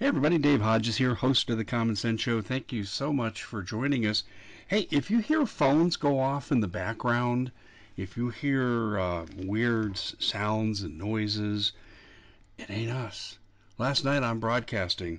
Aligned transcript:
Hey 0.00 0.06
everybody, 0.06 0.38
Dave 0.38 0.60
Hodges 0.60 0.96
here, 0.96 1.16
host 1.16 1.50
of 1.50 1.56
the 1.56 1.64
Common 1.64 1.96
Sense 1.96 2.20
Show. 2.20 2.40
Thank 2.40 2.72
you 2.72 2.84
so 2.84 3.12
much 3.12 3.42
for 3.42 3.64
joining 3.64 4.06
us. 4.06 4.22
Hey, 4.68 4.86
if 4.92 5.10
you 5.10 5.18
hear 5.18 5.44
phones 5.44 5.96
go 5.96 6.20
off 6.20 6.52
in 6.52 6.60
the 6.60 6.68
background, 6.68 7.50
if 7.96 8.16
you 8.16 8.28
hear 8.28 8.96
uh, 8.96 9.26
weird 9.38 9.98
sounds 9.98 10.82
and 10.82 10.96
noises, 10.96 11.72
it 12.58 12.70
ain't 12.70 12.92
us. 12.92 13.38
Last 13.76 14.04
night 14.04 14.22
I'm 14.22 14.38
broadcasting 14.38 15.18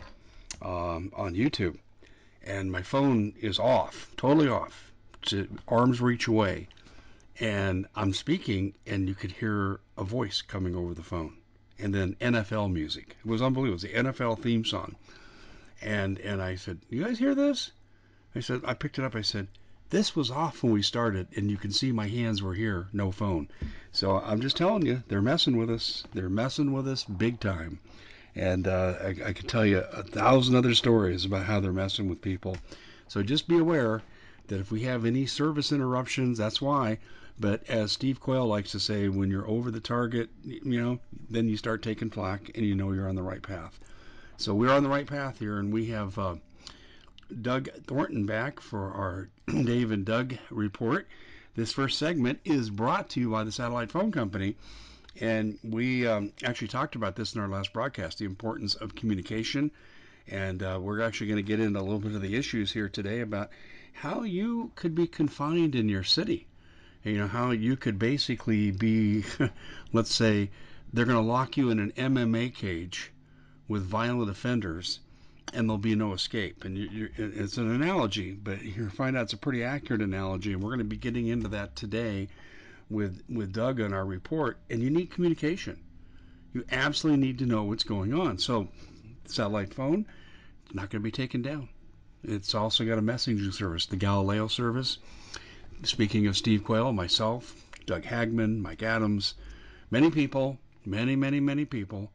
um, 0.61 1.11
on 1.13 1.35
YouTube, 1.35 1.77
and 2.41 2.71
my 2.71 2.81
phone 2.81 3.33
is 3.37 3.59
off, 3.59 4.09
totally 4.15 4.47
off, 4.47 4.93
to 5.23 5.49
arm's 5.67 5.99
reach 5.99 6.27
away, 6.27 6.69
and 7.41 7.85
I'm 7.97 8.13
speaking, 8.13 8.75
and 8.87 9.09
you 9.09 9.13
could 9.13 9.33
hear 9.33 9.81
a 9.97 10.05
voice 10.05 10.41
coming 10.41 10.73
over 10.73 10.93
the 10.93 11.03
phone 11.03 11.38
and 11.79 11.93
then 11.93 12.15
NFL 12.21 12.71
music. 12.71 13.15
It 13.23 13.27
was 13.27 13.41
unbelievable. 13.41 13.83
It 13.85 13.93
was 13.93 14.05
the 14.05 14.11
NFL 14.11 14.41
theme 14.41 14.65
song. 14.65 14.95
And 15.81 16.19
and 16.19 16.41
I 16.41 16.55
said, 16.55 16.79
"You 16.89 17.03
guys 17.03 17.19
hear 17.19 17.33
this?" 17.33 17.71
I 18.35 18.41
said, 18.41 18.61
I 18.65 18.73
picked 18.73 18.99
it 18.99 19.05
up. 19.05 19.15
I 19.15 19.21
said, 19.21 19.47
"This 19.89 20.15
was 20.15 20.29
off 20.29 20.61
when 20.61 20.73
we 20.73 20.81
started, 20.81 21.27
and 21.35 21.49
you 21.49 21.57
can 21.57 21.71
see 21.71 21.91
my 21.91 22.07
hands 22.07 22.43
were 22.43 22.53
here, 22.53 22.87
no 22.93 23.11
phone." 23.11 23.47
So 23.91 24.19
I'm 24.19 24.41
just 24.41 24.57
telling 24.57 24.85
you, 24.85 25.03
they're 25.07 25.21
messing 25.21 25.57
with 25.57 25.69
us. 25.69 26.03
They're 26.13 26.29
messing 26.29 26.73
with 26.73 26.87
us 26.87 27.03
big 27.05 27.39
time. 27.39 27.79
And 28.35 28.67
uh, 28.67 28.95
I, 29.01 29.15
I 29.25 29.33
could 29.33 29.47
tell 29.47 29.65
you 29.65 29.79
a 29.79 30.03
thousand 30.03 30.55
other 30.55 30.75
stories 30.75 31.25
about 31.25 31.45
how 31.45 31.59
they're 31.59 31.73
messing 31.73 32.07
with 32.07 32.21
people. 32.21 32.57
So 33.07 33.23
just 33.23 33.47
be 33.47 33.57
aware 33.57 34.01
that 34.47 34.59
if 34.59 34.71
we 34.71 34.81
have 34.81 35.05
any 35.05 35.25
service 35.25 35.71
interruptions, 35.71 36.37
that's 36.37 36.61
why. 36.61 36.99
But 37.41 37.69
as 37.69 37.93
Steve 37.93 38.19
Quayle 38.19 38.45
likes 38.45 38.73
to 38.73 38.81
say, 38.81 39.07
when 39.07 39.31
you're 39.31 39.47
over 39.47 39.71
the 39.71 39.79
target, 39.79 40.29
you 40.43 40.81
know, 40.81 40.99
then 41.29 41.47
you 41.47 41.55
start 41.55 41.81
taking 41.81 42.09
flack 42.09 42.51
and 42.53 42.65
you 42.65 42.75
know 42.75 42.91
you're 42.91 43.07
on 43.07 43.15
the 43.15 43.23
right 43.23 43.41
path. 43.41 43.79
So 44.35 44.53
we're 44.53 44.73
on 44.73 44.83
the 44.83 44.89
right 44.89 45.07
path 45.07 45.39
here, 45.39 45.57
and 45.57 45.71
we 45.71 45.85
have 45.85 46.19
uh, 46.19 46.35
Doug 47.41 47.69
Thornton 47.87 48.25
back 48.25 48.59
for 48.59 48.91
our 48.91 49.29
Dave 49.47 49.91
and 49.91 50.03
Doug 50.03 50.37
report. 50.49 51.07
This 51.55 51.71
first 51.71 51.97
segment 51.97 52.41
is 52.43 52.69
brought 52.69 53.09
to 53.11 53.21
you 53.21 53.31
by 53.31 53.45
the 53.45 53.53
Satellite 53.53 53.91
Phone 53.91 54.11
Company. 54.11 54.57
And 55.21 55.57
we 55.63 56.07
um, 56.07 56.33
actually 56.43 56.67
talked 56.67 56.95
about 56.95 57.15
this 57.15 57.35
in 57.35 57.41
our 57.41 57.47
last 57.47 57.71
broadcast 57.71 58.17
the 58.17 58.25
importance 58.25 58.75
of 58.75 58.95
communication. 58.95 59.71
And 60.27 60.61
uh, 60.61 60.77
we're 60.81 61.01
actually 61.01 61.27
going 61.27 61.43
to 61.43 61.43
get 61.43 61.61
into 61.61 61.79
a 61.79 61.81
little 61.81 61.99
bit 61.99 62.15
of 62.15 62.21
the 62.21 62.35
issues 62.35 62.73
here 62.73 62.89
today 62.89 63.21
about 63.21 63.49
how 63.93 64.23
you 64.23 64.73
could 64.75 64.93
be 64.93 65.07
confined 65.07 65.73
in 65.73 65.87
your 65.87 66.03
city 66.03 66.47
you 67.03 67.17
know 67.17 67.27
how 67.27 67.51
you 67.51 67.75
could 67.75 67.97
basically 67.97 68.71
be 68.71 69.23
let's 69.93 70.13
say 70.13 70.49
they're 70.91 71.05
going 71.05 71.23
to 71.23 71.31
lock 71.31 71.55
you 71.55 71.69
in 71.69 71.79
an 71.79 71.91
MMA 71.91 72.53
cage 72.53 73.11
with 73.67 73.83
violent 73.83 74.29
offenders 74.29 74.99
and 75.53 75.67
there'll 75.67 75.77
be 75.77 75.95
no 75.95 76.13
escape. 76.13 76.63
And 76.63 76.77
you, 76.77 77.09
it's 77.17 77.57
an 77.57 77.69
analogy 77.71 78.33
but 78.33 78.61
you 78.61 78.89
find 78.89 79.15
out 79.15 79.23
it's 79.23 79.33
a 79.33 79.37
pretty 79.37 79.63
accurate 79.63 80.01
analogy 80.01 80.53
and 80.53 80.61
we're 80.61 80.71
going 80.71 80.79
to 80.79 80.85
be 80.85 80.97
getting 80.97 81.27
into 81.27 81.47
that 81.49 81.75
today 81.75 82.27
with 82.89 83.21
with 83.29 83.53
Doug 83.53 83.79
on 83.81 83.93
our 83.93 84.05
report. 84.05 84.57
And 84.69 84.81
you 84.81 84.89
need 84.89 85.11
communication. 85.11 85.79
You 86.53 86.65
absolutely 86.71 87.25
need 87.25 87.39
to 87.39 87.45
know 87.45 87.63
what's 87.63 87.83
going 87.83 88.13
on. 88.13 88.39
So 88.39 88.67
satellite 89.25 89.73
phone 89.73 90.05
not 90.73 90.89
going 90.89 91.01
to 91.01 91.03
be 91.03 91.11
taken 91.11 91.41
down. 91.41 91.69
It's 92.23 92.53
also 92.53 92.85
got 92.85 92.97
a 92.97 93.01
messaging 93.01 93.53
service 93.53 93.85
the 93.85 93.95
Galileo 93.95 94.47
service 94.47 94.97
Speaking 95.83 96.27
of 96.27 96.35
Steve 96.35 96.65
Quayle, 96.65 96.91
myself, 96.91 97.65
Doug 97.85 98.03
Hagmann, 98.03 98.61
Mike 98.61 98.83
Adams, 98.83 99.35
many 99.89 100.11
people, 100.11 100.59
many, 100.85 101.15
many, 101.15 101.39
many 101.39 101.63
people 101.63 102.11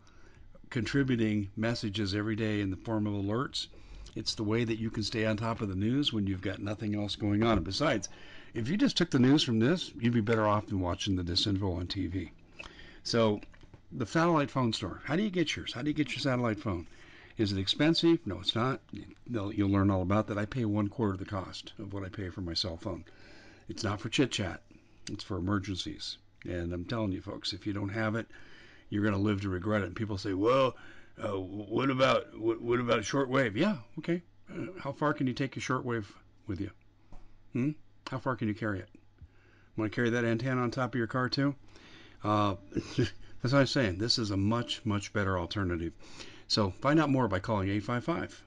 contributing 0.69 1.51
messages 1.57 2.15
every 2.15 2.37
day 2.37 2.61
in 2.61 2.71
the 2.71 2.77
form 2.77 3.07
of 3.07 3.15
alerts. 3.15 3.69
It's 4.15 4.35
the 4.35 4.45
way 4.45 4.65
that 4.65 4.79
you 4.79 4.91
can 4.91 5.03
stay 5.03 5.25
on 5.25 5.39
top 5.39 5.63
of 5.63 5.71
the 5.71 5.75
news 5.75 6.13
when 6.13 6.27
you've 6.27 6.43
got 6.43 6.59
nothing 6.59 6.95
else 6.95 7.17
going 7.17 7.43
on. 7.43 7.57
And 7.57 7.65
besides, 7.65 8.11
if 8.53 8.69
you 8.69 8.77
just 8.77 8.99
took 8.99 9.09
the 9.09 9.19
news 9.19 9.43
from 9.43 9.61
this, 9.61 9.91
you'd 9.99 10.13
be 10.13 10.21
better 10.21 10.47
off 10.47 10.67
than 10.67 10.81
watching 10.81 11.17
the 11.17 11.25
disinfo 11.25 11.79
on 11.79 11.87
TV. 11.87 12.33
So, 13.03 13.41
the 13.91 14.05
satellite 14.05 14.51
phone 14.51 14.75
store. 14.75 15.01
How 15.05 15.17
do 15.17 15.23
you 15.23 15.31
get 15.31 15.57
yours? 15.57 15.73
How 15.73 15.81
do 15.81 15.89
you 15.89 15.95
get 15.95 16.11
your 16.11 16.21
satellite 16.21 16.61
phone? 16.61 16.87
Is 17.39 17.51
it 17.51 17.59
expensive? 17.59 18.27
No, 18.27 18.41
it's 18.41 18.55
not. 18.55 18.81
You'll 19.27 19.71
learn 19.71 19.91
all 19.91 20.03
about 20.03 20.27
that. 20.27 20.37
I 20.37 20.45
pay 20.45 20.67
one 20.67 20.89
quarter 20.89 21.15
of 21.15 21.19
the 21.19 21.25
cost 21.25 21.73
of 21.79 21.95
what 21.95 22.05
I 22.05 22.11
pay 22.11 22.29
for 22.29 22.43
my 22.43 22.55
cell 22.55 22.77
phone. 22.77 23.05
It's 23.69 23.85
not 23.85 24.01
for 24.01 24.09
chit 24.09 24.31
chat. 24.31 24.63
It's 25.11 25.25
for 25.25 25.37
emergencies. 25.37 26.19
And 26.45 26.73
I'm 26.73 26.85
telling 26.85 27.13
you, 27.13 27.21
folks, 27.21 27.53
if 27.53 27.67
you 27.67 27.73
don't 27.73 27.89
have 27.91 28.15
it, 28.15 28.27
you're 28.91 29.03
going 29.03 29.15
to 29.15 29.21
live 29.21 29.41
to 29.43 29.49
regret 29.49 29.83
it. 29.83 29.87
And 29.87 29.97
people 29.97 30.19
say, 30.19 30.35
"Well, 30.35 30.77
uh, 31.23 31.39
what 31.39 31.91
about 31.91 32.39
what, 32.39 32.61
what 32.61 32.81
about 32.81 33.01
shortwave?" 33.01 33.57
Yeah, 33.57 33.79
okay. 33.99 34.23
Uh, 34.51 34.67
how 34.79 34.93
far 34.93 35.15
can 35.15 35.27
you 35.27 35.33
take 35.33 35.57
your 35.57 35.63
shortwave 35.63 36.05
with 36.47 36.61
you? 36.61 36.71
Hmm? 37.53 37.71
How 38.11 38.19
far 38.19 38.37
can 38.37 38.49
you 38.49 38.55
carry 38.55 38.81
it? 38.81 38.89
Want 39.77 39.91
to 39.91 39.95
carry 39.95 40.11
that 40.11 40.25
antenna 40.25 40.61
on 40.61 40.71
top 40.71 40.95
of 40.95 40.99
your 40.99 41.07
car 41.07 41.29
too? 41.29 41.55
Uh, 42.23 42.57
that's 42.97 43.53
what 43.53 43.55
I'm 43.55 43.67
saying. 43.67 43.99
This 43.99 44.19
is 44.19 44.31
a 44.31 44.37
much, 44.37 44.85
much 44.85 45.13
better 45.13 45.39
alternative. 45.39 45.93
So 46.47 46.71
find 46.81 47.01
out 47.01 47.11
more 47.11 47.27
by 47.27 47.39
calling 47.39 47.69
855 47.69 48.45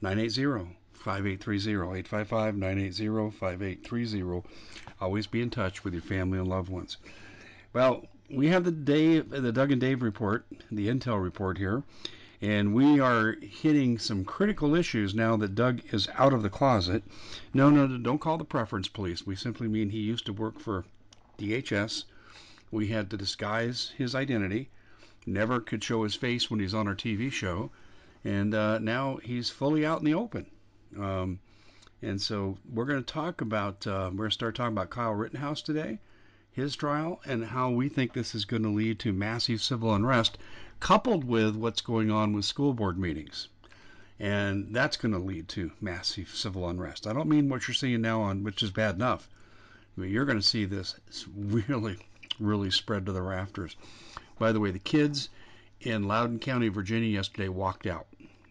980 0.00 0.79
5830 1.00 2.00
855 2.00 2.56
980 2.56 3.30
5830. 3.30 4.42
Always 5.00 5.26
be 5.26 5.40
in 5.40 5.48
touch 5.48 5.82
with 5.82 5.94
your 5.94 6.02
family 6.02 6.38
and 6.38 6.46
loved 6.46 6.68
ones. 6.68 6.98
Well, 7.72 8.06
we 8.28 8.48
have 8.48 8.64
the 8.64 8.70
Dave, 8.70 9.30
the 9.30 9.50
Doug 9.50 9.72
and 9.72 9.80
Dave 9.80 10.02
report, 10.02 10.46
the 10.70 10.88
Intel 10.88 11.22
report 11.22 11.56
here, 11.56 11.82
and 12.42 12.74
we 12.74 13.00
are 13.00 13.36
hitting 13.40 13.98
some 13.98 14.24
critical 14.24 14.74
issues 14.74 15.14
now 15.14 15.36
that 15.38 15.54
Doug 15.54 15.80
is 15.90 16.08
out 16.16 16.32
of 16.32 16.42
the 16.42 16.50
closet. 16.50 17.02
No, 17.54 17.70
no, 17.70 17.98
don't 17.98 18.20
call 18.20 18.38
the 18.38 18.44
preference 18.44 18.88
police. 18.88 19.26
We 19.26 19.36
simply 19.36 19.68
mean 19.68 19.88
he 19.88 20.00
used 20.00 20.26
to 20.26 20.32
work 20.32 20.60
for 20.60 20.84
DHS. 21.38 22.04
We 22.70 22.88
had 22.88 23.10
to 23.10 23.16
disguise 23.16 23.92
his 23.96 24.14
identity, 24.14 24.68
never 25.26 25.60
could 25.60 25.82
show 25.82 26.04
his 26.04 26.14
face 26.14 26.50
when 26.50 26.60
he's 26.60 26.74
on 26.74 26.86
our 26.86 26.94
TV 26.94 27.32
show, 27.32 27.70
and 28.22 28.54
uh, 28.54 28.78
now 28.78 29.16
he's 29.16 29.48
fully 29.48 29.86
out 29.86 30.00
in 30.00 30.04
the 30.04 30.14
open. 30.14 30.46
Um, 30.98 31.38
and 32.02 32.20
so 32.20 32.56
we're 32.72 32.86
going 32.86 33.04
to 33.04 33.12
talk 33.12 33.40
about, 33.40 33.86
uh, 33.86 34.08
we're 34.12 34.18
going 34.18 34.30
to 34.30 34.34
start 34.34 34.54
talking 34.54 34.72
about 34.72 34.90
Kyle 34.90 35.12
Rittenhouse 35.12 35.60
today, 35.60 35.98
his 36.50 36.74
trial, 36.74 37.20
and 37.24 37.44
how 37.44 37.70
we 37.70 37.88
think 37.88 38.12
this 38.12 38.34
is 38.34 38.44
going 38.44 38.62
to 38.62 38.70
lead 38.70 38.98
to 39.00 39.12
massive 39.12 39.62
civil 39.62 39.94
unrest, 39.94 40.38
coupled 40.80 41.24
with 41.24 41.56
what's 41.56 41.82
going 41.82 42.10
on 42.10 42.32
with 42.32 42.44
school 42.44 42.72
board 42.72 42.98
meetings. 42.98 43.48
And 44.18 44.74
that's 44.74 44.96
going 44.96 45.12
to 45.12 45.18
lead 45.18 45.48
to 45.48 45.72
massive 45.80 46.28
civil 46.30 46.68
unrest. 46.68 47.06
I 47.06 47.12
don't 47.12 47.28
mean 47.28 47.48
what 47.48 47.68
you're 47.68 47.74
seeing 47.74 48.00
now 48.00 48.22
on, 48.22 48.44
which 48.44 48.62
is 48.62 48.70
bad 48.70 48.94
enough. 48.94 49.28
but 49.96 50.08
you're 50.08 50.26
going 50.26 50.38
to 50.38 50.46
see 50.46 50.64
this 50.64 50.98
really, 51.36 51.98
really 52.38 52.70
spread 52.70 53.06
to 53.06 53.12
the 53.12 53.22
rafters. 53.22 53.76
By 54.38 54.52
the 54.52 54.60
way, 54.60 54.70
the 54.70 54.78
kids 54.78 55.28
in 55.80 56.08
Loudoun 56.08 56.38
County, 56.38 56.68
Virginia, 56.68 57.08
yesterday 57.08 57.48
walked 57.48 57.86
out. 57.86 58.06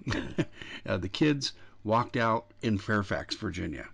uh, 0.85 0.97
the 0.97 1.09
kids 1.09 1.53
walked 1.83 2.17
out 2.17 2.51
in 2.61 2.77
Fairfax, 2.77 3.35
Virginia. 3.35 3.87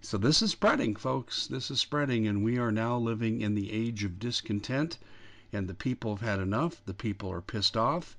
So 0.00 0.16
this 0.16 0.40
is 0.40 0.52
spreading, 0.52 0.96
folks. 0.96 1.46
This 1.46 1.70
is 1.70 1.80
spreading, 1.80 2.26
and 2.26 2.42
we 2.42 2.56
are 2.56 2.72
now 2.72 2.96
living 2.96 3.42
in 3.42 3.54
the 3.54 3.70
age 3.70 4.04
of 4.04 4.18
discontent, 4.18 4.96
and 5.52 5.68
the 5.68 5.74
people 5.74 6.16
have 6.16 6.26
had 6.26 6.40
enough. 6.40 6.82
The 6.86 6.94
people 6.94 7.30
are 7.30 7.42
pissed 7.42 7.76
off, 7.76 8.16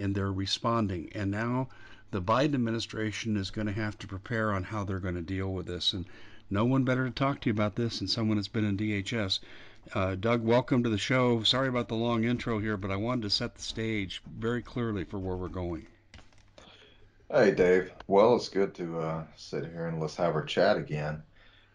and 0.00 0.14
they're 0.14 0.32
responding. 0.32 1.10
And 1.14 1.30
now 1.30 1.68
the 2.12 2.22
Biden 2.22 2.54
administration 2.54 3.36
is 3.36 3.50
going 3.50 3.66
to 3.66 3.72
have 3.72 3.98
to 3.98 4.06
prepare 4.06 4.52
on 4.52 4.62
how 4.62 4.84
they're 4.84 5.00
going 5.00 5.16
to 5.16 5.20
deal 5.20 5.52
with 5.52 5.66
this. 5.66 5.92
And 5.92 6.06
no 6.48 6.64
one 6.64 6.84
better 6.84 7.04
to 7.04 7.10
talk 7.10 7.40
to 7.40 7.50
you 7.50 7.52
about 7.52 7.74
this 7.74 7.98
than 7.98 8.08
someone 8.08 8.36
that's 8.36 8.48
been 8.48 8.64
in 8.64 8.76
DHS. 8.76 9.40
Uh, 9.94 10.14
Doug, 10.14 10.42
welcome 10.42 10.82
to 10.82 10.88
the 10.88 10.96
show. 10.96 11.42
Sorry 11.42 11.68
about 11.68 11.88
the 11.88 11.94
long 11.94 12.24
intro 12.24 12.60
here, 12.60 12.76
but 12.76 12.90
I 12.90 12.96
wanted 12.96 13.22
to 13.22 13.30
set 13.30 13.56
the 13.56 13.62
stage 13.62 14.22
very 14.26 14.62
clearly 14.62 15.04
for 15.04 15.18
where 15.18 15.36
we're 15.36 15.48
going. 15.48 15.86
Hey, 17.30 17.50
Dave. 17.52 17.92
Well, 18.06 18.36
it's 18.36 18.48
good 18.48 18.74
to 18.76 19.00
uh, 19.00 19.24
sit 19.36 19.64
here 19.64 19.86
and 19.86 20.00
let's 20.00 20.14
have 20.16 20.34
our 20.36 20.44
chat 20.44 20.76
again. 20.76 21.22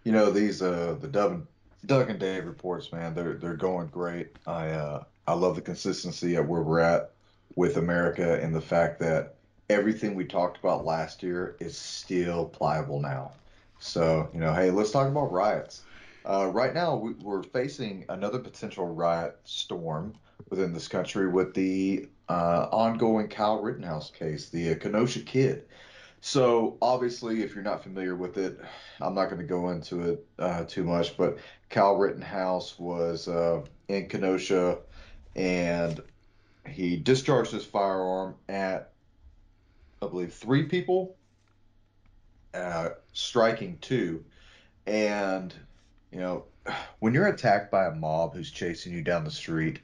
You 0.05 0.13
know, 0.13 0.31
these 0.31 0.61
uh, 0.61 0.97
the 0.99 1.09
Doug, 1.09 1.45
Doug 1.85 2.09
and 2.09 2.19
Dave 2.19 2.45
reports, 2.45 2.91
man, 2.93 3.13
they're 3.13 3.33
they're 3.35 3.55
going 3.57 3.87
great. 3.87 4.29
I 4.47 4.69
uh, 4.69 5.03
I 5.27 5.33
love 5.33 5.55
the 5.55 5.61
consistency 5.61 6.37
at 6.37 6.47
where 6.47 6.61
we're 6.61 6.79
at 6.79 7.11
with 7.55 7.75
America 7.77 8.39
and 8.41 8.55
the 8.55 8.61
fact 8.61 8.99
that 9.01 9.35
everything 9.69 10.15
we 10.15 10.25
talked 10.25 10.57
about 10.57 10.85
last 10.85 11.21
year 11.21 11.57
is 11.59 11.77
still 11.77 12.45
pliable 12.45 13.01
now. 13.01 13.33
So, 13.77 14.29
you 14.33 14.39
know, 14.39 14.53
hey, 14.53 14.71
let's 14.71 14.91
talk 14.91 15.07
about 15.09 15.31
riots. 15.33 15.85
Uh, 16.25 16.47
right 16.47 16.73
now, 16.73 16.95
we, 16.95 17.13
we're 17.13 17.43
facing 17.43 18.05
another 18.09 18.39
potential 18.39 18.87
riot 18.87 19.37
storm 19.43 20.13
within 20.51 20.73
this 20.73 20.87
country 20.87 21.27
with 21.27 21.55
the 21.55 22.07
uh, 22.29 22.67
ongoing 22.71 23.27
Kyle 23.27 23.61
Rittenhouse 23.61 24.11
case, 24.11 24.49
the 24.49 24.73
uh, 24.73 24.75
Kenosha 24.75 25.21
Kid. 25.21 25.63
So 26.19 26.77
obviously, 26.83 27.41
if 27.41 27.55
you're 27.55 27.63
not 27.63 27.81
familiar 27.81 28.15
with 28.15 28.37
it, 28.37 28.59
I'm 28.99 29.15
not 29.15 29.25
going 29.25 29.41
to 29.41 29.47
go 29.47 29.71
into 29.71 30.11
it 30.11 30.25
uh, 30.37 30.65
too 30.65 30.83
much. 30.83 31.17
But 31.17 31.39
Kyle 31.71 31.95
Rittenhouse 31.95 32.77
was 32.77 33.27
uh, 33.27 33.63
in 33.87 34.07
Kenosha, 34.07 34.77
and 35.35 35.99
he 36.69 36.97
discharged 36.97 37.51
his 37.51 37.65
firearm 37.65 38.35
at 38.47 38.91
I 40.01 40.07
believe, 40.07 40.33
three 40.33 40.63
people, 40.63 41.15
uh, 42.53 42.89
striking 43.13 43.77
two. 43.81 44.23
And, 44.87 45.53
you 46.11 46.19
know, 46.19 46.45
when 46.99 47.13
you're 47.13 47.27
attacked 47.27 47.71
by 47.71 47.85
a 47.85 47.95
mob 47.95 48.33
who's 48.33 48.51
chasing 48.51 48.93
you 48.93 49.01
down 49.03 49.23
the 49.23 49.31
street, 49.31 49.79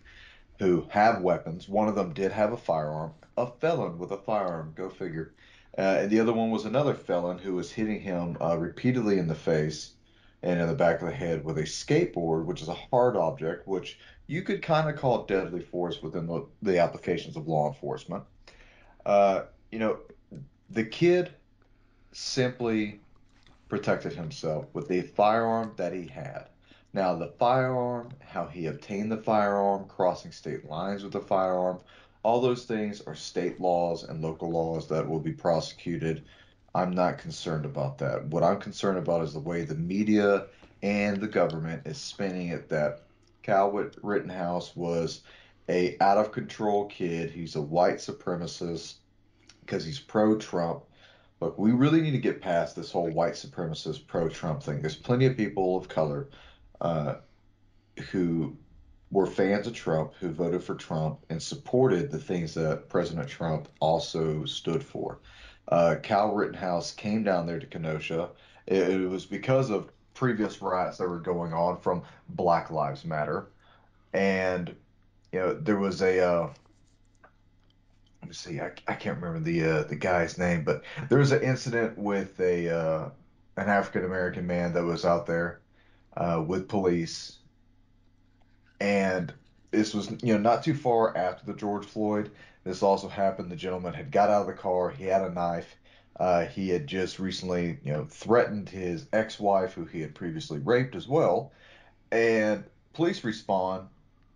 who 0.59 0.85
have 0.89 1.21
weapons, 1.21 1.69
one 1.69 1.87
of 1.87 1.95
them 1.95 2.13
did 2.13 2.31
have 2.31 2.51
a 2.51 2.57
firearm, 2.57 3.13
a 3.37 3.47
felon 3.47 3.97
with 3.97 4.11
a 4.11 4.17
firearm, 4.17 4.73
go 4.75 4.89
figure. 4.89 5.33
Uh, 5.77 5.99
and 6.01 6.09
the 6.09 6.19
other 6.19 6.33
one 6.33 6.49
was 6.49 6.65
another 6.65 6.95
felon 6.95 7.37
who 7.37 7.53
was 7.53 7.71
hitting 7.71 7.99
him 7.99 8.35
uh, 8.41 8.57
repeatedly 8.57 9.19
in 9.19 9.27
the 9.27 9.35
face 9.35 9.93
and 10.41 10.59
in 10.59 10.67
the 10.67 10.73
back 10.73 11.01
of 11.01 11.07
the 11.07 11.13
head 11.13 11.43
with 11.43 11.57
a 11.57 11.63
skateboard, 11.63 12.45
which 12.45 12.61
is 12.61 12.67
a 12.67 12.73
hard 12.73 13.15
object, 13.15 13.67
which 13.67 13.99
you 14.27 14.41
could 14.41 14.61
kind 14.61 14.89
of 14.89 14.95
call 14.95 15.25
deadly 15.25 15.61
force 15.61 16.01
within 16.01 16.25
the, 16.25 16.45
the 16.61 16.79
applications 16.79 17.35
of 17.35 17.47
law 17.47 17.67
enforcement. 17.67 18.23
Uh, 19.05 19.43
you 19.71 19.79
know, 19.79 19.99
the 20.69 20.83
kid 20.83 21.31
simply 22.11 22.99
protected 23.69 24.13
himself 24.13 24.65
with 24.73 24.87
the 24.87 25.01
firearm 25.01 25.73
that 25.77 25.93
he 25.93 26.07
had. 26.07 26.47
Now, 26.93 27.15
the 27.15 27.33
firearm, 27.37 28.09
how 28.19 28.47
he 28.47 28.67
obtained 28.67 29.11
the 29.11 29.17
firearm, 29.17 29.87
crossing 29.87 30.31
state 30.31 30.65
lines 30.65 31.03
with 31.03 31.13
the 31.13 31.19
firearm, 31.19 31.79
all 32.23 32.41
those 32.41 32.65
things 32.65 33.01
are 33.01 33.15
state 33.15 33.59
laws 33.61 34.03
and 34.03 34.21
local 34.21 34.49
laws 34.49 34.87
that 34.87 35.07
will 35.07 35.19
be 35.19 35.33
prosecuted. 35.33 36.23
I'm 36.73 36.91
not 36.91 37.17
concerned 37.19 37.65
about 37.65 37.97
that. 37.99 38.25
What 38.25 38.43
I'm 38.43 38.59
concerned 38.59 38.97
about 38.97 39.23
is 39.23 39.33
the 39.33 39.39
way 39.39 39.63
the 39.63 39.75
media 39.75 40.47
and 40.81 41.17
the 41.17 41.27
government 41.27 41.85
is 41.85 41.97
spinning 41.97 42.49
it 42.49 42.69
that 42.69 43.03
Kyle 43.43 43.71
Rittenhouse 43.71 44.75
was 44.75 45.21
a 45.69 45.97
out 45.99 46.17
of 46.17 46.31
control 46.31 46.85
kid. 46.85 47.31
He's 47.31 47.55
a 47.55 47.61
white 47.61 47.97
supremacist 47.97 48.95
because 49.61 49.85
he's 49.85 49.99
pro 49.99 50.37
Trump. 50.37 50.83
But 51.39 51.59
we 51.59 51.71
really 51.71 52.01
need 52.01 52.11
to 52.11 52.17
get 52.17 52.41
past 52.41 52.75
this 52.75 52.91
whole 52.91 53.09
white 53.09 53.33
supremacist 53.33 54.07
pro 54.07 54.27
Trump 54.29 54.63
thing. 54.63 54.81
There's 54.81 54.95
plenty 54.95 55.25
of 55.25 55.37
people 55.37 55.77
of 55.77 55.87
color 55.87 56.27
uh, 56.81 57.15
who 58.11 58.55
were 59.11 59.25
fans 59.25 59.67
of 59.67 59.73
Trump, 59.73 60.13
who 60.19 60.29
voted 60.29 60.63
for 60.63 60.75
Trump 60.75 61.19
and 61.29 61.41
supported 61.41 62.11
the 62.11 62.19
things 62.19 62.53
that 62.53 62.89
President 62.89 63.27
Trump 63.27 63.69
also 63.79 64.43
stood 64.45 64.83
for. 64.83 65.19
Uh, 65.69 65.95
Kyle 66.01 66.33
Rittenhouse 66.33 66.91
came 66.91 67.23
down 67.23 67.45
there 67.45 67.59
to 67.59 67.65
Kenosha. 67.65 68.29
It, 68.65 68.89
it 68.89 69.09
was 69.09 69.25
because 69.25 69.69
of 69.69 69.89
previous 70.13 70.61
riots 70.61 70.97
that 70.97 71.07
were 71.07 71.19
going 71.19 71.53
on 71.53 71.77
from 71.79 72.03
Black 72.29 72.69
Lives 72.71 73.05
Matter, 73.05 73.47
and 74.13 74.75
you 75.31 75.39
know 75.39 75.53
there 75.53 75.77
was 75.77 76.01
a 76.01 76.19
uh, 76.19 76.53
let 78.21 78.27
me 78.27 78.33
see 78.33 78.59
I, 78.59 78.71
I 78.87 78.93
can't 78.93 79.21
remember 79.21 79.39
the 79.39 79.63
uh, 79.63 79.83
the 79.83 79.95
guy's 79.95 80.37
name, 80.37 80.63
but 80.63 80.83
there 81.09 81.19
was 81.19 81.31
an 81.31 81.43
incident 81.43 81.97
with 81.97 82.39
a 82.39 82.69
uh, 82.69 83.09
an 83.57 83.69
African 83.69 84.05
American 84.05 84.47
man 84.47 84.73
that 84.73 84.83
was 84.83 85.05
out 85.05 85.25
there 85.25 85.59
uh, 86.17 86.43
with 86.45 86.67
police, 86.67 87.37
and 88.79 89.33
this 89.71 89.93
was 89.93 90.11
you 90.21 90.33
know 90.33 90.39
not 90.39 90.63
too 90.63 90.73
far 90.73 91.15
after 91.15 91.45
the 91.45 91.57
George 91.57 91.85
Floyd. 91.85 92.31
This 92.63 92.83
also 92.83 93.07
happened. 93.07 93.49
The 93.49 93.55
gentleman 93.55 93.93
had 93.93 94.11
got 94.11 94.29
out 94.29 94.41
of 94.41 94.47
the 94.47 94.53
car. 94.53 94.89
He 94.89 95.05
had 95.05 95.21
a 95.21 95.31
knife. 95.31 95.75
Uh, 96.19 96.45
he 96.45 96.69
had 96.69 96.87
just 96.87 97.19
recently, 97.19 97.77
you 97.83 97.93
know, 97.93 98.05
threatened 98.09 98.67
his 98.67 99.05
ex-wife, 99.13 99.73
who 99.73 99.85
he 99.85 100.01
had 100.01 100.15
previously 100.15 100.59
raped 100.59 100.95
as 100.95 101.07
well. 101.07 101.51
And 102.11 102.63
police 102.93 103.23
respond. 103.23 103.87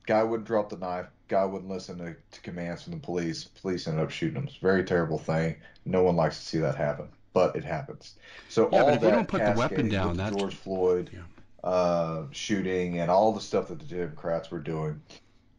Guy 0.06 0.24
wouldn't 0.24 0.48
drop 0.48 0.70
the 0.70 0.78
knife. 0.78 1.08
Guy 1.28 1.44
wouldn't 1.44 1.70
listen 1.70 1.98
to, 1.98 2.16
to 2.32 2.42
commands 2.42 2.84
from 2.84 2.94
the 2.94 3.00
police. 3.00 3.46
Police 3.46 3.88
ended 3.88 4.04
up 4.04 4.12
shooting 4.12 4.38
him. 4.38 4.44
It's 4.48 4.58
a 4.58 4.60
very 4.60 4.84
terrible 4.84 5.18
thing. 5.18 5.56
No 5.86 6.04
one 6.04 6.16
likes 6.16 6.40
to 6.40 6.46
see 6.46 6.60
that 6.60 6.76
happen, 6.76 7.08
but 7.34 7.56
it 7.56 7.64
happens. 7.64 8.16
So 8.50 8.70
yeah, 8.72 8.80
all 8.80 8.86
but 8.86 8.94
if 8.94 9.02
that 9.02 9.08
you 9.08 9.14
don't 9.14 9.28
put 9.28 9.44
the 9.44 9.54
weapon 9.58 9.90
down, 9.90 10.18
that's 10.18 10.36
George 10.36 10.56
Floyd 10.56 11.10
yeah. 11.12 11.22
Uh, 11.64 12.24
shooting 12.32 13.00
and 13.00 13.12
all 13.12 13.34
the 13.34 13.42
stuff 13.42 13.68
that 13.68 13.80
the 13.80 13.86
Democrats 13.86 14.50
were 14.50 14.60
doing 14.60 15.02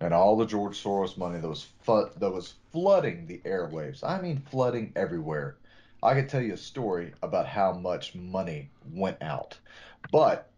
and 0.01 0.13
all 0.13 0.37
the 0.37 0.47
George 0.47 0.83
Soros 0.83 1.17
money 1.17 1.39
that 1.41 1.49
was 1.49 1.69
fu- 1.83 2.11
that 2.17 2.31
was 2.31 2.55
flooding 2.73 3.27
the 3.27 3.39
airwaves. 3.45 4.03
I 4.03 4.21
mean, 4.21 4.43
flooding 4.51 4.93
everywhere. 4.97 5.57
I 6.03 6.15
could 6.15 6.29
tell 6.29 6.43
you 6.43 6.55
a 6.55 6.59
story 6.59 7.13
about 7.23 7.47
how 7.47 7.73
much 7.73 8.15
money 8.15 8.71
went 8.93 9.23
out, 9.23 9.57
but 10.11 10.51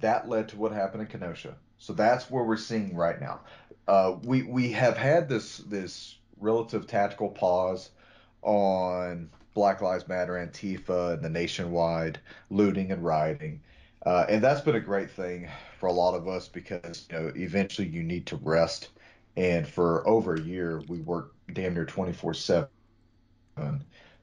that 0.00 0.28
led 0.28 0.48
to 0.48 0.56
what 0.56 0.72
happened 0.72 1.02
in 1.02 1.08
Kenosha. 1.08 1.54
So 1.78 1.92
that's 1.92 2.30
where 2.30 2.42
we're 2.42 2.56
seeing 2.56 2.96
right 2.96 3.20
now. 3.20 3.40
Uh, 3.86 4.16
we 4.24 4.42
we 4.42 4.72
have 4.72 4.96
had 4.96 5.28
this 5.28 5.58
this 5.58 6.16
relative 6.40 6.88
tactical 6.88 7.28
pause 7.28 7.90
on 8.42 9.30
Black 9.54 9.80
Lives 9.80 10.08
Matter, 10.08 10.34
Antifa, 10.34 11.14
and 11.14 11.22
the 11.22 11.28
nationwide 11.28 12.18
looting 12.50 12.90
and 12.90 13.04
rioting. 13.04 13.60
Uh, 14.04 14.26
and 14.28 14.42
that's 14.42 14.60
been 14.60 14.74
a 14.74 14.80
great 14.80 15.10
thing 15.10 15.48
for 15.78 15.86
a 15.86 15.92
lot 15.92 16.14
of 16.14 16.26
us 16.26 16.48
because 16.48 17.06
you 17.10 17.18
know 17.18 17.32
eventually 17.36 17.86
you 17.86 18.02
need 18.02 18.26
to 18.26 18.36
rest. 18.36 18.88
And 19.36 19.66
for 19.66 20.06
over 20.06 20.34
a 20.34 20.40
year, 20.40 20.82
we 20.88 20.98
worked 21.00 21.36
damn 21.54 21.74
near 21.74 21.86
24 21.86 22.34
seven 22.34 22.68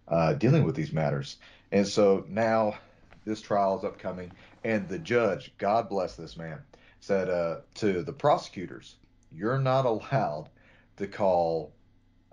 uh, 0.08 0.34
dealing 0.34 0.64
with 0.64 0.76
these 0.76 0.92
matters. 0.92 1.38
And 1.72 1.88
so 1.88 2.26
now 2.28 2.78
this 3.26 3.42
trial 3.42 3.78
is 3.78 3.86
upcoming, 3.86 4.32
and 4.64 4.88
the 4.90 5.00
judge, 5.00 5.54
God 5.58 5.88
bless 5.88 6.16
this 6.16 6.36
man, 6.36 6.60
said 7.00 7.30
uh, 7.30 7.58
to 7.76 8.04
the 8.04 8.14
prosecutors, 8.14 8.96
"You're 9.32 9.60
not 9.60 9.86
allowed 9.86 10.50
to 10.98 11.08
call 11.08 11.72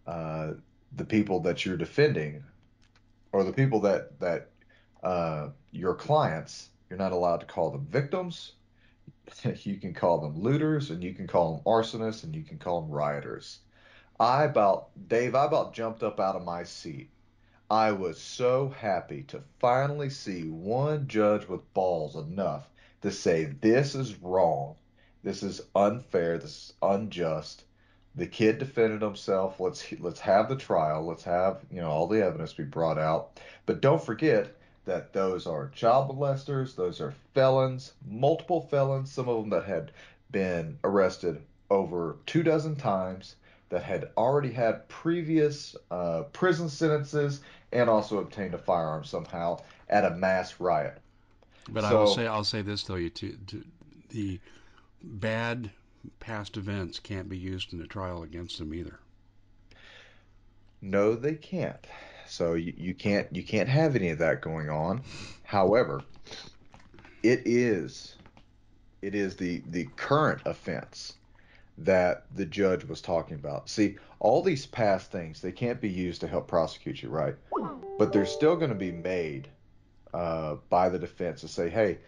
uh, 0.07 0.53
the 0.97 1.05
people 1.05 1.41
that 1.41 1.65
you're 1.65 1.77
defending, 1.77 2.43
or 3.33 3.45
the 3.45 3.53
people 3.53 3.81
that 3.81 4.19
that 4.21 4.51
uh, 5.03 5.51
your 5.71 5.95
clients 5.95 6.71
you're 6.89 6.99
not 6.99 7.13
allowed 7.13 7.41
to 7.41 7.47
call 7.47 7.71
them 7.71 7.87
victims. 7.87 8.53
You 9.45 9.77
can 9.77 9.93
call 9.93 10.19
them 10.21 10.41
looters, 10.41 10.91
and 10.91 11.03
you 11.03 11.13
can 11.13 11.27
call 11.27 11.53
them 11.53 11.65
arsonists, 11.67 12.23
and 12.23 12.35
you 12.35 12.45
can 12.45 12.59
call 12.59 12.81
them 12.81 12.91
rioters. 12.91 13.59
I 14.21 14.45
about, 14.45 14.91
Dave, 15.09 15.35
I 15.35 15.47
about 15.47 15.75
jumped 15.75 16.03
up 16.03 16.21
out 16.21 16.37
of 16.37 16.45
my 16.45 16.63
seat. 16.63 17.11
I 17.71 17.93
was 17.93 18.21
so 18.21 18.69
happy 18.69 19.25
to 19.25 19.43
finally 19.59 20.09
see 20.11 20.49
one 20.49 21.09
judge 21.09 21.49
with 21.49 21.75
balls 21.75 22.15
enough 22.15 22.69
to 23.03 23.11
say, 23.11 23.45
this 23.45 23.95
is 23.95 24.23
wrong. 24.23 24.77
This 25.23 25.43
is 25.43 25.61
unfair. 25.75 26.39
This 26.39 26.51
is 26.51 26.73
unjust. 26.81 27.65
The 28.15 28.27
kid 28.27 28.59
defended 28.59 29.03
himself. 29.03 29.59
Let's 29.61 29.85
let's 29.99 30.21
have 30.21 30.49
the 30.49 30.57
trial. 30.57 31.05
Let's 31.05 31.25
have 31.25 31.65
you 31.71 31.81
know 31.81 31.91
all 31.91 32.07
the 32.07 32.25
evidence 32.25 32.53
be 32.53 32.65
brought 32.65 32.99
out. 32.99 33.41
But 33.67 33.81
don't 33.81 34.03
forget, 34.03 34.56
that 34.87 35.13
those 35.13 35.47
are 35.47 35.69
child 35.69 36.09
molesters, 36.09 36.75
those 36.75 37.01
are 37.01 37.13
felons, 37.35 37.93
multiple 38.09 38.63
felons, 38.63 39.13
some 39.13 39.29
of 39.29 39.41
them 39.41 39.51
that 39.51 39.65
had 39.65 39.93
been 40.31 40.79
arrested 40.83 41.43
over 41.71 42.17
two 42.25 42.43
dozen 42.43 42.77
times, 42.77 43.37
that 43.69 43.83
had 43.83 44.11
already 44.17 44.53
had 44.53 44.89
previous 44.89 45.77
uh, 45.91 46.23
prison 46.33 46.69
sentences, 46.69 47.41
and 47.73 47.91
also 47.91 48.19
obtained 48.19 48.55
a 48.55 48.59
firearm 48.59 49.05
somehow 49.05 49.59
at 49.89 50.05
a 50.05 50.11
mass 50.11 50.59
riot. 50.61 50.99
But 51.69 51.83
so, 51.83 51.89
I 51.89 51.93
will 51.93 52.07
say, 52.07 52.27
I'll 52.27 52.45
say 52.45 52.63
this 52.63 52.85
though, 52.85 52.95
you 52.95 53.11
to, 53.11 53.37
to, 53.49 53.65
the 54.11 54.41
bad 55.03 55.71
past 56.21 56.57
events 56.57 57.01
can't 57.01 57.29
be 57.29 57.37
used 57.37 57.73
in 57.73 57.83
a 57.83 57.87
trial 57.87 58.23
against 58.23 58.59
them 58.59 58.73
either. 58.73 58.99
No, 60.81 61.17
they 61.17 61.35
can't. 61.35 61.85
So 62.29 62.55
you, 62.55 62.73
you 62.77 62.95
can't 62.95 63.35
you 63.35 63.43
can't 63.43 63.69
have 63.69 63.97
any 63.97 64.11
of 64.11 64.19
that 64.19 64.41
going 64.41 64.69
on. 64.69 65.03
However, 65.45 66.03
it 67.23 67.43
is 67.45 68.17
it 69.03 69.15
is 69.15 69.37
the 69.37 69.63
the 69.69 69.89
current 69.97 70.43
offense 70.45 71.15
that 71.79 72.25
the 72.35 72.47
judge 72.47 72.85
was 72.85 73.01
talking 73.01 73.35
about. 73.35 73.69
See, 73.69 73.97
all 74.19 74.43
these 74.43 74.67
past 74.67 75.13
things 75.13 75.41
they 75.41 75.53
can't 75.53 75.81
be 75.81 75.89
used 75.89 76.21
to 76.23 76.29
help 76.29 76.49
prosecute 76.49 77.03
you, 77.03 77.09
right? 77.09 77.37
But 77.99 78.13
they're 78.13 78.27
still 78.27 78.57
going 78.57 78.71
to 78.71 78.75
be 78.77 78.93
made 78.93 79.49
uh, 80.15 80.57
by 80.71 80.89
the 80.89 80.99
defense 80.99 81.43
to 81.43 81.49
say, 81.49 81.69
hey, 81.69 81.99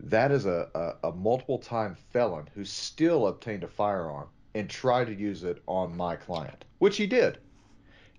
that 0.00 0.32
is 0.32 0.46
a, 0.46 0.68
a, 0.74 1.08
a 1.08 1.12
multiple 1.12 1.58
time 1.58 1.96
felon 2.12 2.48
who 2.54 2.64
still 2.64 3.28
obtained 3.28 3.64
a 3.64 3.68
firearm 3.68 4.28
and 4.54 4.68
tried 4.68 5.06
to 5.06 5.14
use 5.14 5.44
it 5.44 5.62
on 5.66 5.96
my 5.96 6.16
client, 6.16 6.64
which 6.78 6.96
he 6.96 7.06
did. 7.06 7.38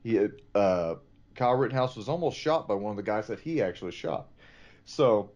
He 0.04 0.28
uh, 0.54 0.96
Kyle 1.36 1.56
Rittenhouse 1.56 1.96
was 1.96 2.10
almost 2.10 2.38
shot 2.38 2.68
by 2.68 2.74
one 2.74 2.92
of 2.92 2.98
the 2.98 3.04
guys 3.04 3.28
that 3.28 3.40
he 3.40 3.62
actually 3.62 3.92
shot. 3.92 4.28
So, 4.86 5.32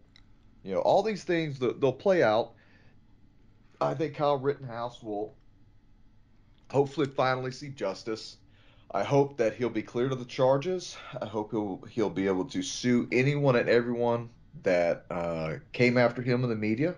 you 0.63 0.73
know, 0.73 0.79
all 0.79 1.03
these 1.03 1.23
things 1.23 1.59
that 1.59 1.81
they'll 1.81 1.91
play 1.91 2.23
out. 2.23 2.53
I 3.81 3.93
think 3.93 4.15
Kyle 4.15 4.37
Rittenhouse 4.37 5.01
will 5.01 5.35
hopefully 6.71 7.07
finally 7.07 7.51
see 7.51 7.69
justice. 7.69 8.37
I 8.91 9.03
hope 9.03 9.37
that 9.37 9.55
he'll 9.55 9.69
be 9.69 9.83
cleared 9.83 10.11
of 10.11 10.19
the 10.19 10.25
charges. 10.25 10.97
I 11.21 11.25
hope 11.25 11.51
he'll 11.51 11.81
he'll 11.91 12.09
be 12.09 12.27
able 12.27 12.45
to 12.45 12.61
sue 12.63 13.07
anyone 13.11 13.55
and 13.55 13.69
everyone 13.69 14.29
that 14.63 15.05
uh, 15.11 15.55
came 15.71 15.97
after 15.97 16.21
him 16.21 16.43
in 16.43 16.49
the 16.49 16.55
media. 16.55 16.95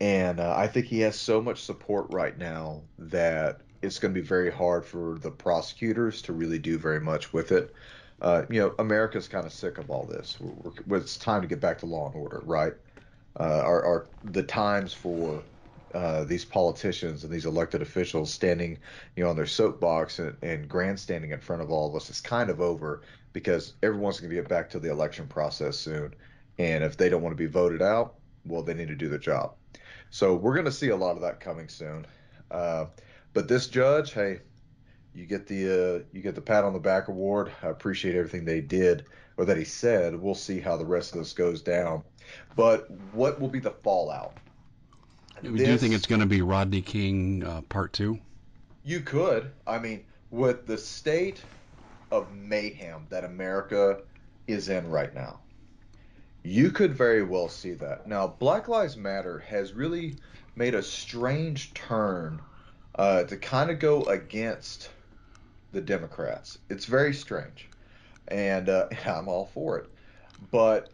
And 0.00 0.40
uh, 0.40 0.54
I 0.56 0.66
think 0.68 0.86
he 0.86 1.00
has 1.00 1.18
so 1.18 1.40
much 1.40 1.62
support 1.62 2.06
right 2.10 2.36
now 2.36 2.82
that 2.98 3.60
it's 3.82 3.98
going 3.98 4.12
to 4.12 4.20
be 4.20 4.26
very 4.26 4.50
hard 4.50 4.84
for 4.84 5.18
the 5.20 5.30
prosecutors 5.30 6.22
to 6.22 6.32
really 6.32 6.58
do 6.58 6.78
very 6.78 7.00
much 7.00 7.32
with 7.32 7.52
it. 7.52 7.74
Uh, 8.20 8.42
you 8.50 8.60
know, 8.60 8.74
America's 8.78 9.28
kind 9.28 9.46
of 9.46 9.52
sick 9.52 9.78
of 9.78 9.90
all 9.90 10.04
this. 10.04 10.36
We're, 10.40 10.72
we're, 10.86 10.96
it's 10.98 11.16
time 11.16 11.42
to 11.42 11.48
get 11.48 11.60
back 11.60 11.78
to 11.78 11.86
law 11.86 12.06
and 12.06 12.16
order, 12.16 12.42
right? 12.44 12.72
Uh, 13.38 13.62
are, 13.64 13.84
are 13.84 14.06
the 14.24 14.42
times 14.42 14.92
for 14.92 15.40
uh, 15.94 16.24
these 16.24 16.44
politicians 16.44 17.22
and 17.24 17.32
these 17.32 17.46
elected 17.46 17.80
officials 17.80 18.32
standing, 18.32 18.78
you 19.16 19.22
know, 19.22 19.30
on 19.30 19.36
their 19.36 19.46
soapbox 19.46 20.18
and, 20.18 20.36
and 20.42 20.68
grandstanding 20.68 21.30
in 21.30 21.40
front 21.40 21.62
of 21.62 21.70
all 21.70 21.88
of 21.88 21.94
us 21.94 22.10
is 22.10 22.20
kind 22.20 22.50
of 22.50 22.60
over 22.60 23.02
because 23.32 23.74
everyone's 23.82 24.18
going 24.18 24.30
to 24.30 24.36
get 24.36 24.48
back 24.48 24.68
to 24.70 24.80
the 24.80 24.90
election 24.90 25.26
process 25.28 25.76
soon. 25.78 26.12
And 26.58 26.82
if 26.82 26.96
they 26.96 27.08
don't 27.08 27.22
want 27.22 27.32
to 27.32 27.42
be 27.42 27.46
voted 27.46 27.80
out, 27.80 28.14
well, 28.44 28.62
they 28.62 28.74
need 28.74 28.88
to 28.88 28.96
do 28.96 29.08
their 29.08 29.18
job. 29.18 29.54
So 30.10 30.34
we're 30.34 30.54
going 30.54 30.64
to 30.64 30.72
see 30.72 30.88
a 30.88 30.96
lot 30.96 31.16
of 31.16 31.22
that 31.22 31.38
coming 31.38 31.68
soon. 31.68 32.06
Uh, 32.50 32.86
but 33.38 33.46
this 33.46 33.68
judge, 33.68 34.14
hey, 34.14 34.40
you 35.14 35.24
get 35.24 35.46
the 35.46 36.00
uh, 36.00 36.02
you 36.12 36.22
get 36.22 36.34
the 36.34 36.40
pat 36.40 36.64
on 36.64 36.72
the 36.72 36.80
back 36.80 37.06
award. 37.06 37.52
I 37.62 37.68
appreciate 37.68 38.16
everything 38.16 38.44
they 38.44 38.60
did 38.60 39.04
or 39.36 39.44
that 39.44 39.56
he 39.56 39.62
said. 39.62 40.20
We'll 40.20 40.34
see 40.34 40.58
how 40.58 40.76
the 40.76 40.84
rest 40.84 41.12
of 41.12 41.20
this 41.20 41.34
goes 41.34 41.62
down. 41.62 42.02
But 42.56 42.90
what 43.12 43.40
will 43.40 43.46
be 43.46 43.60
the 43.60 43.70
fallout? 43.70 44.34
Do 45.40 45.56
this, 45.56 45.68
you 45.68 45.78
think 45.78 45.94
it's 45.94 46.06
going 46.06 46.20
to 46.20 46.26
be 46.26 46.42
Rodney 46.42 46.82
King 46.82 47.44
uh, 47.44 47.60
part 47.68 47.92
two? 47.92 48.18
You 48.82 48.98
could. 49.02 49.52
I 49.68 49.78
mean, 49.78 50.04
with 50.32 50.66
the 50.66 50.76
state 50.76 51.40
of 52.10 52.34
mayhem 52.34 53.06
that 53.08 53.22
America 53.22 54.00
is 54.48 54.68
in 54.68 54.90
right 54.90 55.14
now, 55.14 55.38
you 56.42 56.72
could 56.72 56.92
very 56.92 57.22
well 57.22 57.48
see 57.48 57.74
that. 57.74 58.08
Now, 58.08 58.26
Black 58.26 58.66
Lives 58.66 58.96
Matter 58.96 59.38
has 59.38 59.74
really 59.74 60.16
made 60.56 60.74
a 60.74 60.82
strange 60.82 61.72
turn 61.74 62.40
uh, 62.98 63.22
to 63.24 63.36
kind 63.36 63.70
of 63.70 63.78
go 63.78 64.02
against 64.04 64.90
the 65.72 65.80
Democrats. 65.80 66.58
It's 66.68 66.84
very 66.84 67.14
strange, 67.14 67.70
and 68.26 68.68
uh, 68.68 68.88
I'm 69.06 69.28
all 69.28 69.46
for 69.46 69.78
it. 69.78 69.90
But 70.50 70.92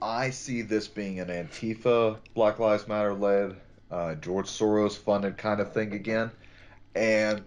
I 0.00 0.30
see 0.30 0.62
this 0.62 0.88
being 0.88 1.20
an 1.20 1.28
Antifa, 1.28 2.18
Black 2.34 2.58
Lives 2.58 2.88
Matter 2.88 3.14
led, 3.14 3.56
uh, 3.90 4.14
George 4.16 4.46
Soros 4.48 4.96
funded 4.96 5.36
kind 5.36 5.60
of 5.60 5.72
thing 5.72 5.92
again, 5.92 6.30
and 6.94 7.44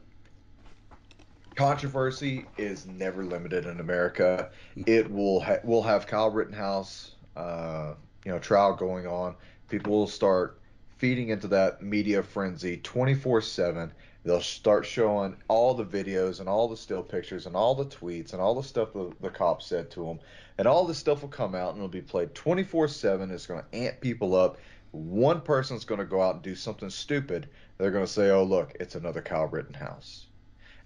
controversy 1.55 2.51
is 2.57 2.85
never 2.85 3.23
limited 3.23 3.65
in 3.65 3.79
America. 3.79 4.51
It 4.85 5.09
will 5.09 5.39
ha- 5.39 5.59
will 5.63 5.83
have 5.83 6.05
Kyle 6.05 6.29
Rittenhouse, 6.29 7.15
uh, 7.35 7.95
you 8.23 8.31
know, 8.31 8.39
trial 8.39 8.75
going 8.75 9.07
on. 9.07 9.35
People 9.67 9.93
will 9.93 10.07
start 10.07 10.59
feeding 10.97 11.29
into 11.29 11.47
that 11.47 11.81
media 11.81 12.23
frenzy 12.23 12.77
24 12.77 13.41
7 13.41 13.91
they'll 14.25 14.41
start 14.41 14.85
showing 14.85 15.35
all 15.47 15.73
the 15.75 15.85
videos 15.85 16.39
and 16.39 16.49
all 16.49 16.67
the 16.67 16.75
still 16.75 17.03
pictures 17.03 17.45
and 17.45 17.55
all 17.55 17.75
the 17.75 17.85
tweets 17.85 18.33
and 18.33 18.41
all 18.41 18.55
the 18.55 18.67
stuff 18.67 18.91
the, 18.93 19.11
the 19.21 19.29
cops 19.29 19.67
said 19.67 19.89
to 19.91 20.03
them 20.03 20.19
and 20.57 20.67
all 20.67 20.85
this 20.85 20.97
stuff 20.97 21.21
will 21.21 21.29
come 21.29 21.53
out 21.53 21.69
and 21.69 21.77
it'll 21.77 21.87
be 21.87 22.01
played 22.01 22.33
24 22.33 22.87
7 22.87 23.29
it's 23.31 23.45
going 23.45 23.61
to 23.61 23.77
amp 23.77 24.01
people 24.01 24.35
up. 24.35 24.57
One 24.91 25.41
person's 25.41 25.85
going 25.85 25.99
to 25.99 26.05
go 26.05 26.21
out 26.21 26.35
and 26.35 26.43
do 26.43 26.55
something 26.55 26.89
stupid. 26.89 27.49
They're 27.77 27.91
going 27.91 28.05
to 28.05 28.11
say 28.11 28.31
oh 28.31 28.43
look 28.43 28.75
it's 28.79 28.95
another 28.95 29.21
kyle 29.21 29.47
rittenhouse. 29.47 30.25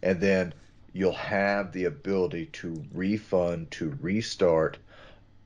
And 0.04 0.20
then 0.20 0.54
you'll 0.92 1.14
have 1.14 1.72
the 1.72 1.86
ability 1.86 2.48
to 2.48 2.84
refund 2.94 3.72
to 3.72 3.98
restart 4.02 4.78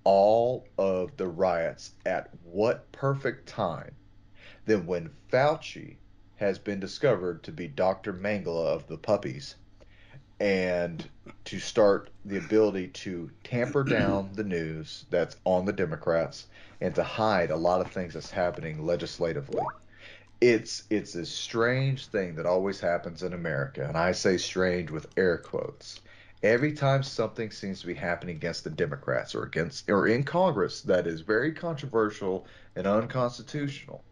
all 0.04 0.66
of 0.78 1.16
the 1.18 1.28
riots 1.28 1.92
at 2.06 2.30
what 2.44 2.92
perfect 2.92 3.48
time 3.48 3.94
then 4.66 4.86
when 4.86 5.10
fauci 5.32 5.98
has 6.38 6.58
been 6.58 6.80
discovered 6.80 7.44
to 7.44 7.52
be 7.52 7.68
Dr. 7.68 8.14
Mengele 8.14 8.66
of 8.66 8.88
the 8.88 8.98
puppies 8.98 9.56
and 10.40 11.08
to 11.46 11.60
start 11.60 12.10
the 12.26 12.38
ability 12.38 12.88
to 12.88 13.30
tamper 13.44 13.84
down 13.90 14.30
the 14.34 14.44
news 14.44 15.06
that's 15.10 15.38
on 15.46 15.66
the 15.66 15.74
Democrats 15.74 16.48
and 16.82 16.94
to 16.96 17.04
hide 17.04 17.52
a 17.52 17.56
lot 17.56 17.82
of 17.82 17.92
things 17.92 18.14
that's 18.14 18.32
happening 18.32 18.86
legislatively. 18.86 19.64
It's 20.42 20.84
it's 20.90 21.16
a 21.16 21.26
strange 21.26 22.08
thing 22.08 22.36
that 22.36 22.46
always 22.46 22.82
happens 22.82 23.24
in 23.24 23.32
America, 23.32 23.86
and 23.88 23.96
I 23.96 24.12
say 24.12 24.36
strange 24.36 24.92
with 24.92 25.08
air 25.16 25.38
quotes. 25.38 26.02
Every 26.42 26.74
time 26.74 27.04
something 27.04 27.52
seems 27.52 27.80
to 27.80 27.88
be 27.88 27.94
happening 27.94 28.36
against 28.36 28.66
the 28.66 28.70
Democrats 28.70 29.34
or 29.34 29.44
against 29.44 29.90
or 29.90 30.08
in 30.08 30.24
Congress 30.24 30.82
that 30.82 31.08
is 31.08 31.22
very 31.22 31.54
controversial 31.54 32.46
and 32.76 32.86
unconstitutional, 32.86 34.04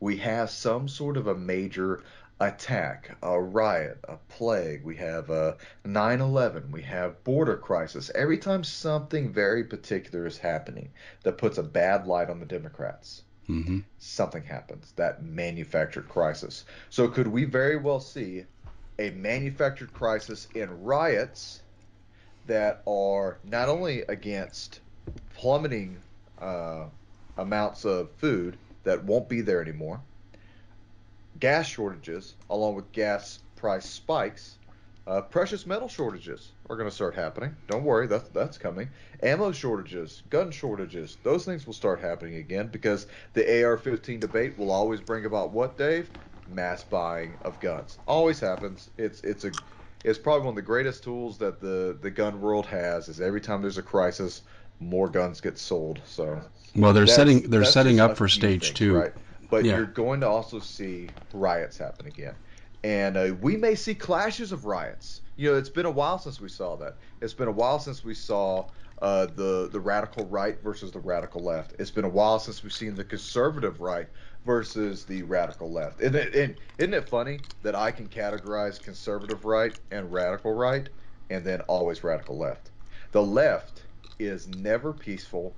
we 0.00 0.16
have 0.18 0.50
some 0.50 0.88
sort 0.88 1.16
of 1.16 1.26
a 1.26 1.34
major 1.34 2.02
attack, 2.40 3.16
a 3.22 3.40
riot, 3.40 3.98
a 4.04 4.16
plague, 4.28 4.84
we 4.84 4.96
have 4.96 5.30
a 5.30 5.56
9 5.84 6.20
11, 6.20 6.70
we 6.70 6.82
have 6.82 7.22
border 7.24 7.56
crisis. 7.56 8.10
Every 8.14 8.38
time 8.38 8.62
something 8.62 9.32
very 9.32 9.64
particular 9.64 10.26
is 10.26 10.36
happening 10.36 10.90
that 11.22 11.38
puts 11.38 11.58
a 11.58 11.62
bad 11.62 12.06
light 12.06 12.28
on 12.28 12.40
the 12.40 12.46
Democrats, 12.46 13.22
mm-hmm. 13.48 13.78
something 13.98 14.42
happens, 14.42 14.92
that 14.96 15.22
manufactured 15.22 16.08
crisis. 16.08 16.64
So, 16.90 17.08
could 17.08 17.28
we 17.28 17.44
very 17.44 17.76
well 17.76 18.00
see 18.00 18.44
a 18.98 19.10
manufactured 19.10 19.92
crisis 19.94 20.48
in 20.54 20.82
riots 20.82 21.62
that 22.46 22.82
are 22.86 23.38
not 23.44 23.68
only 23.68 24.02
against 24.02 24.80
plummeting 25.34 25.96
uh, 26.40 26.86
amounts 27.38 27.84
of 27.84 28.10
food, 28.12 28.56
that 28.86 29.04
won't 29.04 29.28
be 29.28 29.42
there 29.42 29.62
anymore. 29.62 30.00
Gas 31.38 31.66
shortages, 31.68 32.36
along 32.50 32.76
with 32.76 32.92
gas 32.92 33.40
price 33.56 33.86
spikes. 33.86 34.58
Uh, 35.06 35.20
precious 35.22 35.66
metal 35.66 35.88
shortages 35.88 36.52
are 36.68 36.76
going 36.76 36.88
to 36.88 36.94
start 36.94 37.14
happening. 37.14 37.56
Don't 37.68 37.84
worry, 37.84 38.06
that's 38.08 38.28
that's 38.30 38.58
coming. 38.58 38.88
Ammo 39.22 39.52
shortages, 39.52 40.22
gun 40.30 40.50
shortages, 40.50 41.18
those 41.22 41.44
things 41.44 41.66
will 41.66 41.74
start 41.74 42.00
happening 42.00 42.36
again 42.36 42.68
because 42.68 43.06
the 43.34 43.42
AR-15 43.64 44.18
debate 44.20 44.58
will 44.58 44.72
always 44.72 45.00
bring 45.00 45.24
about 45.26 45.52
what, 45.52 45.78
Dave? 45.78 46.10
Mass 46.48 46.84
buying 46.84 47.38
of 47.42 47.60
guns. 47.60 47.98
Always 48.06 48.40
happens. 48.40 48.90
It's 48.98 49.20
it's 49.22 49.44
a 49.44 49.52
it's 50.04 50.18
probably 50.18 50.42
one 50.46 50.50
of 50.50 50.56
the 50.56 50.62
greatest 50.62 51.04
tools 51.04 51.38
that 51.38 51.60
the 51.60 51.98
the 52.00 52.10
gun 52.10 52.40
world 52.40 52.66
has. 52.66 53.08
Is 53.08 53.20
every 53.20 53.40
time 53.40 53.62
there's 53.62 53.78
a 53.78 53.82
crisis, 53.82 54.42
more 54.80 55.08
guns 55.08 55.40
get 55.40 55.58
sold. 55.58 56.00
So 56.04 56.40
well, 56.74 56.92
they're 56.92 57.06
setting 57.06 57.48
they're 57.50 57.64
setting 57.64 58.00
up 58.00 58.16
for 58.16 58.28
stage 58.28 58.66
things, 58.66 58.78
two, 58.78 58.94
right? 58.94 59.12
But 59.50 59.64
yeah. 59.64 59.76
you're 59.76 59.86
going 59.86 60.20
to 60.20 60.28
also 60.28 60.58
see 60.58 61.08
riots 61.32 61.78
happen 61.78 62.06
again, 62.06 62.34
and 62.84 63.16
uh, 63.16 63.34
we 63.40 63.56
may 63.56 63.74
see 63.74 63.94
clashes 63.94 64.52
of 64.52 64.64
riots. 64.64 65.22
You 65.36 65.52
know, 65.52 65.58
it's 65.58 65.68
been 65.68 65.86
a 65.86 65.90
while 65.90 66.18
since 66.18 66.40
we 66.40 66.48
saw 66.48 66.76
that. 66.76 66.96
It's 67.20 67.34
been 67.34 67.48
a 67.48 67.52
while 67.52 67.78
since 67.78 68.04
we 68.04 68.14
saw 68.14 68.66
uh, 69.02 69.26
the 69.26 69.68
the 69.70 69.80
radical 69.80 70.26
right 70.26 70.60
versus 70.62 70.90
the 70.90 71.00
radical 71.00 71.42
left. 71.42 71.74
It's 71.78 71.90
been 71.90 72.04
a 72.04 72.08
while 72.08 72.38
since 72.38 72.62
we've 72.62 72.72
seen 72.72 72.94
the 72.94 73.04
conservative 73.04 73.80
right 73.80 74.08
versus 74.44 75.04
the 75.04 75.22
radical 75.24 75.70
left. 75.70 76.00
And, 76.00 76.14
and 76.14 76.56
isn't 76.78 76.94
it 76.94 77.08
funny 77.08 77.40
that 77.62 77.74
I 77.74 77.90
can 77.90 78.08
categorize 78.08 78.80
conservative 78.80 79.44
right 79.44 79.78
and 79.90 80.10
radical 80.12 80.54
right, 80.54 80.88
and 81.30 81.44
then 81.44 81.60
always 81.62 82.04
radical 82.04 82.38
left? 82.38 82.70
The 83.12 83.22
left 83.22 83.82
is 84.18 84.48
never 84.48 84.92
peaceful. 84.92 85.54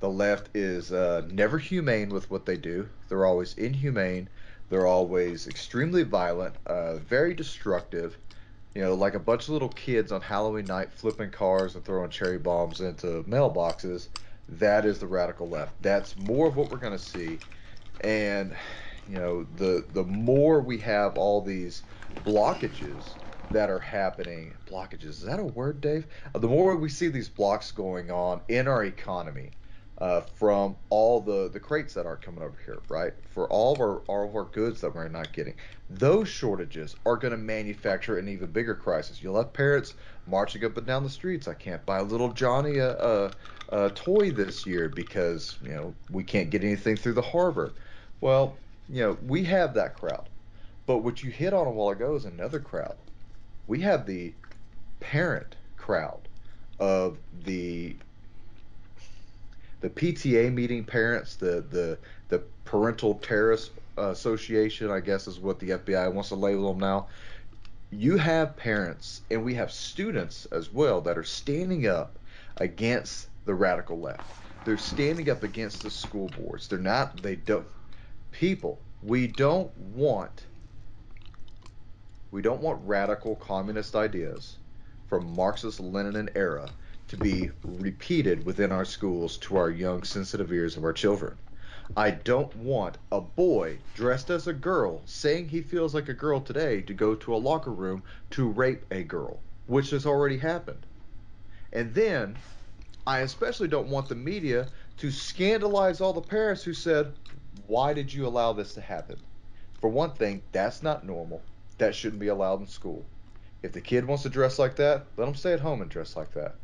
The 0.00 0.08
left 0.08 0.48
is 0.54 0.92
uh, 0.92 1.22
never 1.30 1.58
humane 1.58 2.08
with 2.08 2.30
what 2.30 2.46
they 2.46 2.56
do. 2.56 2.88
They're 3.08 3.26
always 3.26 3.54
inhumane. 3.54 4.28
They're 4.70 4.86
always 4.86 5.46
extremely 5.46 6.04
violent, 6.04 6.54
uh, 6.66 6.96
very 6.96 7.34
destructive. 7.34 8.16
You 8.74 8.82
know, 8.82 8.94
like 8.94 9.14
a 9.14 9.18
bunch 9.18 9.44
of 9.44 9.50
little 9.50 9.68
kids 9.68 10.12
on 10.12 10.20
Halloween 10.20 10.64
night 10.66 10.92
flipping 10.92 11.30
cars 11.30 11.74
and 11.74 11.84
throwing 11.84 12.10
cherry 12.10 12.38
bombs 12.38 12.80
into 12.80 13.24
mailboxes. 13.24 14.08
That 14.48 14.84
is 14.84 14.98
the 14.98 15.06
radical 15.06 15.48
left. 15.48 15.80
That's 15.82 16.16
more 16.16 16.46
of 16.46 16.56
what 16.56 16.70
we're 16.70 16.78
going 16.78 16.96
to 16.96 16.98
see. 16.98 17.38
And 18.02 18.54
you 19.08 19.16
know, 19.16 19.46
the 19.56 19.84
the 19.92 20.04
more 20.04 20.60
we 20.60 20.78
have 20.78 21.18
all 21.18 21.40
these 21.40 21.82
blockages 22.24 23.02
that 23.50 23.70
are 23.70 23.78
happening. 23.78 24.54
Blockages, 24.66 25.04
is 25.04 25.22
that 25.22 25.40
a 25.40 25.44
word, 25.44 25.80
Dave? 25.80 26.06
Uh, 26.34 26.38
the 26.38 26.48
more 26.48 26.76
we 26.76 26.88
see 26.88 27.08
these 27.08 27.28
blocks 27.28 27.70
going 27.72 28.10
on 28.10 28.40
in 28.48 28.68
our 28.68 28.84
economy, 28.84 29.50
uh, 30.00 30.22
from 30.22 30.74
all 30.88 31.20
the, 31.20 31.50
the 31.52 31.60
crates 31.60 31.92
that 31.92 32.06
are 32.06 32.16
coming 32.16 32.42
over 32.42 32.56
here, 32.64 32.78
right? 32.88 33.12
For 33.30 33.46
all 33.48 33.74
of 33.74 33.80
our 33.80 33.98
all 34.06 34.26
of 34.26 34.34
our 34.34 34.44
goods 34.44 34.80
that 34.80 34.94
we're 34.94 35.08
not 35.08 35.32
getting, 35.32 35.54
those 35.90 36.28
shortages 36.28 36.96
are 37.04 37.16
going 37.16 37.32
to 37.32 37.36
manufacture 37.36 38.18
an 38.18 38.28
even 38.28 38.50
bigger 38.50 38.74
crisis. 38.74 39.22
You'll 39.22 39.36
have 39.36 39.52
parents 39.52 39.94
marching 40.26 40.64
up 40.64 40.76
and 40.78 40.86
down 40.86 41.02
the 41.04 41.10
streets. 41.10 41.48
I 41.48 41.54
can't 41.54 41.84
buy 41.84 42.00
little 42.00 42.32
Johnny 42.32 42.78
a, 42.78 42.96
a, 42.96 43.30
a 43.68 43.90
toy 43.90 44.30
this 44.30 44.64
year 44.64 44.88
because 44.88 45.58
you 45.62 45.72
know 45.72 45.94
we 46.10 46.24
can't 46.24 46.48
get 46.48 46.64
anything 46.64 46.96
through 46.96 47.14
the 47.14 47.22
harbor. 47.22 47.74
Well, 48.22 48.56
you 48.88 49.02
know 49.02 49.18
we 49.26 49.44
have 49.44 49.74
that 49.74 49.96
crowd, 49.96 50.30
but 50.86 50.98
what 50.98 51.22
you 51.22 51.30
hit 51.30 51.52
on 51.52 51.66
a 51.66 51.70
while 51.70 51.90
ago 51.90 52.14
is 52.14 52.24
another 52.24 52.58
crowd 52.58 52.96
we 53.70 53.80
have 53.80 54.04
the 54.04 54.34
parent 54.98 55.54
crowd 55.76 56.26
of 56.80 57.18
the 57.44 57.94
the 59.80 59.88
PTA 59.88 60.52
meeting 60.52 60.84
parents, 60.84 61.36
the 61.36 61.64
the 61.70 61.96
the 62.28 62.40
parental 62.64 63.14
terrorist 63.14 63.70
Association, 63.96 64.90
I 64.90 64.98
guess 64.98 65.28
is 65.28 65.38
what 65.38 65.60
the 65.60 65.70
FBI 65.70 66.12
wants 66.12 66.30
to 66.30 66.34
label 66.34 66.72
them 66.72 66.80
now. 66.80 67.06
You 67.92 68.16
have 68.16 68.56
parents 68.56 69.20
and 69.30 69.44
we 69.44 69.54
have 69.54 69.70
students 69.70 70.46
as 70.46 70.72
well 70.72 71.00
that 71.02 71.16
are 71.16 71.22
standing 71.24 71.86
up 71.86 72.18
against 72.56 73.28
the 73.44 73.54
radical 73.54 74.00
left. 74.00 74.34
They're 74.64 74.78
standing 74.78 75.30
up 75.30 75.44
against 75.44 75.82
the 75.82 75.90
school 75.90 76.28
boards. 76.28 76.66
They're 76.66 76.78
not, 76.78 77.22
they 77.22 77.36
don't, 77.36 77.66
people, 78.32 78.80
we 79.02 79.26
don't 79.28 79.76
want, 79.76 80.46
we 82.32 82.42
don't 82.42 82.62
want 82.62 82.80
radical 82.86 83.34
communist 83.36 83.96
ideas 83.96 84.56
from 85.08 85.34
Marxist 85.34 85.80
Lenin 85.80 86.30
era 86.36 86.68
to 87.08 87.16
be 87.16 87.50
repeated 87.64 88.46
within 88.46 88.70
our 88.70 88.84
schools 88.84 89.36
to 89.38 89.56
our 89.56 89.70
young, 89.70 90.04
sensitive 90.04 90.52
ears 90.52 90.76
of 90.76 90.84
our 90.84 90.92
children. 90.92 91.36
I 91.96 92.12
don't 92.12 92.54
want 92.54 92.98
a 93.10 93.20
boy 93.20 93.78
dressed 93.96 94.30
as 94.30 94.46
a 94.46 94.52
girl 94.52 95.02
saying 95.06 95.48
he 95.48 95.60
feels 95.60 95.92
like 95.92 96.08
a 96.08 96.14
girl 96.14 96.40
today 96.40 96.82
to 96.82 96.94
go 96.94 97.16
to 97.16 97.34
a 97.34 97.36
locker 97.36 97.72
room 97.72 98.04
to 98.30 98.48
rape 98.48 98.84
a 98.92 99.02
girl, 99.02 99.40
which 99.66 99.90
has 99.90 100.06
already 100.06 100.38
happened. 100.38 100.86
And 101.72 101.92
then 101.92 102.36
I 103.08 103.20
especially 103.20 103.66
don't 103.66 103.88
want 103.88 104.08
the 104.08 104.14
media 104.14 104.68
to 104.98 105.10
scandalize 105.10 106.00
all 106.00 106.12
the 106.12 106.20
parents 106.20 106.62
who 106.62 106.74
said, 106.74 107.12
Why 107.66 107.92
did 107.92 108.14
you 108.14 108.24
allow 108.24 108.52
this 108.52 108.74
to 108.74 108.80
happen? 108.80 109.16
For 109.80 109.88
one 109.88 110.12
thing, 110.12 110.42
that's 110.52 110.84
not 110.84 111.04
normal. 111.04 111.42
That 111.80 111.94
shouldn't 111.94 112.20
be 112.20 112.28
allowed 112.28 112.60
in 112.60 112.66
school. 112.66 113.06
If 113.62 113.72
the 113.72 113.80
kid 113.80 114.06
wants 114.06 114.22
to 114.24 114.28
dress 114.28 114.58
like 114.58 114.76
that, 114.76 115.06
let 115.16 115.24
them 115.24 115.34
stay 115.34 115.54
at 115.54 115.60
home 115.60 115.80
and 115.80 115.90
dress 115.90 116.14
like 116.14 116.32
that. 116.34 116.56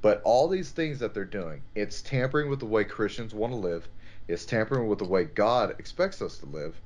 But 0.00 0.22
all 0.22 0.46
these 0.46 0.70
things 0.70 1.00
that 1.00 1.12
they're 1.12 1.24
doing, 1.24 1.62
it's 1.74 2.02
tampering 2.02 2.48
with 2.48 2.60
the 2.60 2.66
way 2.66 2.84
Christians 2.84 3.34
want 3.34 3.52
to 3.52 3.56
live. 3.56 3.88
It's 4.28 4.44
tampering 4.44 4.86
with 4.86 5.00
the 5.00 5.08
way 5.08 5.24
God 5.24 5.74
expects 5.80 6.22
us 6.22 6.38
to 6.38 6.46
live. 6.46 6.80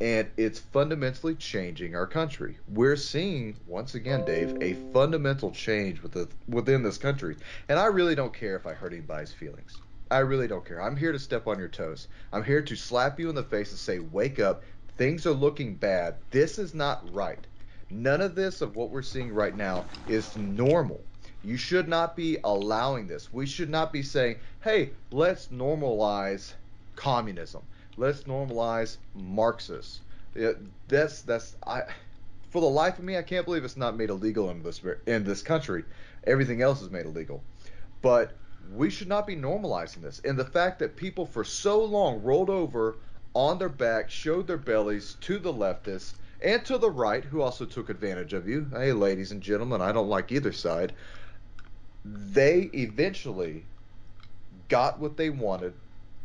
And 0.00 0.28
it's 0.36 0.58
fundamentally 0.58 1.36
changing 1.36 1.94
our 1.94 2.08
country. 2.08 2.58
We're 2.66 2.96
seeing, 2.96 3.56
once 3.68 3.94
again, 3.94 4.24
Dave, 4.24 4.60
a 4.60 4.74
fundamental 4.92 5.52
change 5.52 6.02
with 6.02 6.10
the, 6.10 6.28
within 6.48 6.82
this 6.82 6.98
country. 6.98 7.36
And 7.68 7.78
I 7.78 7.86
really 7.86 8.16
don't 8.16 8.34
care 8.34 8.56
if 8.56 8.66
I 8.66 8.72
hurt 8.72 8.92
anybody's 8.92 9.32
feelings. 9.32 9.78
I 10.10 10.18
really 10.18 10.48
don't 10.48 10.64
care. 10.64 10.82
I'm 10.82 10.96
here 10.96 11.12
to 11.12 11.18
step 11.18 11.46
on 11.46 11.58
your 11.58 11.68
toes. 11.68 12.08
I'm 12.32 12.44
here 12.44 12.62
to 12.62 12.76
slap 12.76 13.18
you 13.18 13.28
in 13.30 13.34
the 13.34 13.42
face 13.42 13.70
and 13.70 13.78
say, 13.78 14.00
wake 14.00 14.38
up. 14.38 14.62
Things 14.96 15.26
are 15.26 15.32
looking 15.32 15.74
bad. 15.74 16.16
This 16.30 16.58
is 16.58 16.74
not 16.74 17.12
right. 17.12 17.44
None 17.90 18.20
of 18.20 18.34
this 18.34 18.60
of 18.60 18.76
what 18.76 18.90
we're 18.90 19.02
seeing 19.02 19.32
right 19.32 19.56
now 19.56 19.84
is 20.08 20.36
normal. 20.36 21.00
You 21.42 21.56
should 21.56 21.88
not 21.88 22.16
be 22.16 22.38
allowing 22.44 23.06
this. 23.06 23.32
We 23.32 23.46
should 23.46 23.68
not 23.68 23.92
be 23.92 24.02
saying, 24.02 24.36
hey, 24.62 24.90
let's 25.10 25.48
normalize 25.48 26.52
communism. 26.96 27.62
Let's 27.96 28.22
normalize 28.22 28.96
Marxists. 29.14 30.00
That's 30.88 31.22
that's 31.22 31.56
I. 31.66 31.82
For 32.50 32.60
the 32.60 32.68
life 32.68 32.98
of 32.98 33.04
me, 33.04 33.16
I 33.16 33.22
can't 33.22 33.44
believe 33.44 33.64
it's 33.64 33.76
not 33.76 33.96
made 33.96 34.10
illegal 34.10 34.50
in 34.50 34.62
this 34.62 34.80
in 35.06 35.24
this 35.24 35.42
country. 35.42 35.84
Everything 36.26 36.62
else 36.62 36.82
is 36.82 36.90
made 36.90 37.04
illegal, 37.04 37.42
but 38.00 38.32
we 38.72 38.90
should 38.90 39.08
not 39.08 39.26
be 39.26 39.36
normalizing 39.36 40.02
this. 40.02 40.20
And 40.24 40.38
the 40.38 40.44
fact 40.44 40.78
that 40.78 40.96
people 40.96 41.26
for 41.26 41.44
so 41.44 41.84
long 41.84 42.22
rolled 42.22 42.50
over 42.50 42.96
on 43.34 43.58
their 43.58 43.68
back, 43.68 44.10
showed 44.10 44.46
their 44.46 44.58
bellies 44.58 45.14
to 45.16 45.38
the 45.38 45.52
leftists 45.52 46.14
and 46.40 46.64
to 46.64 46.78
the 46.78 46.90
right, 46.90 47.24
who 47.24 47.40
also 47.40 47.64
took 47.64 47.88
advantage 47.90 48.32
of 48.32 48.48
you. 48.48 48.66
Hey, 48.72 48.92
ladies 48.92 49.32
and 49.32 49.42
gentlemen, 49.42 49.80
I 49.80 49.92
don't 49.92 50.08
like 50.08 50.32
either 50.32 50.52
side 50.52 50.94
they 52.04 52.70
eventually 52.74 53.64
got 54.68 54.98
what 55.00 55.16
they 55.16 55.30
wanted. 55.30 55.74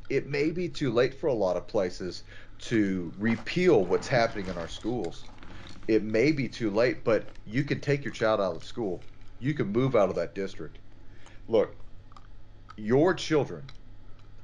It 0.10 0.28
may 0.28 0.51
be 0.51 0.68
too 0.68 0.92
late 0.92 1.13
for 1.13 1.28
a 1.28 1.34
lot 1.34 1.56
of 1.56 1.68
places 1.68 2.24
to 2.60 3.13
repeal 3.18 3.86
what's 3.86 4.08
happening 4.08 4.48
in 4.48 4.58
our 4.58 4.68
schools. 4.68 5.24
It 5.88 6.04
may 6.04 6.32
be 6.32 6.50
too 6.50 6.70
late, 6.70 7.04
but 7.04 7.32
you 7.46 7.63
can 7.63 7.80
take 7.80 8.04
your 8.04 8.13
child 8.13 8.42
out 8.42 8.56
of 8.56 8.63
school. 8.63 9.01
You 9.39 9.54
can 9.54 9.68
move 9.68 9.96
out 9.96 10.10
of 10.10 10.16
that 10.16 10.36
district. 10.36 10.80
Look, 11.48 11.75
your 12.76 13.13
children, 13.13 13.63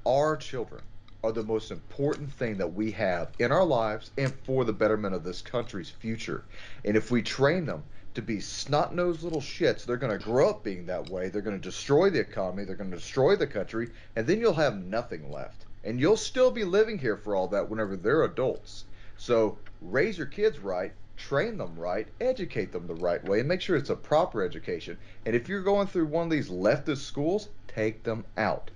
our 0.06 0.38
children, 0.38 0.84
are 1.26 1.32
the 1.32 1.44
most 1.44 1.72
important 1.72 2.32
thing 2.32 2.58
that 2.58 2.74
we 2.74 2.92
have 2.92 3.32
in 3.40 3.52
our 3.52 3.66
lives 3.66 4.12
and 4.18 4.34
for 4.44 4.64
the 4.64 4.74
betterment 4.74 5.16
of 5.16 5.24
this 5.24 5.42
country's 5.42 5.90
future. 5.90 6.44
And 6.84 6.96
if 6.96 7.10
we 7.10 7.24
train 7.24 7.66
them 7.66 7.84
to 8.16 8.22
be 8.22 8.40
snot 8.40 8.96
nosed 8.96 9.24
little 9.24 9.42
shits. 9.42 9.86
They're 9.86 9.98
going 9.98 10.18
to 10.18 10.24
grow 10.24 10.50
up 10.50 10.64
being 10.64 10.86
that 10.86 11.10
way. 11.10 11.28
They're 11.28 11.42
going 11.42 11.60
to 11.60 11.70
destroy 11.70 12.10
the 12.10 12.22
economy. 12.22 12.64
They're 12.64 12.78
going 12.78 12.92
to 12.92 12.96
destroy 12.96 13.36
the 13.36 13.46
country. 13.46 13.90
And 14.16 14.26
then 14.26 14.40
you'll 14.40 14.54
have 14.54 14.78
nothing 14.78 15.30
left. 15.32 15.66
And 15.84 16.00
you'll 16.00 16.16
still 16.16 16.50
be 16.50 16.64
living 16.64 16.98
here 16.98 17.18
for 17.18 17.36
all 17.36 17.50
that 17.50 17.70
whenever 17.70 17.98
they're 17.98 18.24
adults. 18.24 18.86
So 19.18 19.58
raise 19.82 20.18
your 20.18 20.28
kids 20.28 20.60
right, 20.60 20.94
train 21.18 21.58
them 21.58 21.76
right, 21.78 22.08
educate 22.22 22.72
them 22.72 22.88
the 22.88 22.96
right 22.96 23.24
way, 23.28 23.40
and 23.40 23.50
make 23.50 23.62
sure 23.62 23.76
it's 23.76 23.90
a 23.90 23.96
proper 23.96 24.44
education. 24.44 24.98
And 25.26 25.36
if 25.36 25.50
you're 25.50 25.62
going 25.62 25.88
through 25.88 26.06
one 26.06 26.26
of 26.26 26.32
these 26.32 26.50
leftist 26.50 27.00
schools, 27.00 27.50
take 27.68 28.04
them 28.04 28.24
out. 28.38 28.72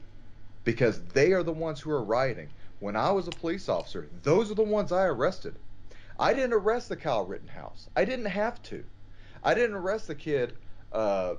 Because 0.63 1.01
they 1.13 1.31
are 1.33 1.43
the 1.43 1.51
ones 1.51 1.79
who 1.79 1.91
are 1.91 2.03
rioting. 2.03 2.49
When 2.79 2.95
I 2.95 3.11
was 3.11 3.27
a 3.27 3.31
police 3.31 3.67
officer, 3.67 4.07
those 4.23 4.51
are 4.51 4.55
the 4.55 4.63
ones 4.63 4.91
I 4.91 5.05
arrested. 5.05 5.55
I 6.17 6.33
didn't 6.33 6.53
arrest 6.53 6.89
the 6.89 6.95
Kyle 6.95 7.25
Rittenhouse. 7.25 7.89
I 7.95 8.05
didn't 8.05 8.25
have 8.25 8.61
to. 8.63 8.83
I 9.43 9.53
didn't 9.53 9.75
arrest 9.75 10.07
the 10.07 10.15
kid 10.15 10.53
uh, 10.91 11.35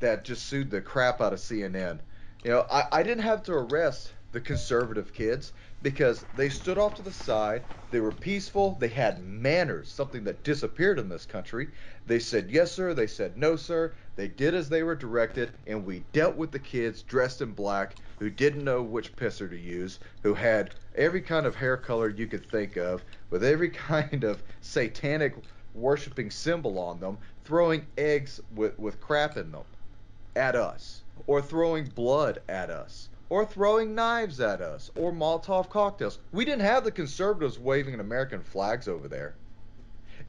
that 0.00 0.24
just 0.24 0.46
sued 0.46 0.70
the 0.70 0.80
crap 0.80 1.20
out 1.20 1.32
of 1.32 1.38
CNN. 1.38 2.00
You 2.44 2.50
know, 2.50 2.66
I, 2.70 2.84
I 2.92 3.02
didn't 3.02 3.24
have 3.24 3.42
to 3.44 3.52
arrest 3.52 4.12
the 4.32 4.40
conservative 4.40 5.12
kids 5.14 5.52
because 5.86 6.26
they 6.34 6.48
stood 6.48 6.78
off 6.78 6.94
to 6.94 7.02
the 7.02 7.12
side. 7.12 7.64
They 7.90 8.00
were 8.00 8.10
peaceful. 8.10 8.74
They 8.80 8.88
had 8.88 9.22
manners, 9.22 9.88
something 9.88 10.24
that 10.24 10.42
disappeared 10.42 10.98
in 10.98 11.08
this 11.08 11.24
country. 11.26 11.68
They 12.04 12.18
said 12.18 12.50
yes, 12.50 12.72
sir. 12.72 12.92
They 12.92 13.06
said 13.06 13.36
no, 13.36 13.54
sir. 13.54 13.94
They 14.16 14.26
did 14.26 14.52
as 14.52 14.68
they 14.68 14.82
were 14.82 14.96
directed, 14.96 15.52
and 15.64 15.84
we 15.84 16.00
dealt 16.12 16.34
with 16.34 16.50
the 16.50 16.58
kids 16.58 17.02
dressed 17.04 17.40
in 17.40 17.52
black 17.52 17.98
who 18.18 18.30
didn't 18.30 18.64
know 18.64 18.82
which 18.82 19.14
pisser 19.14 19.48
to 19.48 19.56
use, 19.56 20.00
who 20.24 20.34
had 20.34 20.72
every 20.96 21.22
kind 21.22 21.46
of 21.46 21.54
hair 21.54 21.76
color 21.76 22.08
you 22.08 22.26
could 22.26 22.50
think 22.50 22.76
of, 22.76 23.04
with 23.30 23.44
every 23.44 23.70
kind 23.92 24.24
of 24.24 24.42
satanic 24.60 25.36
worshiping 25.72 26.32
symbol 26.32 26.80
on 26.80 26.98
them, 26.98 27.16
throwing 27.44 27.86
eggs 27.96 28.40
with, 28.50 28.76
with 28.76 28.98
crap 28.98 29.36
in 29.36 29.52
them 29.52 29.66
at 30.34 30.56
us, 30.56 31.04
or 31.28 31.40
throwing 31.40 31.84
blood 31.86 32.40
at 32.48 32.70
us, 32.70 33.08
or 33.28 33.44
throwing 33.44 33.94
knives 33.94 34.40
at 34.40 34.60
us, 34.60 34.90
or 34.96 35.12
Molotov 35.12 35.68
cocktails. 35.68 36.18
We 36.32 36.44
didn't 36.44 36.62
have 36.62 36.84
the 36.84 36.92
conservatives 36.92 37.58
waving 37.58 37.98
American 37.98 38.42
flags 38.42 38.88
over 38.88 39.08
there. 39.08 39.36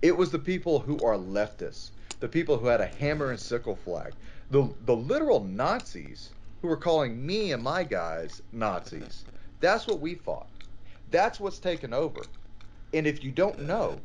It 0.02 0.16
was 0.18 0.32
the 0.32 0.40
people 0.40 0.80
who 0.80 1.00
are 1.04 1.18
leftists, 1.18 1.92
the 2.20 2.28
people 2.28 2.58
who 2.58 2.68
had 2.68 2.82
a 2.82 2.88
hammer 2.88 3.30
and 3.30 3.40
sickle 3.40 3.76
flag, 3.76 4.14
the, 4.50 4.74
the 4.86 4.96
literal 4.96 5.44
Nazis 5.44 6.34
who 6.62 6.68
were 6.68 6.78
calling 6.78 7.26
me 7.26 7.52
and 7.52 7.64
my 7.64 7.84
guys 7.84 8.42
Nazis. 8.52 9.26
That's 9.60 9.88
what 9.88 10.00
we 10.00 10.16
fought. 10.16 10.50
That's 11.10 11.40
what's 11.40 11.60
taken 11.60 11.94
over. 11.94 12.30
And 12.94 13.08
if 13.08 13.24
you 13.24 13.32
don't 13.32 13.60
know, 13.60 14.02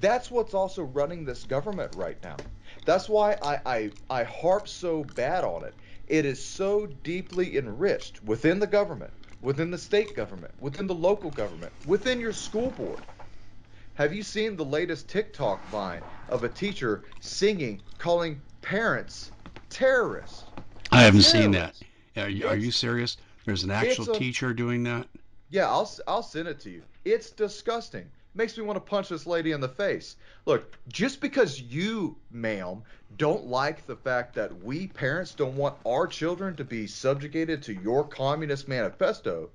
that's 0.00 0.30
what's 0.30 0.54
also 0.54 0.82
running 0.82 1.24
this 1.24 1.44
government 1.44 1.92
right 1.94 2.18
now. 2.22 2.36
That's 2.84 3.08
why 3.08 3.36
I, 3.42 3.60
I, 3.66 3.92
I 4.10 4.24
harp 4.24 4.68
so 4.68 5.04
bad 5.04 5.44
on 5.44 5.64
it. 5.64 5.74
It 6.06 6.24
is 6.24 6.44
so 6.44 6.86
deeply 6.86 7.56
enriched 7.56 8.22
within 8.22 8.58
the 8.58 8.66
government, 8.66 9.14
within 9.40 9.70
the 9.70 9.78
state 9.78 10.14
government, 10.14 10.54
within 10.58 10.86
the 10.86 10.94
local 10.94 11.30
government, 11.30 11.72
within 11.84 12.20
your 12.20 12.32
school 12.32 12.70
board. 12.70 13.06
Have 13.94 14.12
you 14.12 14.22
seen 14.22 14.56
the 14.56 14.64
latest 14.64 15.08
TikTok 15.08 15.66
vine 15.66 16.04
of 16.28 16.44
a 16.44 16.48
teacher 16.48 17.04
singing, 17.20 17.82
calling 17.98 18.42
parents 18.60 19.32
terrorists? 19.68 20.52
I 20.90 21.02
haven't 21.02 21.22
terrorists. 21.22 21.32
seen 21.32 21.50
that. 21.52 21.82
Are 22.16 22.28
you, 22.28 22.46
are 22.46 22.56
you 22.56 22.70
serious? 22.70 23.16
There's 23.44 23.64
an 23.64 23.70
actual 23.70 24.06
a, 24.06 24.18
teacher 24.18 24.52
doing 24.54 24.82
that? 24.84 25.08
Yeah, 25.48 25.68
I'll 25.70 25.90
I'll 26.06 26.22
send 26.22 26.48
it 26.48 26.60
to 26.60 26.70
you. 26.70 26.84
It's 27.04 27.30
disgusting 27.30 28.10
makes 28.34 28.56
me 28.56 28.64
want 28.64 28.76
to 28.76 28.80
punch 28.80 29.08
this 29.08 29.26
lady 29.26 29.52
in 29.52 29.60
the 29.60 29.68
face. 29.68 30.16
Look, 30.46 30.76
just 30.88 31.20
because 31.20 31.60
you, 31.60 32.16
ma'am, 32.30 32.82
don't 33.16 33.46
like 33.46 33.86
the 33.86 33.96
fact 33.96 34.34
that 34.34 34.62
we 34.62 34.88
parents 34.88 35.34
don't 35.34 35.56
want 35.56 35.76
our 35.86 36.06
children 36.06 36.56
to 36.56 36.64
be 36.64 36.86
subjugated 36.86 37.62
to 37.62 37.74
your 37.74 38.06
communist 38.06 38.68
manifesto 38.68 39.50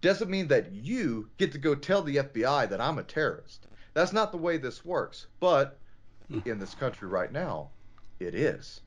doesn't 0.00 0.30
mean 0.30 0.48
that 0.48 0.72
you 0.72 1.30
get 1.38 1.52
to 1.52 1.58
go 1.58 1.74
tell 1.74 2.02
the 2.02 2.16
FBI 2.16 2.68
that 2.68 2.80
I'm 2.80 2.98
a 2.98 3.02
terrorist. 3.02 3.66
That's 3.94 4.12
not 4.12 4.32
the 4.32 4.38
way 4.38 4.58
this 4.58 4.84
works. 4.84 5.26
But 5.40 5.78
hmm. 6.28 6.40
in 6.44 6.58
this 6.58 6.74
country 6.74 7.08
right 7.08 7.32
now, 7.32 7.70
it 8.20 8.34
is. 8.34 8.80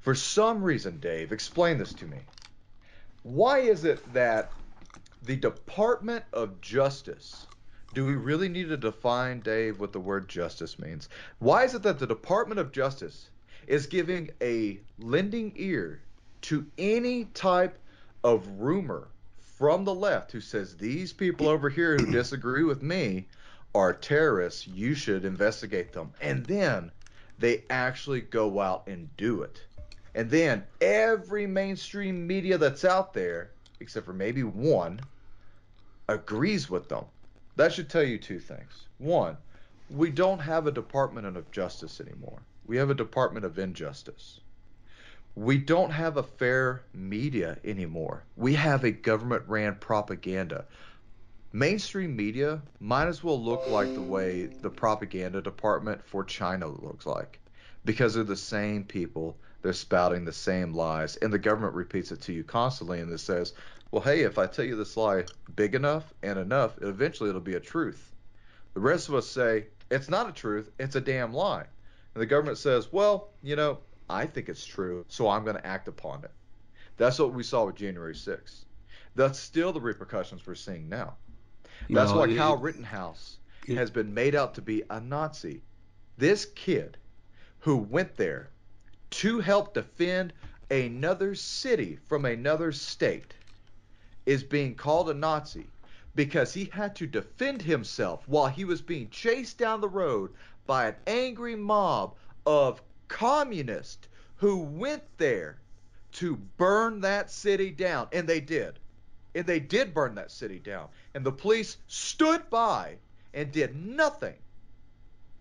For 0.00 0.14
some 0.14 0.62
reason, 0.62 1.00
Dave, 1.00 1.32
explain 1.32 1.78
this 1.78 1.92
to 1.94 2.06
me. 2.06 2.18
Why 3.22 3.60
is 3.60 3.84
it 3.84 4.12
that 4.12 4.52
the 5.22 5.36
Department 5.36 6.24
of 6.32 6.60
Justice 6.60 7.46
do 7.96 8.04
we 8.04 8.14
really 8.14 8.50
need 8.50 8.68
to 8.68 8.76
define, 8.76 9.40
Dave, 9.40 9.80
what 9.80 9.94
the 9.94 9.98
word 9.98 10.28
justice 10.28 10.78
means? 10.78 11.08
Why 11.38 11.64
is 11.64 11.74
it 11.74 11.82
that 11.84 11.98
the 11.98 12.06
Department 12.06 12.60
of 12.60 12.70
Justice 12.70 13.30
is 13.66 13.86
giving 13.86 14.28
a 14.42 14.78
lending 14.98 15.54
ear 15.56 16.02
to 16.42 16.66
any 16.76 17.24
type 17.24 17.78
of 18.22 18.46
rumor, 18.58 19.08
from 19.38 19.84
the 19.84 19.94
left 19.94 20.30
who 20.30 20.42
says 20.42 20.76
these 20.76 21.14
people 21.14 21.48
over 21.48 21.70
here 21.70 21.96
who 21.96 22.12
disagree 22.12 22.64
with 22.64 22.82
me 22.82 23.28
are 23.74 23.94
terrorists. 23.94 24.66
You 24.66 24.94
should 24.94 25.24
investigate 25.24 25.94
them. 25.94 26.12
And 26.20 26.44
then 26.44 26.92
they 27.38 27.64
actually 27.70 28.20
go 28.20 28.60
out 28.60 28.88
and 28.88 29.08
do 29.16 29.40
it. 29.40 29.62
And 30.14 30.28
then 30.28 30.64
every 30.82 31.46
mainstream 31.46 32.26
media 32.26 32.58
that's 32.58 32.84
out 32.84 33.14
there, 33.14 33.52
except 33.80 34.04
for 34.04 34.12
maybe 34.12 34.42
one, 34.42 35.00
agrees 36.08 36.68
with 36.68 36.90
them. 36.90 37.06
That 37.56 37.72
should 37.72 37.88
tell 37.88 38.02
you 38.02 38.18
two 38.18 38.38
things. 38.38 38.86
One, 38.98 39.36
we 39.90 40.10
don't 40.10 40.40
have 40.40 40.66
a 40.66 40.72
Department 40.72 41.26
of 41.26 41.50
Justice 41.50 42.00
anymore. 42.00 42.42
We 42.66 42.76
have 42.76 42.90
a 42.90 42.94
Department 42.94 43.46
of 43.46 43.58
Injustice. 43.58 44.40
We 45.34 45.58
don't 45.58 45.90
have 45.90 46.16
a 46.16 46.22
fair 46.22 46.82
media 46.94 47.58
anymore. 47.64 48.24
We 48.36 48.54
have 48.54 48.84
a 48.84 48.90
government 48.90 49.44
ran 49.46 49.76
propaganda. 49.76 50.64
Mainstream 51.52 52.16
media 52.16 52.60
might 52.80 53.06
as 53.06 53.22
well 53.22 53.42
look 53.42 53.66
like 53.68 53.94
the 53.94 54.02
way 54.02 54.46
the 54.46 54.70
propaganda 54.70 55.40
department 55.40 56.04
for 56.04 56.24
China 56.24 56.66
looks 56.66 57.06
like 57.06 57.38
because 57.84 58.14
they're 58.14 58.24
the 58.24 58.36
same 58.36 58.84
people. 58.84 59.36
They're 59.62 59.72
spouting 59.72 60.24
the 60.24 60.32
same 60.32 60.74
lies, 60.74 61.16
and 61.16 61.32
the 61.32 61.38
government 61.38 61.74
repeats 61.74 62.12
it 62.12 62.20
to 62.22 62.32
you 62.32 62.44
constantly. 62.44 63.00
And 63.00 63.10
it 63.12 63.18
says, 63.18 63.52
well, 63.96 64.04
hey, 64.04 64.24
if 64.24 64.36
I 64.36 64.46
tell 64.46 64.66
you 64.66 64.76
this 64.76 64.94
lie 64.98 65.24
big 65.54 65.74
enough 65.74 66.12
and 66.22 66.38
enough, 66.38 66.76
eventually 66.82 67.30
it'll 67.30 67.40
be 67.40 67.54
a 67.54 67.60
truth. 67.60 68.12
The 68.74 68.80
rest 68.80 69.08
of 69.08 69.14
us 69.14 69.26
say, 69.26 69.68
it's 69.90 70.10
not 70.10 70.28
a 70.28 70.32
truth, 70.32 70.70
it's 70.78 70.96
a 70.96 71.00
damn 71.00 71.32
lie. 71.32 71.64
And 72.12 72.20
the 72.20 72.26
government 72.26 72.58
says, 72.58 72.92
well, 72.92 73.30
you 73.42 73.56
know, 73.56 73.78
I 74.10 74.26
think 74.26 74.50
it's 74.50 74.66
true, 74.66 75.06
so 75.08 75.30
I'm 75.30 75.44
going 75.44 75.56
to 75.56 75.66
act 75.66 75.88
upon 75.88 76.24
it. 76.24 76.30
That's 76.98 77.18
what 77.18 77.32
we 77.32 77.42
saw 77.42 77.64
with 77.64 77.76
January 77.76 78.12
6th. 78.12 78.66
That's 79.14 79.38
still 79.38 79.72
the 79.72 79.80
repercussions 79.80 80.46
we're 80.46 80.56
seeing 80.56 80.90
now. 80.90 81.14
That's 81.88 82.10
well, 82.10 82.18
why 82.18 82.34
it, 82.34 82.36
Kyle 82.36 82.58
Rittenhouse 82.58 83.38
it, 83.66 83.78
has 83.78 83.90
been 83.90 84.12
made 84.12 84.34
out 84.34 84.56
to 84.56 84.60
be 84.60 84.82
a 84.90 85.00
Nazi. 85.00 85.62
This 86.18 86.44
kid 86.54 86.98
who 87.60 87.78
went 87.78 88.14
there 88.18 88.50
to 89.12 89.40
help 89.40 89.72
defend 89.72 90.34
another 90.70 91.34
city 91.34 91.98
from 92.08 92.26
another 92.26 92.72
state 92.72 93.32
is 94.26 94.42
being 94.42 94.74
called 94.74 95.08
a 95.08 95.14
Nazi 95.14 95.66
because 96.14 96.52
he 96.52 96.64
had 96.66 96.96
to 96.96 97.06
defend 97.06 97.62
himself 97.62 98.26
while 98.26 98.48
he 98.48 98.64
was 98.64 98.82
being 98.82 99.08
chased 99.10 99.58
down 99.58 99.80
the 99.80 99.88
road 99.88 100.32
by 100.66 100.88
an 100.88 100.96
angry 101.06 101.54
mob 101.54 102.14
of 102.44 102.82
communists 103.08 104.08
who 104.36 104.58
went 104.58 105.02
there 105.18 105.58
to 106.12 106.36
burn 106.56 107.00
that 107.00 107.30
city 107.30 107.70
down. 107.70 108.08
And 108.12 108.26
they 108.28 108.40
did. 108.40 108.78
And 109.34 109.44
they 109.46 109.60
did 109.60 109.92
burn 109.92 110.14
that 110.14 110.30
city 110.30 110.58
down. 110.58 110.88
And 111.14 111.24
the 111.24 111.32
police 111.32 111.76
stood 111.86 112.48
by 112.50 112.96
and 113.34 113.52
did 113.52 113.76
nothing 113.76 114.34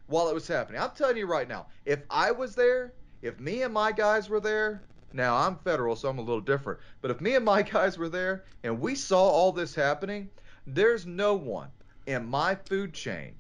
while 0.08 0.30
it 0.30 0.34
was 0.34 0.48
happening. 0.48 0.82
I'm 0.82 0.92
telling 0.92 1.18
you 1.18 1.26
right 1.26 1.48
now, 1.48 1.68
if 1.86 2.02
I 2.10 2.32
was 2.32 2.56
there, 2.56 2.92
if 3.22 3.40
me 3.40 3.64
and 3.64 3.74
my 3.74 3.92
guys 3.92 4.30
were 4.30 4.42
there, 4.42 4.84
now 5.16 5.36
I'm 5.36 5.58
federal, 5.58 5.96
so 5.96 6.10
I'm 6.10 6.20
a 6.20 6.22
little 6.22 6.42
different. 6.42 6.80
But 7.02 7.12
if 7.12 7.22
me 7.22 7.36
and 7.36 7.46
my 7.46 7.62
guys 7.74 7.98
were 7.98 8.10
there 8.10 8.44
and 8.64 8.80
we 8.80 8.96
saw 8.96 9.22
all 9.22 9.52
this 9.52 9.74
happening, 9.74 10.30
there's 10.68 11.06
no 11.06 11.34
one 11.34 11.70
in 12.06 12.26
my 12.26 12.56
food 12.56 12.94
chain 12.94 13.34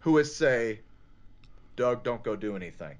who 0.00 0.12
would 0.12 0.26
say, 0.26 0.80
Doug, 1.76 2.04
don't 2.04 2.22
go 2.22 2.36
do 2.36 2.56
anything. 2.56 2.96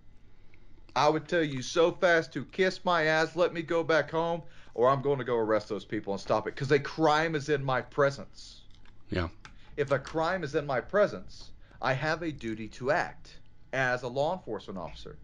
I 0.96 1.08
would 1.08 1.28
tell 1.28 1.42
you 1.42 1.62
so 1.62 1.92
fast 1.92 2.32
to 2.32 2.44
kiss 2.46 2.84
my 2.84 3.04
ass, 3.04 3.36
let 3.36 3.52
me 3.52 3.62
go 3.62 3.84
back 3.84 4.10
home, 4.10 4.42
or 4.74 4.88
I'm 4.88 5.02
going 5.02 5.18
to 5.18 5.24
go 5.24 5.36
arrest 5.36 5.68
those 5.68 5.84
people 5.84 6.12
and 6.12 6.20
stop 6.20 6.48
it 6.48 6.54
because 6.54 6.72
a 6.72 6.78
crime 6.78 7.34
is 7.34 7.48
in 7.48 7.64
my 7.64 7.80
presence. 7.80 8.62
Yeah. 9.10 9.28
If 9.76 9.92
a 9.92 9.98
crime 9.98 10.42
is 10.42 10.54
in 10.54 10.66
my 10.66 10.80
presence, 10.80 11.50
I 11.80 11.92
have 11.92 12.22
a 12.22 12.32
duty 12.32 12.68
to 12.68 12.90
act 12.90 13.38
as 13.72 14.02
a 14.02 14.08
law 14.08 14.32
enforcement 14.34 14.78
officer. 14.78 15.16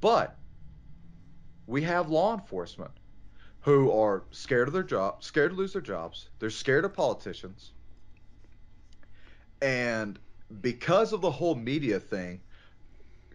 But 0.00 0.36
we 1.66 1.82
have 1.82 2.08
law 2.08 2.34
enforcement 2.34 2.90
who 3.60 3.90
are 3.90 4.24
scared 4.30 4.68
of 4.68 4.74
their 4.74 4.82
job, 4.82 5.24
scared 5.24 5.52
to 5.52 5.56
lose 5.56 5.72
their 5.72 5.82
jobs. 5.82 6.28
They're 6.38 6.50
scared 6.50 6.84
of 6.84 6.92
politicians. 6.92 7.72
And 9.62 10.18
because 10.60 11.12
of 11.12 11.22
the 11.22 11.30
whole 11.30 11.54
media 11.54 11.98
thing, 11.98 12.40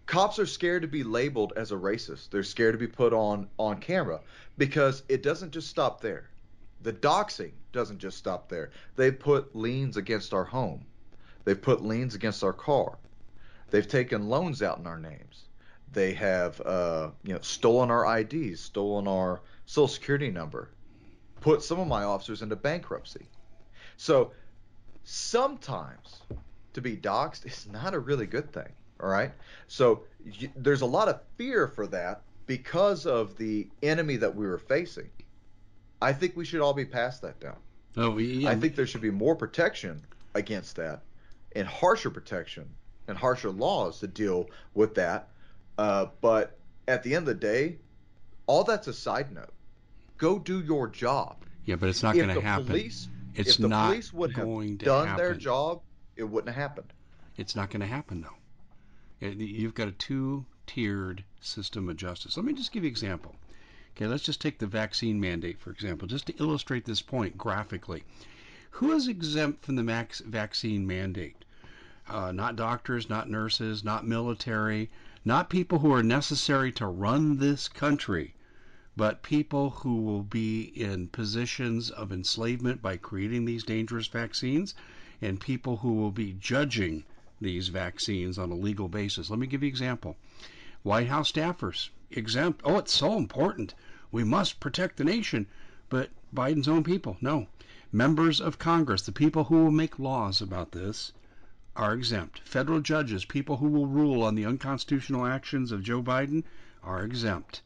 cops 0.06 0.38
are 0.38 0.46
scared 0.46 0.84
to 0.84 0.88
be 0.88 1.04
labeled 1.04 1.54
as 1.56 1.72
a 1.72 1.76
racist. 1.76 2.30
They're 2.30 2.44
scared 2.44 2.74
to 2.74 2.78
be 2.78 2.88
put 2.88 3.14
on 3.14 3.50
on 3.58 3.80
camera 3.80 4.22
because 4.58 5.04
it 5.10 5.24
doesn't 5.24 5.52
just 5.52 5.68
stop 5.68 6.02
there. 6.02 6.30
The 6.82 6.94
doxing 6.94 7.52
doesn't 7.72 8.00
just 8.00 8.18
stop 8.18 8.50
there. 8.50 8.70
They 8.96 9.12
put 9.12 9.56
liens 9.56 9.98
against 9.98 10.34
our 10.34 10.46
home. 10.46 10.86
They've 11.44 11.60
put 11.60 11.82
liens 11.82 12.16
against 12.16 12.44
our 12.44 12.54
car. 12.54 12.98
They've 13.72 13.88
taken 13.88 14.30
loans 14.30 14.62
out 14.62 14.78
in 14.78 14.88
our 14.88 15.00
names. 15.00 15.46
They 15.94 16.14
have 16.14 16.62
uh, 16.62 17.12
you 17.24 17.34
know 17.34 17.40
stolen 17.42 17.90
our 17.92 18.20
IDs, 18.20 18.60
stolen 18.60 19.08
our 19.08 19.42
social 19.66 19.88
security 19.88 20.30
number, 20.32 20.70
put 21.42 21.64
some 21.64 21.80
of 21.80 21.88
my 21.88 22.04
officers 22.04 22.42
into 22.42 22.56
bankruptcy. 22.56 23.26
So 23.98 24.32
sometimes 25.04 26.22
to 26.74 26.82
be 26.82 26.96
doxxed 26.96 27.46
is 27.46 27.68
not 27.72 27.94
a 27.94 28.00
really 28.00 28.26
good 28.28 28.52
thing. 28.54 28.70
All 29.02 29.10
right. 29.10 29.32
So 29.68 30.04
y- 30.26 30.52
there's 30.56 30.82
a 30.82 30.86
lot 30.86 31.08
of 31.08 31.22
fear 31.38 31.68
for 31.68 31.88
that 31.88 32.22
because 32.46 33.06
of 33.06 33.38
the 33.38 33.68
enemy 33.84 34.18
that 34.18 34.36
we 34.36 34.46
were 34.48 34.58
facing. 34.58 35.10
I 36.02 36.14
think 36.14 36.38
we 36.38 36.46
should 36.46 36.62
all 36.62 36.74
be 36.74 36.86
past 36.86 37.22
that 37.24 37.42
now. 37.44 37.58
Oh, 37.98 38.18
yeah. 38.18 38.50
I 38.50 38.56
think 38.56 38.76
there 38.76 38.88
should 38.88 39.02
be 39.02 39.12
more 39.12 39.36
protection 39.36 40.06
against 40.36 40.76
that, 40.78 41.02
and 41.56 41.68
harsher 41.68 42.10
protection 42.10 42.70
and 43.08 43.18
harsher 43.18 43.50
laws 43.50 44.00
to 44.00 44.08
deal 44.08 44.50
with 44.76 44.94
that. 44.96 45.30
Uh, 45.80 46.10
but 46.20 46.58
at 46.90 47.04
the 47.04 47.16
end 47.16 47.26
of 47.26 47.40
the 47.40 47.48
day, 47.48 47.78
all 48.48 48.66
that's 48.66 48.88
a 48.88 48.94
side 48.94 49.32
note. 49.32 49.54
Go 50.18 50.38
do 50.38 50.60
your 50.60 50.90
job. 50.90 51.38
Yeah, 51.64 51.78
but 51.78 51.88
it's 51.88 52.04
not 52.04 52.16
going 52.16 52.28
to 52.28 52.42
happen. 52.42 52.66
Police, 52.66 53.08
it's 53.34 53.52
if 53.52 53.58
the 53.60 53.70
not 53.70 53.92
police 53.92 54.12
would 54.12 54.36
have 54.36 54.78
done 54.80 55.08
happen. 55.08 55.24
their 55.24 55.34
job, 55.36 55.80
it 56.18 56.26
wouldn't 56.26 56.54
have 56.54 56.62
happened. 56.62 56.92
It's 57.38 57.56
not 57.56 57.70
going 57.70 57.80
to 57.80 57.88
happen 57.88 58.22
though. 58.22 59.26
You've 59.26 59.74
got 59.74 59.88
a 59.88 59.94
two-tiered 59.94 61.24
system 61.40 61.88
of 61.88 61.96
justice. 61.96 62.36
Let 62.36 62.46
me 62.46 62.52
just 62.52 62.74
give 62.74 62.84
you 62.84 62.90
an 62.90 62.92
example. 62.92 63.34
Okay, 63.96 64.08
let's 64.08 64.24
just 64.24 64.42
take 64.42 64.60
the 64.60 64.68
vaccine 64.68 65.18
mandate, 65.18 65.62
for 65.62 65.72
example, 65.72 66.10
just 66.10 66.26
to 66.28 66.36
illustrate 66.42 66.84
this 66.84 67.02
point 67.02 67.38
graphically. 67.38 68.04
Who 68.72 68.92
is 68.92 69.08
exempt 69.08 69.64
from 69.64 69.78
the 69.78 69.84
max 69.84 70.20
vaccine 70.20 70.86
mandate? 70.86 71.46
Uh, 72.10 72.34
not 72.34 72.58
doctors, 72.58 73.10
not 73.10 73.30
nurses, 73.30 73.86
not 73.86 74.06
military, 74.06 74.90
not 75.26 75.50
people 75.50 75.80
who 75.80 75.94
are 75.94 76.04
necessary 76.04 76.72
to 76.72 76.88
run 76.88 77.38
this 77.38 77.68
country, 77.68 78.36
but 78.96 79.24
people 79.24 79.70
who 79.70 80.02
will 80.02 80.24
be 80.24 80.62
in 80.64 81.08
positions 81.08 81.90
of 81.90 82.12
enslavement 82.12 82.82
by 82.82 82.98
creating 82.98 83.46
these 83.46 83.64
dangerous 83.64 84.08
vaccines, 84.08 84.76
and 85.22 85.40
people 85.40 85.78
who 85.78 85.94
will 85.94 86.12
be 86.12 86.34
judging 86.34 87.04
these 87.42 87.70
vaccines 87.70 88.38
on 88.38 88.52
a 88.52 88.56
legal 88.56 88.88
basis. 88.88 89.30
Let 89.30 89.40
me 89.40 89.48
give 89.48 89.64
you 89.64 89.68
an 89.68 89.74
example. 89.74 90.18
White 90.84 91.08
House 91.08 91.32
staffers 91.32 91.90
exempt. 92.12 92.62
Oh, 92.64 92.78
it's 92.78 92.94
so 92.94 93.18
important. 93.18 93.74
We 94.12 94.24
must 94.24 94.60
protect 94.60 94.98
the 94.98 95.04
nation. 95.04 95.48
But 95.90 96.12
Biden's 96.34 96.68
own 96.68 96.84
people, 96.84 97.18
no. 97.20 97.48
Members 97.92 98.40
of 98.40 98.60
Congress, 98.60 99.02
the 99.02 99.12
people 99.12 99.46
who 99.46 99.64
will 99.64 99.72
make 99.72 99.98
laws 99.98 100.42
about 100.42 100.72
this, 100.72 101.12
are 101.80 101.94
exempt. 101.94 102.42
Federal 102.44 102.82
judges, 102.82 103.24
people 103.24 103.58
who 103.58 103.70
will 103.70 103.88
rule 103.88 104.22
on 104.22 104.36
the 104.36 104.46
unconstitutional 104.46 105.26
actions 105.26 105.72
of 105.72 105.82
Joe 105.82 106.04
Biden, 106.04 106.44
are 106.84 107.04
exempt. 107.04 107.62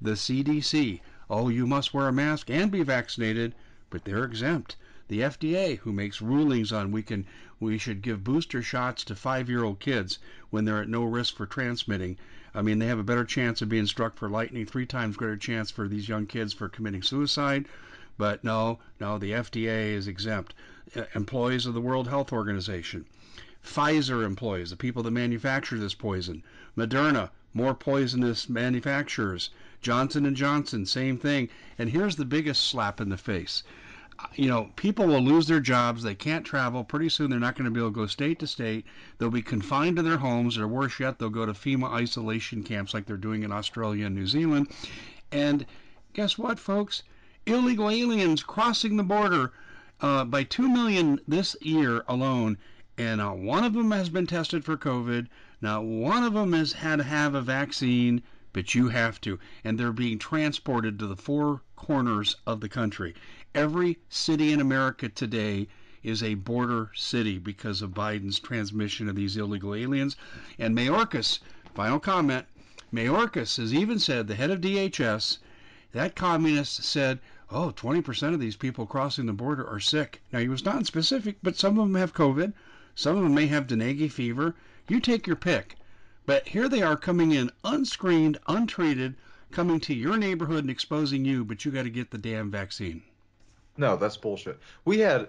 The 0.00 0.12
CDC, 0.12 1.00
oh, 1.30 1.48
you 1.48 1.66
must 1.66 1.94
wear 1.94 2.08
a 2.08 2.12
mask 2.12 2.50
and 2.50 2.70
be 2.70 2.82
vaccinated, 2.82 3.54
but 3.88 4.04
they're 4.04 4.24
exempt 4.24 4.76
the 5.08 5.20
FDA, 5.20 5.76
who 5.80 5.92
makes 5.92 6.22
rulings 6.22 6.72
on 6.72 6.90
we 6.90 7.02
can 7.02 7.26
we 7.60 7.76
should 7.76 8.00
give 8.00 8.24
booster 8.24 8.62
shots 8.62 9.04
to 9.04 9.14
five-year-old 9.14 9.78
kids 9.78 10.18
when 10.48 10.64
they're 10.64 10.80
at 10.80 10.88
no 10.88 11.04
risk 11.04 11.36
for 11.36 11.44
transmitting. 11.44 12.16
I 12.54 12.62
mean, 12.62 12.78
they 12.78 12.86
have 12.86 12.98
a 12.98 13.04
better 13.04 13.26
chance 13.26 13.60
of 13.60 13.68
being 13.68 13.84
struck 13.86 14.16
for 14.16 14.30
lightning, 14.30 14.64
three 14.64 14.86
times 14.86 15.18
greater 15.18 15.36
chance 15.36 15.70
for 15.70 15.88
these 15.88 16.08
young 16.08 16.24
kids 16.26 16.54
for 16.54 16.70
committing 16.70 17.02
suicide. 17.02 17.68
But 18.16 18.42
no, 18.42 18.78
no, 18.98 19.18
the 19.18 19.32
FDA 19.32 19.92
is 19.92 20.08
exempt. 20.08 20.54
Employees 21.14 21.66
of 21.66 21.74
the 21.74 21.82
World 21.82 22.08
Health 22.08 22.32
Organization, 22.32 23.04
Pfizer 23.64 24.24
employees, 24.24 24.70
the 24.70 24.76
people 24.76 25.02
that 25.02 25.10
manufacture 25.10 25.78
this 25.78 25.94
poison, 25.94 26.42
Moderna, 26.76 27.30
more 27.52 27.74
poisonous 27.74 28.48
manufacturers, 28.48 29.50
Johnson 29.80 30.26
and 30.26 30.36
Johnson, 30.36 30.86
same 30.86 31.18
thing. 31.18 31.48
And 31.78 31.90
here's 31.90 32.16
the 32.16 32.24
biggest 32.24 32.64
slap 32.64 33.00
in 33.00 33.08
the 33.08 33.16
face 33.16 33.62
you 34.36 34.48
know, 34.48 34.70
people 34.76 35.06
will 35.06 35.20
lose 35.20 35.48
their 35.48 35.60
jobs. 35.60 36.02
They 36.02 36.14
can't 36.14 36.46
travel. 36.46 36.84
Pretty 36.84 37.08
soon, 37.08 37.30
they're 37.30 37.40
not 37.40 37.56
going 37.56 37.64
to 37.64 37.70
be 37.70 37.80
able 37.80 37.90
to 37.90 37.94
go 37.94 38.06
state 38.06 38.38
to 38.38 38.46
state. 38.46 38.86
They'll 39.18 39.30
be 39.30 39.42
confined 39.42 39.96
to 39.96 40.02
their 40.02 40.18
homes, 40.18 40.56
or 40.56 40.68
worse 40.68 41.00
yet, 41.00 41.18
they'll 41.18 41.30
go 41.30 41.46
to 41.46 41.52
FEMA 41.52 41.90
isolation 41.90 42.62
camps 42.62 42.94
like 42.94 43.06
they're 43.06 43.16
doing 43.16 43.42
in 43.42 43.50
Australia 43.50 44.06
and 44.06 44.14
New 44.14 44.26
Zealand. 44.26 44.68
And 45.32 45.66
guess 46.12 46.38
what, 46.38 46.60
folks? 46.60 47.02
illegal 47.46 47.90
aliens 47.90 48.42
crossing 48.42 48.96
the 48.96 49.02
border 49.02 49.52
uh, 50.00 50.24
by 50.24 50.42
2 50.44 50.68
million 50.68 51.20
this 51.28 51.56
year 51.60 52.02
alone, 52.08 52.56
and 52.96 53.18
not 53.18 53.38
one 53.38 53.64
of 53.64 53.72
them 53.72 53.90
has 53.90 54.08
been 54.08 54.26
tested 54.26 54.64
for 54.64 54.76
COVID. 54.76 55.26
Not 55.60 55.84
one 55.84 56.22
of 56.22 56.34
them 56.34 56.52
has 56.52 56.74
had 56.74 56.96
to 56.96 57.02
have 57.02 57.34
a 57.34 57.42
vaccine, 57.42 58.22
but 58.52 58.72
you 58.72 58.88
have 58.90 59.20
to. 59.22 59.40
And 59.64 59.76
they're 59.76 59.92
being 59.92 60.18
transported 60.18 61.00
to 61.00 61.08
the 61.08 61.16
four 61.16 61.62
corners 61.74 62.36
of 62.46 62.60
the 62.60 62.68
country. 62.68 63.12
Every 63.52 63.98
city 64.08 64.52
in 64.52 64.60
America 64.60 65.08
today 65.08 65.66
is 66.04 66.22
a 66.22 66.34
border 66.34 66.92
city 66.94 67.38
because 67.38 67.82
of 67.82 67.94
Biden's 67.94 68.38
transmission 68.38 69.08
of 69.08 69.16
these 69.16 69.36
illegal 69.36 69.74
aliens. 69.74 70.16
And 70.56 70.76
Mayorkas, 70.76 71.40
final 71.74 71.98
comment, 71.98 72.46
Mayorkas 72.92 73.56
has 73.56 73.74
even 73.74 73.98
said, 73.98 74.28
the 74.28 74.36
head 74.36 74.52
of 74.52 74.60
DHS, 74.60 75.38
that 75.90 76.14
communist 76.14 76.84
said, 76.84 77.18
oh, 77.50 77.72
20% 77.74 78.34
of 78.34 78.38
these 78.40 78.54
people 78.54 78.86
crossing 78.86 79.26
the 79.26 79.32
border 79.32 79.66
are 79.66 79.80
sick. 79.80 80.22
Now, 80.32 80.38
he 80.38 80.48
was 80.48 80.64
not 80.64 80.86
specific, 80.86 81.38
but 81.42 81.56
some 81.56 81.76
of 81.76 81.88
them 81.88 81.96
have 81.96 82.14
COVID. 82.14 82.52
Some 82.94 83.16
of 83.16 83.22
them 83.22 83.34
may 83.34 83.46
have 83.46 83.66
dengue 83.66 84.10
fever. 84.10 84.54
You 84.88 85.00
take 85.00 85.26
your 85.26 85.36
pick. 85.36 85.76
But 86.26 86.48
here 86.48 86.68
they 86.68 86.82
are 86.82 86.96
coming 86.96 87.32
in 87.32 87.50
unscreened, 87.64 88.38
untreated, 88.48 89.14
coming 89.50 89.78
to 89.80 89.94
your 89.94 90.16
neighborhood 90.16 90.64
and 90.64 90.70
exposing 90.70 91.24
you, 91.24 91.44
but 91.44 91.64
you 91.64 91.70
got 91.70 91.82
to 91.82 91.90
get 91.90 92.10
the 92.10 92.18
damn 92.18 92.50
vaccine. 92.50 93.02
No, 93.76 93.96
that's 93.96 94.16
bullshit. 94.16 94.58
We 94.84 94.98
had 95.00 95.28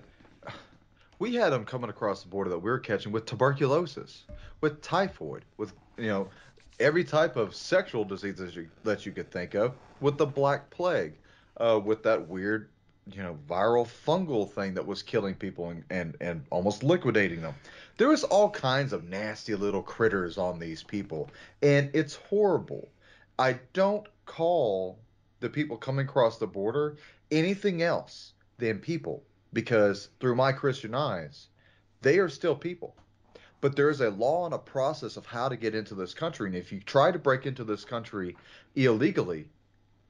we 1.20 1.36
had 1.36 1.52
them 1.52 1.66
coming 1.66 1.90
across 1.90 2.24
the 2.24 2.30
border 2.30 2.50
that 2.50 2.60
we 2.60 2.70
were 2.70 2.80
catching 2.80 3.12
with 3.12 3.26
tuberculosis, 3.26 4.24
with 4.62 4.82
typhoid, 4.82 5.44
with 5.58 5.74
you 5.98 6.08
know 6.08 6.30
every 6.80 7.04
type 7.04 7.36
of 7.36 7.56
sexual 7.56 8.04
disease 8.04 8.38
that 8.38 8.56
you, 8.56 8.68
that 8.84 9.06
you 9.06 9.12
could 9.12 9.32
think 9.32 9.54
of, 9.54 9.74
with 10.02 10.18
the 10.18 10.26
black 10.26 10.70
plague, 10.70 11.14
uh, 11.58 11.80
with 11.84 12.04
that 12.04 12.28
weird 12.28 12.70
you 13.12 13.22
know 13.22 13.38
viral 13.48 13.88
fungal 13.88 14.52
thing 14.52 14.74
that 14.74 14.86
was 14.86 15.04
killing 15.04 15.36
people 15.36 15.70
and, 15.70 15.84
and 15.90 16.18
and 16.22 16.46
almost 16.50 16.84
liquidating 16.84 17.42
them. 17.42 17.54
There 17.98 18.10
was 18.10 18.24
all 18.24 18.50
kinds 18.50 18.94
of 18.94 19.08
nasty 19.08 19.56
little 19.56 19.84
critters 19.84 20.38
on 20.38 20.60
these 20.60 20.84
people, 20.84 21.30
and 21.62 21.90
it's 21.94 22.16
horrible. 22.16 22.90
I 23.38 23.60
don't 23.74 24.08
call 24.26 24.98
the 25.40 25.50
people 25.50 25.78
coming 25.78 26.06
across 26.06 26.38
the 26.38 26.48
border 26.48 26.98
anything 27.32 27.82
else 27.82 28.34
than 28.58 28.80
people 28.80 29.24
because 29.54 30.10
through 30.20 30.36
my 30.36 30.52
Christian 30.52 30.94
eyes, 30.96 31.48
they 32.02 32.20
are 32.20 32.30
still 32.30 32.56
people. 32.56 32.96
But 33.62 33.76
there 33.76 33.90
is 33.90 34.02
a 34.02 34.10
law 34.10 34.46
and 34.46 34.54
a 34.54 34.60
process 34.60 35.18
of 35.18 35.26
how 35.26 35.50
to 35.50 35.56
get 35.56 35.74
into 35.74 35.96
this 35.96 36.14
country. 36.14 36.48
And 36.48 36.56
if 36.56 36.72
you 36.72 36.80
try 36.82 37.12
to 37.12 37.18
break 37.18 37.46
into 37.46 37.64
this 37.64 37.86
country 37.86 38.36
illegally, 38.76 39.48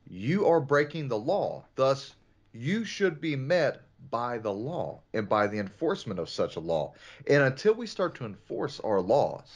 you 0.09 0.47
are 0.47 0.59
breaking 0.59 1.07
the 1.07 1.17
law. 1.17 1.63
Thus, 1.75 2.15
you 2.55 2.85
should 2.85 3.19
be 3.19 3.35
met 3.35 3.81
by 4.09 4.37
the 4.37 4.53
law 4.53 5.01
and 5.13 5.27
by 5.27 5.47
the 5.47 5.59
enforcement 5.59 6.19
of 6.19 6.29
such 6.29 6.55
a 6.55 6.59
law. 6.59 6.93
And 7.27 7.43
until 7.43 7.73
we 7.73 7.87
start 7.87 8.15
to 8.15 8.25
enforce 8.25 8.79
our 8.79 9.01
laws, 9.01 9.51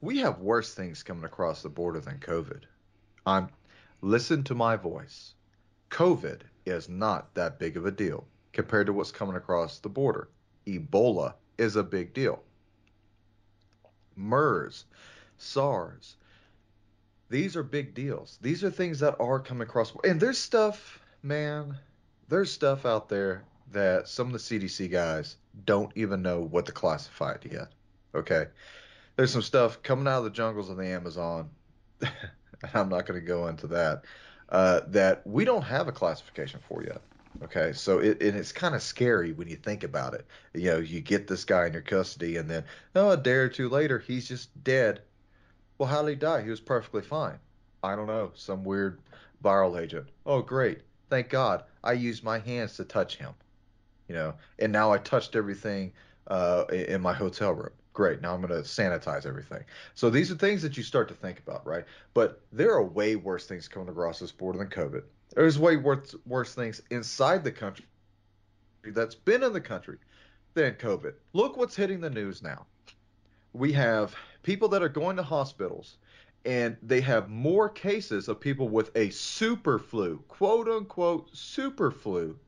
we 0.00 0.18
have 0.18 0.40
worse 0.40 0.74
things 0.74 1.02
coming 1.02 1.24
across 1.24 1.62
the 1.62 1.68
border 1.68 2.00
than 2.00 2.18
COVID. 2.18 2.62
I'm 3.26 3.48
listen 4.00 4.44
to 4.44 4.54
my 4.54 4.76
voice. 4.76 5.34
COVID 5.90 6.42
is 6.64 6.88
not 6.88 7.34
that 7.34 7.58
big 7.58 7.76
of 7.76 7.86
a 7.86 7.90
deal 7.90 8.26
compared 8.52 8.86
to 8.86 8.92
what's 8.92 9.12
coming 9.12 9.36
across 9.36 9.78
the 9.78 9.88
border. 9.88 10.28
Ebola 10.66 11.34
is 11.58 11.76
a 11.76 11.82
big 11.82 12.14
deal. 12.14 12.42
MERS, 14.16 14.84
SARS, 15.38 16.16
these 17.28 17.56
are 17.56 17.62
big 17.62 17.94
deals. 17.94 18.38
These 18.40 18.62
are 18.64 18.70
things 18.70 19.00
that 19.00 19.16
are 19.20 19.40
coming 19.40 19.66
across. 19.66 19.92
And 20.04 20.20
there's 20.20 20.38
stuff, 20.38 21.00
man, 21.22 21.76
there's 22.28 22.52
stuff 22.52 22.84
out 22.84 23.08
there 23.08 23.44
that 23.72 24.08
some 24.08 24.26
of 24.26 24.32
the 24.32 24.38
CDC 24.38 24.90
guys 24.90 25.36
don't 25.64 25.92
even 25.94 26.22
know 26.22 26.40
what 26.40 26.66
to 26.66 26.72
classify 26.72 27.32
it 27.32 27.46
yet. 27.50 27.68
Okay. 28.14 28.46
There's 29.16 29.32
some 29.32 29.42
stuff 29.42 29.82
coming 29.82 30.06
out 30.06 30.18
of 30.18 30.24
the 30.24 30.30
jungles 30.30 30.68
of 30.70 30.76
the 30.76 30.86
Amazon. 30.86 31.50
I'm 32.74 32.88
not 32.88 33.06
going 33.06 33.20
to 33.20 33.26
go 33.26 33.48
into 33.48 33.66
that. 33.68 34.02
Uh, 34.48 34.80
that 34.88 35.26
we 35.26 35.44
don't 35.44 35.62
have 35.62 35.88
a 35.88 35.92
classification 35.92 36.60
for 36.68 36.82
yet. 36.82 37.00
Okay, 37.42 37.72
so 37.72 37.98
it, 37.98 38.22
and 38.22 38.36
it's 38.36 38.52
kind 38.52 38.74
of 38.74 38.82
scary 38.82 39.32
when 39.32 39.48
you 39.48 39.56
think 39.56 39.84
about 39.84 40.14
it. 40.14 40.24
You 40.54 40.70
know, 40.70 40.78
you 40.78 41.00
get 41.00 41.26
this 41.26 41.44
guy 41.44 41.66
in 41.66 41.72
your 41.72 41.82
custody, 41.82 42.36
and 42.36 42.48
then 42.48 42.64
oh, 42.94 43.10
a 43.10 43.16
day 43.16 43.32
or 43.32 43.48
two 43.48 43.68
later, 43.68 43.98
he's 43.98 44.26
just 44.26 44.48
dead. 44.64 45.02
Well, 45.76 45.88
how 45.88 46.02
did 46.02 46.10
he 46.10 46.16
die? 46.16 46.42
He 46.42 46.50
was 46.50 46.60
perfectly 46.60 47.02
fine. 47.02 47.38
I 47.82 47.94
don't 47.94 48.06
know, 48.06 48.32
some 48.34 48.64
weird 48.64 49.00
viral 49.44 49.80
agent. 49.80 50.06
Oh, 50.24 50.40
great! 50.40 50.80
Thank 51.08 51.28
God, 51.28 51.64
I 51.84 51.92
used 51.92 52.24
my 52.24 52.38
hands 52.38 52.76
to 52.76 52.84
touch 52.84 53.16
him. 53.16 53.32
You 54.08 54.14
know, 54.14 54.34
and 54.58 54.72
now 54.72 54.92
I 54.92 54.98
touched 54.98 55.34
everything 55.34 55.92
uh, 56.28 56.64
in 56.70 57.00
my 57.00 57.12
hotel 57.12 57.52
room. 57.52 57.72
Great, 57.92 58.20
now 58.20 58.34
I'm 58.34 58.42
going 58.42 58.52
to 58.52 58.68
sanitize 58.68 59.26
everything. 59.26 59.64
So 59.94 60.10
these 60.10 60.30
are 60.30 60.34
things 60.34 60.62
that 60.62 60.76
you 60.76 60.82
start 60.82 61.08
to 61.08 61.14
think 61.14 61.38
about, 61.38 61.66
right? 61.66 61.84
But 62.14 62.40
there 62.52 62.72
are 62.72 62.84
way 62.84 63.16
worse 63.16 63.46
things 63.46 63.68
coming 63.68 63.88
across 63.88 64.18
this 64.18 64.32
border 64.32 64.58
than 64.58 64.68
COVID. 64.68 65.02
There's 65.34 65.58
way 65.58 65.76
worse 65.76 66.14
worse 66.26 66.54
things 66.54 66.82
inside 66.90 67.42
the 67.42 67.52
country 67.52 67.86
that's 68.84 69.14
been 69.14 69.42
in 69.42 69.52
the 69.52 69.60
country 69.60 69.98
than 70.54 70.74
COVID. 70.74 71.14
Look 71.32 71.56
what's 71.56 71.74
hitting 71.74 72.00
the 72.00 72.10
news 72.10 72.42
now. 72.42 72.66
We 73.52 73.72
have 73.72 74.14
people 74.42 74.68
that 74.68 74.82
are 74.82 74.88
going 74.88 75.16
to 75.16 75.22
hospitals 75.22 75.96
and 76.46 76.76
they 76.80 77.00
have 77.00 77.28
more 77.28 77.68
cases 77.68 78.28
of 78.28 78.40
people 78.40 78.68
with 78.68 78.96
a 78.96 79.10
super 79.10 79.78
flu, 79.80 80.22
quote 80.28 80.68
unquote 80.68 81.36
super 81.36 81.90
flu, 81.90 82.38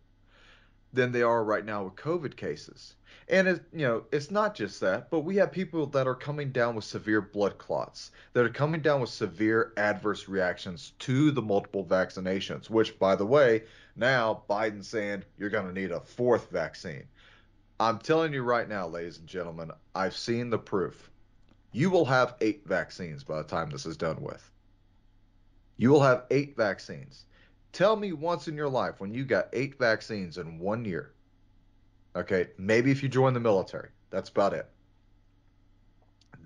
than 0.92 1.12
they 1.12 1.22
are 1.22 1.44
right 1.44 1.64
now 1.64 1.84
with 1.84 1.96
COVID 1.96 2.36
cases. 2.36 2.94
And 3.28 3.46
it, 3.48 3.64
you 3.72 3.86
know, 3.86 4.04
it's 4.10 4.30
not 4.30 4.54
just 4.54 4.80
that, 4.80 5.10
but 5.10 5.20
we 5.20 5.36
have 5.36 5.52
people 5.52 5.84
that 5.86 6.06
are 6.06 6.14
coming 6.14 6.50
down 6.50 6.76
with 6.76 6.84
severe 6.84 7.20
blood 7.20 7.58
clots, 7.58 8.10
that 8.32 8.44
are 8.44 8.50
coming 8.50 8.80
down 8.80 9.00
with 9.00 9.10
severe 9.10 9.72
adverse 9.76 10.28
reactions 10.28 10.92
to 11.00 11.30
the 11.30 11.42
multiple 11.42 11.84
vaccinations. 11.84 12.70
Which, 12.70 12.98
by 12.98 13.16
the 13.16 13.26
way, 13.26 13.64
now 13.96 14.42
Biden's 14.48 14.88
saying 14.88 15.24
you're 15.36 15.50
going 15.50 15.66
to 15.66 15.78
need 15.78 15.90
a 15.90 16.00
fourth 16.00 16.50
vaccine. 16.50 17.04
I'm 17.80 17.98
telling 17.98 18.32
you 18.32 18.42
right 18.42 18.68
now, 18.68 18.86
ladies 18.86 19.18
and 19.18 19.26
gentlemen, 19.26 19.72
I've 19.94 20.16
seen 20.16 20.50
the 20.50 20.58
proof. 20.58 21.10
You 21.72 21.90
will 21.90 22.06
have 22.06 22.36
eight 22.40 22.62
vaccines 22.66 23.24
by 23.24 23.38
the 23.38 23.48
time 23.48 23.70
this 23.70 23.86
is 23.86 23.96
done 23.96 24.20
with. 24.20 24.50
You 25.76 25.90
will 25.90 26.02
have 26.02 26.24
eight 26.30 26.56
vaccines. 26.56 27.24
Tell 27.72 27.96
me 27.96 28.12
once 28.12 28.48
in 28.48 28.56
your 28.56 28.68
life 28.68 29.00
when 29.00 29.12
you 29.12 29.24
got 29.24 29.48
eight 29.52 29.78
vaccines 29.78 30.38
in 30.38 30.58
one 30.58 30.84
year 30.84 31.12
Okay, 32.18 32.48
maybe 32.58 32.90
if 32.90 33.02
you 33.02 33.08
join 33.08 33.32
the 33.32 33.40
military, 33.40 33.90
that's 34.10 34.28
about 34.28 34.52
it. 34.52 34.66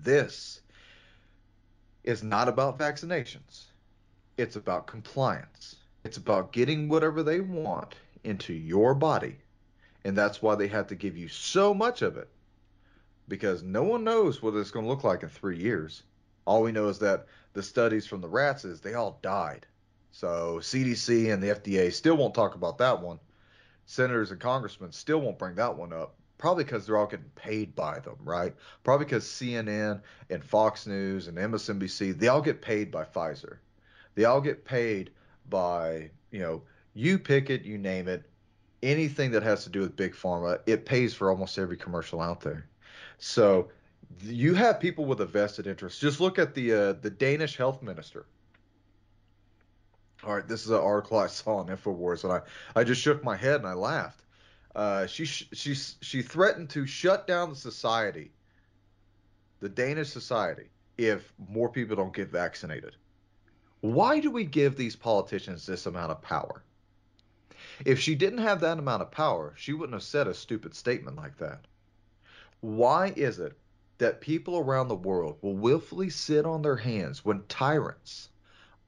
This 0.03 0.61
is 2.03 2.21
not 2.21 2.47
about 2.47 2.77
vaccinations. 2.77 3.63
It's 4.37 4.55
about 4.55 4.85
compliance. 4.85 5.77
It's 6.03 6.17
about 6.17 6.51
getting 6.51 6.89
whatever 6.89 7.23
they 7.23 7.39
want 7.39 7.95
into 8.23 8.53
your 8.53 8.93
body. 8.93 9.37
And 10.03 10.15
that's 10.15 10.43
why 10.43 10.53
they 10.53 10.67
have 10.67 10.87
to 10.87 10.95
give 10.95 11.17
you 11.17 11.27
so 11.27 11.73
much 11.73 12.03
of 12.03 12.17
it. 12.17 12.29
Because 13.27 13.63
no 13.63 13.83
one 13.83 14.03
knows 14.03 14.41
what 14.41 14.55
it's 14.55 14.71
going 14.71 14.85
to 14.85 14.89
look 14.89 15.03
like 15.03 15.23
in 15.23 15.29
three 15.29 15.57
years. 15.57 16.03
All 16.45 16.61
we 16.61 16.71
know 16.71 16.89
is 16.89 16.99
that 16.99 17.27
the 17.53 17.63
studies 17.63 18.05
from 18.05 18.21
the 18.21 18.27
rats 18.27 18.65
is 18.65 18.81
they 18.81 18.93
all 18.93 19.19
died. 19.21 19.65
So 20.11 20.59
CDC 20.61 21.33
and 21.33 21.41
the 21.41 21.49
FDA 21.49 21.91
still 21.91 22.17
won't 22.17 22.35
talk 22.35 22.55
about 22.55 22.77
that 22.79 23.01
one 23.01 23.19
senators 23.85 24.31
and 24.31 24.39
congressmen 24.39 24.91
still 24.91 25.19
won't 25.19 25.39
bring 25.39 25.55
that 25.55 25.75
one 25.75 25.93
up. 25.93 26.15
Probably 26.37 26.63
because 26.63 26.85
they're 26.85 26.97
all 26.97 27.07
getting 27.07 27.31
paid 27.35 27.73
by 27.75 27.99
them, 27.99 28.17
right? 28.23 28.53
Probably 28.83 29.05
because 29.05 29.23
CNN 29.23 30.01
and 30.29 30.43
Fox 30.43 30.85
News 30.85 31.27
and 31.27 31.37
MSNBC, 31.37 32.17
they 32.17 32.27
all 32.27 32.41
get 32.41 32.61
paid 32.61 32.91
by 32.91 33.05
Pfizer. 33.05 33.57
They 34.15 34.25
all 34.25 34.41
get 34.41 34.65
paid 34.65 35.11
by, 35.49 36.09
you 36.31 36.39
know, 36.39 36.63
you 36.93 37.17
pick 37.17 37.49
it, 37.49 37.63
you 37.63 37.77
name 37.77 38.07
it, 38.07 38.29
anything 38.81 39.31
that 39.31 39.43
has 39.43 39.63
to 39.63 39.69
do 39.69 39.79
with 39.79 39.95
big 39.95 40.13
pharma, 40.13 40.59
it 40.65 40.85
pays 40.85 41.13
for 41.13 41.29
almost 41.29 41.57
every 41.57 41.77
commercial 41.77 42.19
out 42.19 42.41
there. 42.41 42.67
So 43.25 43.69
you 44.21 44.53
have 44.53 44.81
people 44.81 45.05
with 45.05 45.21
a 45.21 45.25
vested 45.25 45.65
interest. 45.65 46.01
Just 46.01 46.19
look 46.19 46.37
at 46.37 46.53
the 46.53 46.73
uh, 46.73 46.93
the 46.93 47.09
Danish 47.09 47.55
health 47.55 47.81
minister. 47.81 48.25
All 50.25 50.35
right, 50.35 50.45
this 50.45 50.65
is 50.65 50.71
an 50.71 50.81
article 50.81 51.17
I 51.17 51.27
saw 51.27 51.55
on 51.57 51.67
Infowars, 51.67 52.25
and 52.25 52.33
I, 52.33 52.41
I 52.75 52.83
just 52.83 53.01
shook 53.01 53.23
my 53.23 53.37
head 53.37 53.61
and 53.61 53.65
I 53.65 53.75
laughed. 53.75 54.25
Uh, 54.75 55.07
she 55.07 55.23
she 55.23 55.73
she 55.73 56.21
threatened 56.21 56.69
to 56.71 56.85
shut 56.85 57.25
down 57.25 57.51
the 57.51 57.55
society, 57.55 58.29
the 59.61 59.69
Danish 59.69 60.09
society, 60.09 60.67
if 60.97 61.33
more 61.47 61.69
people 61.69 61.95
don't 61.95 62.13
get 62.13 62.29
vaccinated. 62.29 62.97
Why 63.79 64.19
do 64.19 64.31
we 64.31 64.43
give 64.43 64.75
these 64.75 64.97
politicians 64.97 65.65
this 65.65 65.85
amount 65.85 66.11
of 66.11 66.21
power? 66.21 66.61
If 67.85 68.01
she 68.01 68.15
didn't 68.15 68.39
have 68.39 68.59
that 68.59 68.79
amount 68.79 69.01
of 69.01 69.11
power, 69.11 69.53
she 69.55 69.71
wouldn't 69.71 69.93
have 69.93 70.03
said 70.03 70.27
a 70.27 70.33
stupid 70.33 70.75
statement 70.75 71.15
like 71.15 71.37
that. 71.37 71.61
Why 72.63 73.11
is 73.17 73.39
it 73.39 73.57
that 73.97 74.21
people 74.21 74.57
around 74.57 74.87
the 74.87 74.95
world 74.95 75.37
will 75.41 75.57
willfully 75.57 76.09
sit 76.09 76.45
on 76.45 76.61
their 76.61 76.77
hands 76.77 77.25
when 77.25 77.43
tyrants 77.49 78.29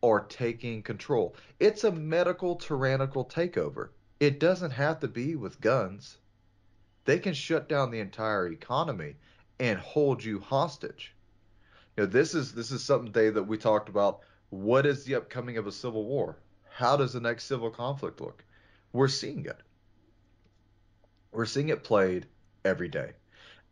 are 0.01 0.21
taking 0.21 0.81
control. 0.81 1.35
It's 1.59 1.83
a 1.83 1.91
medical 1.91 2.55
tyrannical 2.55 3.25
takeover. 3.25 3.89
It 4.21 4.39
doesn't 4.39 4.71
have 4.71 5.01
to 5.01 5.09
be 5.09 5.35
with 5.35 5.59
guns. 5.59 6.19
They 7.03 7.19
can 7.19 7.33
shut 7.33 7.67
down 7.67 7.91
the 7.91 7.99
entire 7.99 8.47
economy 8.47 9.15
and 9.59 9.77
hold 9.77 10.23
you 10.23 10.39
hostage. 10.39 11.13
You 11.97 12.03
know, 12.03 12.09
this 12.09 12.33
is 12.33 12.53
this 12.53 12.71
is 12.71 12.81
something 12.81 13.11
Dave 13.11 13.33
that 13.33 13.43
we 13.43 13.57
talked 13.57 13.89
about. 13.89 14.21
What 14.51 14.85
is 14.85 15.03
the 15.03 15.15
upcoming 15.15 15.57
of 15.57 15.67
a 15.67 15.71
civil 15.71 16.05
war? 16.05 16.37
How 16.69 16.95
does 16.95 17.11
the 17.11 17.19
next 17.19 17.45
civil 17.45 17.71
conflict 17.71 18.21
look? 18.21 18.45
We're 18.93 19.09
seeing 19.09 19.45
it. 19.45 19.59
We're 21.33 21.45
seeing 21.45 21.67
it 21.69 21.83
played 21.83 22.27
every 22.63 22.87
day. 22.87 23.13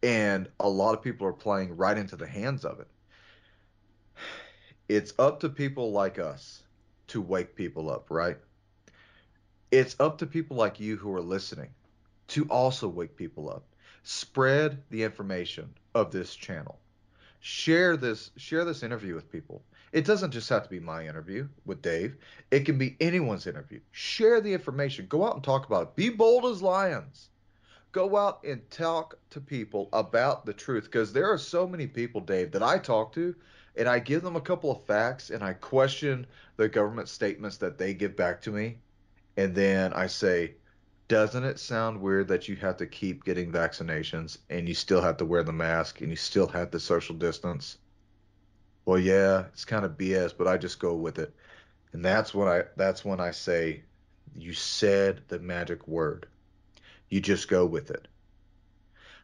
And 0.03 0.49
a 0.59 0.69
lot 0.69 0.93
of 0.93 1.01
people 1.01 1.25
are 1.25 1.33
playing 1.33 1.77
right 1.77 1.97
into 1.97 2.17
the 2.17 2.27
hands 2.27 2.65
of 2.65 2.81
it. 2.81 2.87
It's 4.89 5.13
up 5.17 5.39
to 5.39 5.49
people 5.49 5.91
like 5.91 6.19
us 6.19 6.61
to 7.07 7.21
wake 7.21 7.55
people 7.55 7.89
up, 7.89 8.11
right? 8.11 8.37
It's 9.71 9.95
up 9.99 10.17
to 10.19 10.27
people 10.27 10.57
like 10.57 10.79
you 10.79 10.97
who 10.97 11.13
are 11.15 11.21
listening 11.21 11.69
to 12.27 12.45
also 12.45 12.87
wake 12.87 13.15
people 13.15 13.49
up. 13.49 13.63
Spread 14.03 14.83
the 14.89 15.03
information 15.03 15.73
of 15.95 16.11
this 16.11 16.35
channel. 16.35 16.79
Share 17.39 17.97
this 17.97 18.31
share 18.35 18.65
this 18.65 18.83
interview 18.83 19.15
with 19.15 19.31
people. 19.31 19.63
It 19.93 20.05
doesn't 20.05 20.31
just 20.31 20.49
have 20.49 20.63
to 20.63 20.69
be 20.69 20.79
my 20.79 21.07
interview 21.07 21.47
with 21.65 21.81
Dave. 21.81 22.17
It 22.51 22.65
can 22.65 22.77
be 22.77 22.97
anyone's 22.99 23.47
interview. 23.47 23.79
Share 23.91 24.41
the 24.41 24.53
information. 24.53 25.07
Go 25.07 25.25
out 25.25 25.35
and 25.35 25.43
talk 25.43 25.65
about 25.65 25.83
it. 25.83 25.95
Be 25.95 26.09
bold 26.09 26.45
as 26.45 26.61
lions. 26.61 27.29
Go 27.93 28.17
out 28.17 28.43
and 28.43 28.69
talk 28.69 29.17
to 29.29 29.39
people 29.39 29.87
about 29.93 30.45
the 30.45 30.53
truth 30.53 30.85
because 30.85 31.13
there 31.13 31.31
are 31.31 31.37
so 31.37 31.65
many 31.65 31.87
people, 31.87 32.19
Dave, 32.19 32.51
that 32.51 32.63
I 32.63 32.77
talk 32.77 33.13
to 33.13 33.33
and 33.77 33.87
I 33.87 33.99
give 33.99 34.23
them 34.23 34.35
a 34.35 34.41
couple 34.41 34.71
of 34.71 34.85
facts 34.85 35.29
and 35.29 35.43
I 35.43 35.53
question 35.53 36.27
the 36.57 36.67
government 36.67 37.07
statements 37.07 37.57
that 37.57 37.77
they 37.77 37.93
give 37.93 38.15
back 38.15 38.41
to 38.41 38.51
me. 38.51 38.79
And 39.37 39.55
then 39.55 39.93
I 39.93 40.07
say, 40.07 40.55
doesn't 41.07 41.43
it 41.43 41.59
sound 41.59 42.01
weird 42.01 42.27
that 42.29 42.47
you 42.47 42.55
have 42.57 42.77
to 42.77 42.87
keep 42.87 43.23
getting 43.23 43.51
vaccinations 43.51 44.39
and 44.49 44.67
you 44.67 44.73
still 44.73 45.01
have 45.01 45.17
to 45.17 45.25
wear 45.25 45.43
the 45.43 45.53
mask 45.53 46.01
and 46.01 46.09
you 46.09 46.15
still 46.15 46.47
have 46.47 46.71
to 46.71 46.79
social 46.79 47.15
distance? 47.15 47.77
Well, 48.85 48.99
yeah, 48.99 49.45
it's 49.53 49.65
kind 49.65 49.85
of 49.85 49.97
BS, 49.97 50.33
but 50.37 50.47
I 50.47 50.57
just 50.57 50.79
go 50.79 50.95
with 50.95 51.19
it. 51.19 51.33
And 51.93 52.03
that's 52.03 52.33
when 52.33 52.47
I 52.47 52.63
that's 52.75 53.05
when 53.05 53.19
I 53.19 53.31
say 53.31 53.83
you 54.35 54.53
said 54.53 55.21
the 55.27 55.39
magic 55.39 55.87
word. 55.87 56.27
You 57.09 57.21
just 57.21 57.47
go 57.47 57.65
with 57.65 57.91
it. 57.91 58.07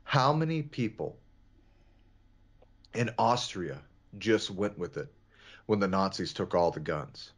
How 0.04 0.34
many 0.34 0.62
people 0.62 1.18
in 2.94 3.12
Austria 3.18 3.80
just 4.18 4.50
went 4.50 4.78
with 4.78 4.98
it 4.98 5.12
when 5.66 5.80
the 5.80 5.88
Nazis 5.88 6.34
took 6.34 6.56
all 6.56 6.72
the 6.72 6.80
guns? 6.80 7.32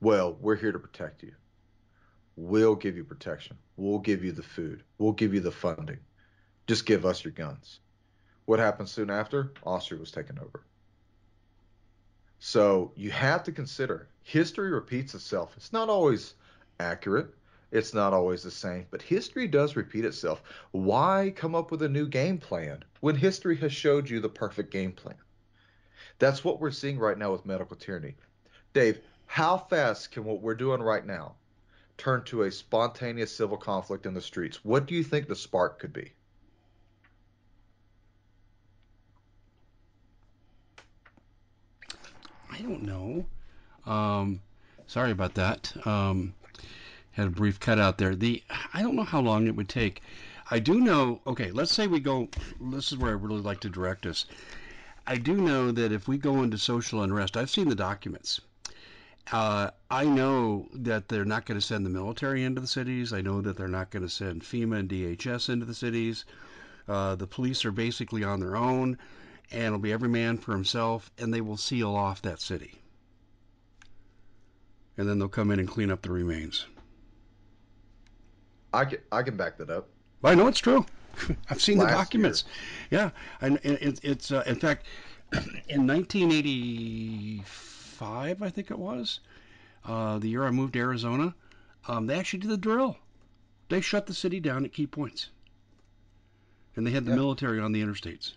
Well, 0.00 0.36
we're 0.40 0.56
here 0.56 0.72
to 0.72 0.78
protect 0.78 1.22
you. 1.22 1.32
We'll 2.36 2.74
give 2.74 2.96
you 2.96 3.04
protection. 3.04 3.56
We'll 3.76 3.98
give 3.98 4.24
you 4.24 4.32
the 4.32 4.42
food. 4.42 4.82
We'll 4.98 5.12
give 5.12 5.34
you 5.34 5.40
the 5.40 5.52
funding. 5.52 5.98
Just 6.66 6.86
give 6.86 7.04
us 7.04 7.24
your 7.24 7.32
guns. 7.32 7.80
What 8.46 8.58
happened 8.58 8.88
soon 8.88 9.10
after? 9.10 9.52
Austria 9.64 10.00
was 10.00 10.10
taken 10.10 10.38
over. 10.38 10.64
So 12.38 12.92
you 12.96 13.10
have 13.10 13.44
to 13.44 13.52
consider 13.52 14.08
history 14.22 14.70
repeats 14.70 15.14
itself. 15.14 15.52
It's 15.56 15.72
not 15.72 15.88
always 15.88 16.34
accurate, 16.80 17.34
it's 17.72 17.94
not 17.94 18.12
always 18.12 18.42
the 18.42 18.50
same, 18.50 18.86
but 18.90 19.00
history 19.00 19.48
does 19.48 19.76
repeat 19.76 20.04
itself. 20.04 20.42
Why 20.72 21.32
come 21.34 21.54
up 21.54 21.70
with 21.70 21.80
a 21.82 21.88
new 21.88 22.06
game 22.06 22.36
plan 22.36 22.84
when 23.00 23.16
history 23.16 23.56
has 23.56 23.72
showed 23.72 24.10
you 24.10 24.20
the 24.20 24.28
perfect 24.28 24.70
game 24.70 24.92
plan? 24.92 25.16
That's 26.18 26.44
what 26.44 26.60
we're 26.60 26.70
seeing 26.70 26.98
right 26.98 27.16
now 27.16 27.32
with 27.32 27.46
medical 27.46 27.74
tyranny. 27.74 28.14
Dave, 28.74 29.00
how 29.24 29.56
fast 29.56 30.12
can 30.12 30.24
what 30.24 30.42
we're 30.42 30.54
doing 30.54 30.82
right 30.82 31.04
now 31.04 31.34
turn 31.96 32.22
to 32.24 32.42
a 32.42 32.52
spontaneous 32.52 33.34
civil 33.34 33.56
conflict 33.56 34.04
in 34.04 34.12
the 34.12 34.20
streets? 34.20 34.62
What 34.62 34.84
do 34.86 34.94
you 34.94 35.02
think 35.02 35.26
the 35.26 35.34
spark 35.34 35.78
could 35.78 35.94
be? 35.94 36.12
I 42.50 42.58
don't 42.60 42.82
know. 42.82 43.24
Um, 43.86 44.42
sorry 44.86 45.10
about 45.10 45.34
that. 45.34 45.74
Um, 45.86 46.34
had 47.12 47.26
a 47.26 47.30
brief 47.30 47.60
cutout 47.60 47.98
there. 47.98 48.16
The 48.16 48.42
I 48.72 48.82
don't 48.82 48.96
know 48.96 49.04
how 49.04 49.20
long 49.20 49.46
it 49.46 49.54
would 49.54 49.68
take. 49.68 50.02
I 50.50 50.58
do 50.58 50.80
know. 50.80 51.20
Okay, 51.26 51.50
let's 51.50 51.72
say 51.72 51.86
we 51.86 52.00
go. 52.00 52.28
This 52.60 52.90
is 52.90 52.98
where 52.98 53.10
I 53.10 53.14
really 53.14 53.40
like 53.40 53.60
to 53.60 53.68
direct 53.68 54.06
us. 54.06 54.26
I 55.06 55.16
do 55.16 55.34
know 55.34 55.72
that 55.72 55.92
if 55.92 56.06
we 56.08 56.16
go 56.16 56.42
into 56.42 56.58
social 56.58 57.02
unrest, 57.02 57.36
I've 57.36 57.50
seen 57.50 57.68
the 57.68 57.74
documents. 57.74 58.40
Uh, 59.30 59.70
I 59.90 60.04
know 60.04 60.68
that 60.74 61.08
they're 61.08 61.24
not 61.24 61.46
going 61.46 61.60
to 61.60 61.66
send 61.66 61.86
the 61.86 61.90
military 61.90 62.44
into 62.44 62.60
the 62.60 62.66
cities. 62.66 63.12
I 63.12 63.20
know 63.20 63.40
that 63.40 63.56
they're 63.56 63.68
not 63.68 63.90
going 63.90 64.02
to 64.02 64.08
send 64.08 64.42
FEMA 64.42 64.78
and 64.78 64.88
DHS 64.88 65.48
into 65.48 65.64
the 65.64 65.74
cities. 65.74 66.24
Uh, 66.88 67.14
the 67.14 67.26
police 67.26 67.64
are 67.64 67.72
basically 67.72 68.24
on 68.24 68.40
their 68.40 68.56
own, 68.56 68.98
and 69.50 69.62
it'll 69.62 69.78
be 69.78 69.92
every 69.92 70.08
man 70.08 70.38
for 70.38 70.52
himself, 70.52 71.10
and 71.18 71.32
they 71.32 71.40
will 71.40 71.56
seal 71.56 71.94
off 71.94 72.22
that 72.22 72.40
city. 72.40 72.80
And 74.96 75.08
then 75.08 75.18
they'll 75.18 75.28
come 75.28 75.50
in 75.50 75.60
and 75.60 75.68
clean 75.68 75.90
up 75.90 76.02
the 76.02 76.10
remains. 76.10 76.66
I 78.72 78.84
can 78.84 78.98
I 79.10 79.22
can 79.22 79.36
back 79.36 79.58
that 79.58 79.70
up. 79.70 79.88
I 80.24 80.34
know 80.34 80.48
it's 80.48 80.60
true. 80.60 80.86
I've 81.50 81.60
seen 81.60 81.78
Last 81.78 81.88
the 81.88 81.94
documents. 81.94 82.44
Year. 82.90 83.02
Yeah, 83.02 83.10
and 83.46 83.58
it, 83.62 84.00
it's 84.02 84.32
uh, 84.32 84.42
in 84.46 84.56
fact 84.56 84.86
in 85.68 85.86
1985, 85.86 88.42
I 88.42 88.50
think 88.50 88.70
it 88.70 88.78
was, 88.78 89.20
uh, 89.86 90.18
the 90.18 90.28
year 90.28 90.44
I 90.44 90.50
moved 90.50 90.74
to 90.74 90.78
Arizona, 90.78 91.34
um, 91.88 92.06
they 92.06 92.18
actually 92.18 92.40
did 92.40 92.50
the 92.50 92.58
drill. 92.58 92.98
They 93.68 93.80
shut 93.80 94.06
the 94.06 94.14
city 94.14 94.40
down 94.40 94.66
at 94.66 94.72
key 94.72 94.86
points, 94.86 95.30
and 96.76 96.86
they 96.86 96.90
had 96.90 97.06
the 97.06 97.12
yeah. 97.12 97.16
military 97.16 97.60
on 97.60 97.72
the 97.72 97.82
interstates. 97.82 98.34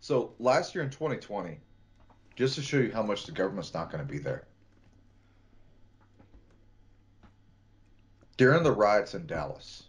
So 0.00 0.32
last 0.38 0.74
year 0.74 0.82
in 0.82 0.88
2020, 0.90 1.60
just 2.36 2.54
to 2.54 2.62
show 2.62 2.78
you 2.78 2.90
how 2.90 3.02
much 3.02 3.26
the 3.26 3.32
government's 3.32 3.74
not 3.74 3.90
going 3.90 4.06
to 4.06 4.10
be 4.10 4.18
there. 4.18 4.46
During 8.38 8.62
the 8.62 8.72
riots 8.72 9.14
in 9.14 9.26
Dallas, 9.26 9.82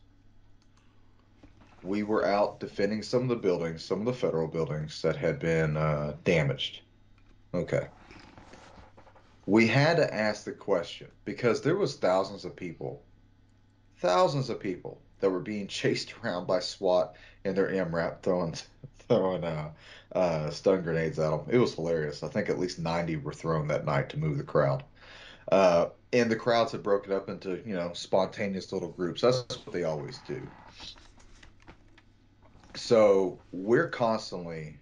we 1.83 2.01
were 2.01 2.25
out 2.25 2.59
defending 2.59 3.03
some 3.03 3.21
of 3.21 3.29
the 3.29 3.35
buildings, 3.35 3.85
some 3.85 3.99
of 3.99 4.05
the 4.05 4.13
federal 4.13 4.47
buildings 4.47 5.01
that 5.03 5.15
had 5.15 5.37
been 5.37 5.77
uh, 5.77 6.15
damaged. 6.23 6.81
Okay. 7.53 7.87
We 9.45 9.67
had 9.67 9.97
to 9.97 10.11
ask 10.11 10.45
the 10.45 10.51
question 10.51 11.09
because 11.25 11.61
there 11.61 11.75
was 11.75 11.97
thousands 11.97 12.43
of 12.43 12.55
people, 12.55 13.03
thousands 13.99 14.49
of 14.49 14.59
people 14.59 14.99
that 15.19 15.29
were 15.29 15.39
being 15.39 15.67
chased 15.79 16.15
around 16.17 16.47
by 16.47 16.59
SWAT 16.59 17.15
and 17.45 17.55
their 17.55 17.69
MRAP 17.69 18.23
throwing 18.23 18.55
throwing 19.07 19.43
uh, 19.43 19.69
uh, 20.13 20.49
stun 20.49 20.81
grenades 20.81 21.19
at 21.19 21.29
them. 21.29 21.41
It 21.49 21.59
was 21.59 21.75
hilarious. 21.75 22.23
I 22.23 22.27
think 22.29 22.49
at 22.49 22.57
least 22.57 22.79
90 22.79 23.17
were 23.17 23.33
thrown 23.33 23.67
that 23.67 23.85
night 23.85 24.09
to 24.09 24.17
move 24.17 24.37
the 24.39 24.43
crowd. 24.43 24.83
Uh, 25.51 25.87
and 26.11 26.29
the 26.29 26.35
crowds 26.35 26.71
had 26.71 26.83
broken 26.83 27.13
up 27.13 27.29
into 27.29 27.61
you 27.65 27.73
know 27.73 27.91
spontaneous 27.93 28.71
little 28.71 28.89
groups. 28.89 29.21
That's 29.21 29.43
what 29.49 29.71
they 29.71 29.83
always 29.83 30.17
do. 30.19 30.41
So 32.75 33.39
we're 33.51 33.89
constantly 33.89 34.77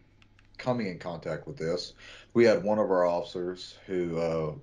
coming 0.58 0.88
in 0.88 1.00
contact 1.00 1.48
with 1.48 1.58
this. 1.58 1.94
We 2.34 2.46
had 2.46 2.64
one 2.64 2.80
of 2.80 2.90
our 2.92 3.06
officers 3.06 3.78
who 3.86 4.18
uh, 4.18 4.54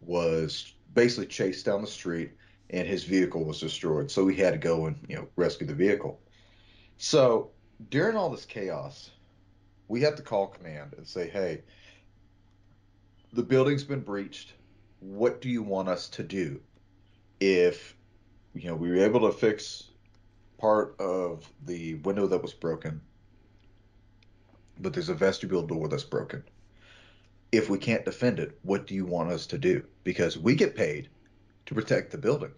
was 0.00 0.74
basically 0.94 1.26
chased 1.26 1.66
down 1.66 1.80
the 1.80 1.86
street, 1.86 2.32
and 2.70 2.86
his 2.86 3.04
vehicle 3.04 3.44
was 3.44 3.60
destroyed. 3.60 4.10
So 4.10 4.24
we 4.24 4.36
had 4.36 4.52
to 4.52 4.58
go 4.58 4.86
and 4.86 5.04
you 5.08 5.16
know 5.16 5.28
rescue 5.36 5.66
the 5.66 5.74
vehicle. 5.74 6.20
So 6.98 7.50
during 7.88 8.16
all 8.16 8.30
this 8.30 8.44
chaos, 8.44 9.10
we 9.88 10.00
had 10.00 10.16
to 10.16 10.22
call 10.22 10.48
command 10.48 10.94
and 10.96 11.06
say, 11.06 11.28
"Hey, 11.28 11.62
the 13.32 13.42
building's 13.42 13.84
been 13.84 14.00
breached 14.00 14.54
what 15.00 15.40
do 15.40 15.48
you 15.48 15.62
want 15.62 15.88
us 15.88 16.08
to 16.10 16.22
do? 16.22 16.60
If 17.40 17.96
you 18.54 18.68
know 18.68 18.76
we 18.76 18.90
were 18.90 19.04
able 19.04 19.20
to 19.20 19.32
fix 19.32 19.88
part 20.58 20.94
of 21.00 21.50
the 21.64 21.94
window 21.96 22.26
that 22.26 22.42
was 22.42 22.52
broken, 22.52 23.00
but 24.78 24.92
there's 24.92 25.08
a 25.08 25.14
vestibule 25.14 25.66
door 25.66 25.88
that's 25.88 26.04
broken. 26.04 26.44
If 27.50 27.68
we 27.68 27.78
can't 27.78 28.04
defend 28.04 28.38
it, 28.38 28.58
what 28.62 28.86
do 28.86 28.94
you 28.94 29.04
want 29.04 29.32
us 29.32 29.46
to 29.46 29.58
do? 29.58 29.84
Because 30.04 30.38
we 30.38 30.54
get 30.54 30.76
paid 30.76 31.08
to 31.66 31.74
protect 31.74 32.12
the 32.12 32.18
building. 32.18 32.52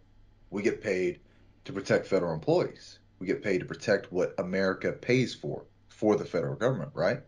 We 0.51 0.63
get 0.63 0.83
paid 0.83 1.21
to 1.65 1.73
protect 1.73 2.07
federal 2.07 2.35
employees. 2.35 2.99
We 3.19 3.27
get 3.27 3.43
paid 3.43 3.61
to 3.61 3.65
protect 3.65 4.13
what 4.13 4.35
America 4.39 4.93
pays 4.93 5.35
for 5.35 5.65
for 5.89 6.17
the 6.17 6.25
federal 6.25 6.57
government, 6.57 6.91
right? 6.95 7.21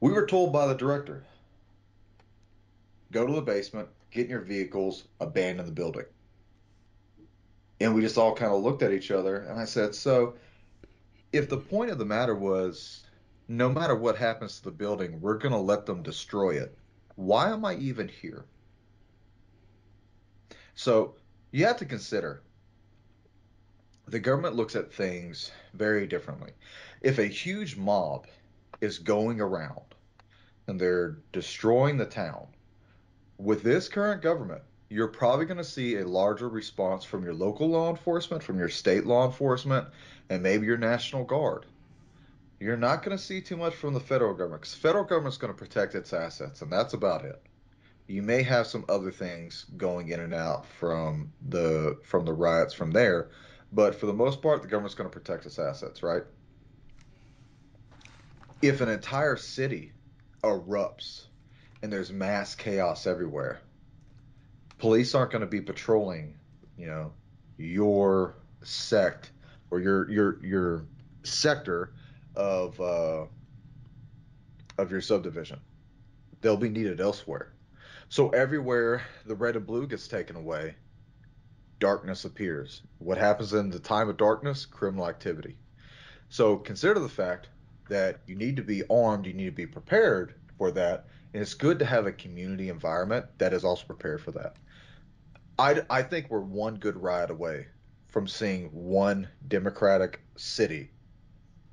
We 0.00 0.12
were 0.12 0.26
told 0.26 0.52
by 0.52 0.66
the 0.66 0.74
director, 0.74 1.24
go 3.10 3.26
to 3.26 3.32
the 3.32 3.42
basement, 3.42 3.88
get 4.12 4.24
in 4.24 4.30
your 4.30 4.40
vehicles, 4.40 5.04
abandon 5.20 5.66
the 5.66 5.72
building. 5.72 6.04
And 7.80 7.94
we 7.94 8.02
just 8.02 8.18
all 8.18 8.34
kind 8.34 8.52
of 8.52 8.62
looked 8.62 8.82
at 8.82 8.92
each 8.92 9.10
other, 9.10 9.38
and 9.38 9.58
I 9.58 9.64
said, 9.64 9.94
So, 9.94 10.34
if 11.32 11.48
the 11.48 11.56
point 11.56 11.90
of 11.90 11.98
the 11.98 12.04
matter 12.04 12.34
was 12.34 13.04
no 13.48 13.68
matter 13.68 13.96
what 13.96 14.16
happens 14.16 14.58
to 14.58 14.64
the 14.64 14.70
building, 14.70 15.20
we're 15.20 15.38
going 15.38 15.52
to 15.52 15.58
let 15.58 15.86
them 15.86 16.02
destroy 16.02 16.50
it, 16.50 16.76
why 17.16 17.50
am 17.50 17.64
I 17.64 17.74
even 17.76 18.08
here? 18.08 18.44
So 20.74 21.16
you 21.50 21.64
have 21.66 21.76
to 21.78 21.84
consider 21.84 22.42
the 24.06 24.18
government 24.18 24.56
looks 24.56 24.74
at 24.74 24.92
things 24.92 25.50
very 25.74 26.06
differently. 26.06 26.52
If 27.02 27.18
a 27.18 27.26
huge 27.26 27.76
mob 27.76 28.26
is 28.80 28.98
going 28.98 29.40
around 29.40 29.94
and 30.66 30.80
they're 30.80 31.18
destroying 31.32 31.96
the 31.96 32.06
town, 32.06 32.46
with 33.42 33.62
this 33.62 33.88
current 33.88 34.22
government, 34.22 34.62
you're 34.88 35.08
probably 35.08 35.46
going 35.46 35.58
to 35.58 35.64
see 35.64 35.96
a 35.96 36.06
larger 36.06 36.48
response 36.48 37.04
from 37.04 37.24
your 37.24 37.34
local 37.34 37.68
law 37.68 37.90
enforcement, 37.90 38.42
from 38.42 38.58
your 38.58 38.68
state 38.68 39.04
law 39.04 39.26
enforcement, 39.26 39.88
and 40.30 40.42
maybe 40.42 40.66
your 40.66 40.76
National 40.76 41.24
Guard. 41.24 41.66
You're 42.60 42.76
not 42.76 43.02
going 43.02 43.16
to 43.16 43.22
see 43.22 43.40
too 43.40 43.56
much 43.56 43.74
from 43.74 43.94
the 43.94 44.00
federal 44.00 44.34
government 44.34 44.62
because 44.62 44.74
federal 44.74 45.02
government's 45.02 45.38
going 45.38 45.52
to 45.52 45.58
protect 45.58 45.96
its 45.96 46.12
assets, 46.12 46.62
and 46.62 46.70
that's 46.70 46.94
about 46.94 47.24
it. 47.24 47.42
You 48.06 48.22
may 48.22 48.42
have 48.42 48.68
some 48.68 48.84
other 48.88 49.10
things 49.10 49.66
going 49.76 50.10
in 50.10 50.20
and 50.20 50.34
out 50.34 50.66
from 50.66 51.32
the 51.48 51.98
from 52.04 52.24
the 52.24 52.32
riots 52.32 52.74
from 52.74 52.92
there, 52.92 53.30
but 53.72 53.94
for 53.94 54.06
the 54.06 54.12
most 54.12 54.40
part, 54.40 54.62
the 54.62 54.68
government's 54.68 54.94
going 54.94 55.10
to 55.10 55.18
protect 55.18 55.46
its 55.46 55.58
assets, 55.58 56.02
right? 56.02 56.22
If 58.60 58.80
an 58.80 58.88
entire 58.88 59.36
city 59.36 59.92
erupts 60.44 61.26
and 61.82 61.92
there's 61.92 62.12
mass 62.12 62.54
chaos 62.54 63.06
everywhere, 63.06 63.60
police 64.78 65.14
aren't 65.14 65.32
going 65.32 65.40
to 65.40 65.46
be 65.46 65.60
patrolling, 65.60 66.34
you 66.76 66.86
know, 66.86 67.12
your 67.58 68.36
sect 68.62 69.30
or 69.70 69.80
your 69.80 70.10
your 70.10 70.44
your 70.44 70.86
sector 71.22 71.92
of 72.36 72.80
uh, 72.80 73.24
of 74.78 74.90
your 74.90 75.00
subdivision. 75.00 75.60
They'll 76.40 76.56
be 76.56 76.68
needed 76.68 77.00
elsewhere. 77.00 77.52
So 78.08 78.30
everywhere 78.30 79.02
the 79.26 79.34
red 79.34 79.56
and 79.56 79.66
blue 79.66 79.86
gets 79.86 80.08
taken 80.08 80.36
away, 80.36 80.74
darkness 81.78 82.24
appears. 82.24 82.82
What 82.98 83.18
happens 83.18 83.54
in 83.54 83.70
the 83.70 83.78
time 83.78 84.08
of 84.08 84.16
darkness? 84.16 84.66
Criminal 84.66 85.08
activity. 85.08 85.56
So 86.28 86.56
consider 86.56 87.00
the 87.00 87.08
fact 87.08 87.48
that 87.88 88.20
you 88.26 88.34
need 88.34 88.56
to 88.56 88.62
be 88.62 88.82
armed, 88.90 89.26
you 89.26 89.32
need 89.32 89.46
to 89.46 89.50
be 89.50 89.66
prepared 89.66 90.34
for 90.58 90.70
that, 90.72 91.06
and 91.32 91.42
it's 91.42 91.54
good 91.54 91.78
to 91.78 91.84
have 91.84 92.06
a 92.06 92.12
community 92.12 92.68
environment 92.68 93.26
that 93.38 93.52
is 93.52 93.64
also 93.64 93.86
prepared 93.86 94.20
for 94.20 94.32
that. 94.32 94.56
I, 95.58 95.82
I 95.88 96.02
think 96.02 96.28
we're 96.28 96.40
one 96.40 96.76
good 96.76 96.96
ride 96.96 97.30
away 97.30 97.66
from 98.08 98.28
seeing 98.28 98.68
one 98.68 99.28
Democratic 99.48 100.20
city 100.36 100.90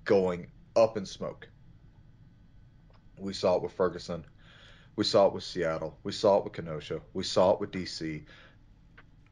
going 0.05 0.47
up 0.75 0.95
in 0.95 1.05
smoke. 1.05 1.47
We 3.17 3.33
saw 3.33 3.57
it 3.57 3.63
with 3.63 3.73
Ferguson. 3.73 4.25
We 4.95 5.03
saw 5.03 5.27
it 5.27 5.33
with 5.33 5.43
Seattle. 5.43 5.97
We 6.03 6.11
saw 6.11 6.37
it 6.37 6.45
with 6.45 6.53
Kenosha. 6.53 7.01
We 7.13 7.23
saw 7.23 7.51
it 7.51 7.59
with 7.59 7.71
DC. 7.71 8.23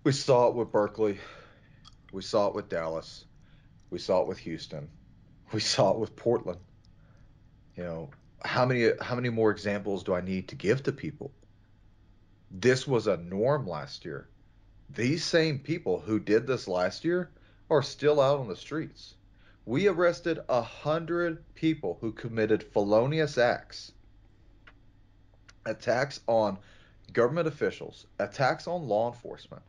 We 0.03 0.11
saw 0.11 0.49
it 0.49 0.55
with 0.55 0.71
Berkeley. 0.71 1.17
We 2.11 2.21
saw 2.21 2.47
it 2.47 2.55
with 2.55 2.69
Dallas. 2.69 3.25
We 3.89 3.99
saw 3.99 4.21
it 4.21 4.28
with 4.28 4.39
Houston. 4.39 4.89
We 5.53 5.61
saw 5.61 5.91
it 5.91 5.99
with 5.99 6.15
Portland. 6.15 6.59
You 7.78 7.84
know, 7.84 8.09
how 8.43 8.65
many 8.65 8.91
how 9.01 9.15
many 9.15 9.29
more 9.29 9.51
examples 9.51 10.03
do 10.03 10.13
I 10.13 10.21
need 10.21 10.49
to 10.49 10.55
give 10.55 10.83
to 10.83 10.91
people? 10.91 11.31
This 12.51 12.88
was 12.88 13.07
a 13.07 13.17
norm 13.17 13.67
last 13.67 14.05
year. 14.05 14.27
These 14.89 15.25
same 15.25 15.59
people 15.59 15.99
who 15.99 16.19
did 16.19 16.47
this 16.47 16.67
last 16.67 17.03
year 17.03 17.29
are 17.69 17.81
still 17.81 18.21
out 18.21 18.39
on 18.39 18.47
the 18.47 18.55
streets. 18.55 19.15
We 19.65 19.88
arrested 19.88 20.39
a 20.47 20.61
hundred 20.61 21.43
people 21.55 21.97
who 21.99 22.13
committed 22.13 22.63
felonious 22.63 23.38
acts, 23.38 23.91
attacks 25.65 26.21
on 26.27 26.57
government 27.11 27.47
officials, 27.47 28.05
attacks 28.17 28.67
on 28.67 28.88
law 28.88 29.11
enforcement, 29.11 29.63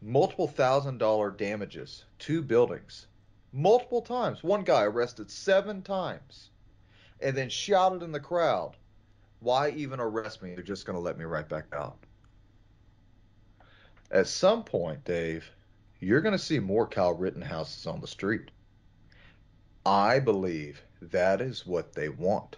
multiple 0.00 0.46
thousand 0.46 0.98
dollar 0.98 1.30
damages 1.30 2.04
to 2.20 2.40
buildings, 2.42 3.06
multiple 3.52 4.02
times. 4.02 4.44
One 4.44 4.62
guy 4.62 4.82
arrested 4.82 5.30
seven 5.30 5.82
times 5.82 6.50
and 7.24 7.34
then 7.34 7.48
shouted 7.48 8.02
in 8.02 8.12
the 8.12 8.20
crowd, 8.20 8.76
Why 9.40 9.70
even 9.70 9.98
arrest 9.98 10.42
me? 10.42 10.54
They're 10.54 10.62
just 10.62 10.84
going 10.84 10.94
to 10.94 11.00
let 11.00 11.18
me 11.18 11.24
right 11.24 11.48
back 11.48 11.64
out. 11.72 11.96
At 14.10 14.28
some 14.28 14.62
point, 14.62 15.02
Dave, 15.04 15.50
you're 16.00 16.20
going 16.20 16.32
to 16.32 16.38
see 16.38 16.60
more 16.60 16.86
Kyle 16.86 17.16
Rittenhouses 17.16 17.86
on 17.86 18.00
the 18.00 18.06
street. 18.06 18.50
I 19.86 20.18
believe 20.18 20.82
that 21.00 21.40
is 21.40 21.66
what 21.66 21.94
they 21.94 22.10
want. 22.10 22.56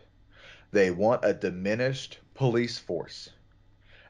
They 0.73 0.91
want 0.91 1.25
a 1.25 1.33
diminished 1.33 2.19
police 2.35 2.77
force 2.77 3.31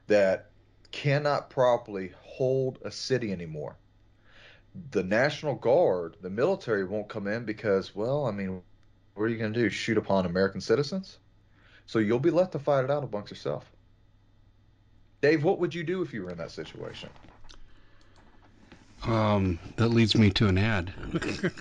that 0.07 0.51
cannot 0.91 1.51
properly 1.51 2.13
hold 2.23 2.79
a 2.83 2.91
city 2.91 3.31
anymore. 3.31 3.77
The 4.91 5.03
National 5.03 5.55
Guard, 5.55 6.17
the 6.23 6.31
military 6.31 6.85
won't 6.85 7.09
come 7.09 7.27
in 7.27 7.45
because, 7.45 7.95
well, 7.95 8.25
I 8.25 8.31
mean, 8.31 8.63
what 9.17 9.25
are 9.25 9.29
you 9.29 9.39
going 9.39 9.53
to 9.53 9.59
do? 9.59 9.71
Shoot 9.71 9.97
upon 9.97 10.27
American 10.27 10.61
citizens? 10.61 11.19
So 11.87 11.99
you'll 11.99 12.19
be 12.19 12.31
left 12.31 12.53
to 12.53 12.59
fight 12.59 12.85
it 12.85 12.91
out 12.91 13.03
amongst 13.03 13.31
yourself. 13.31 13.65
Dave, 15.23 15.43
what 15.43 15.59
would 15.59 15.75
you 15.75 15.83
do 15.83 16.03
if 16.03 16.13
you 16.13 16.23
were 16.23 16.31
in 16.31 16.39
that 16.39 16.51
situation? 16.51 17.09
Um, 19.05 19.59
that 19.77 19.89
leads 19.89 20.17
me 20.17 20.31
to 20.33 20.49
an 20.49 20.59
ad. 20.59 20.93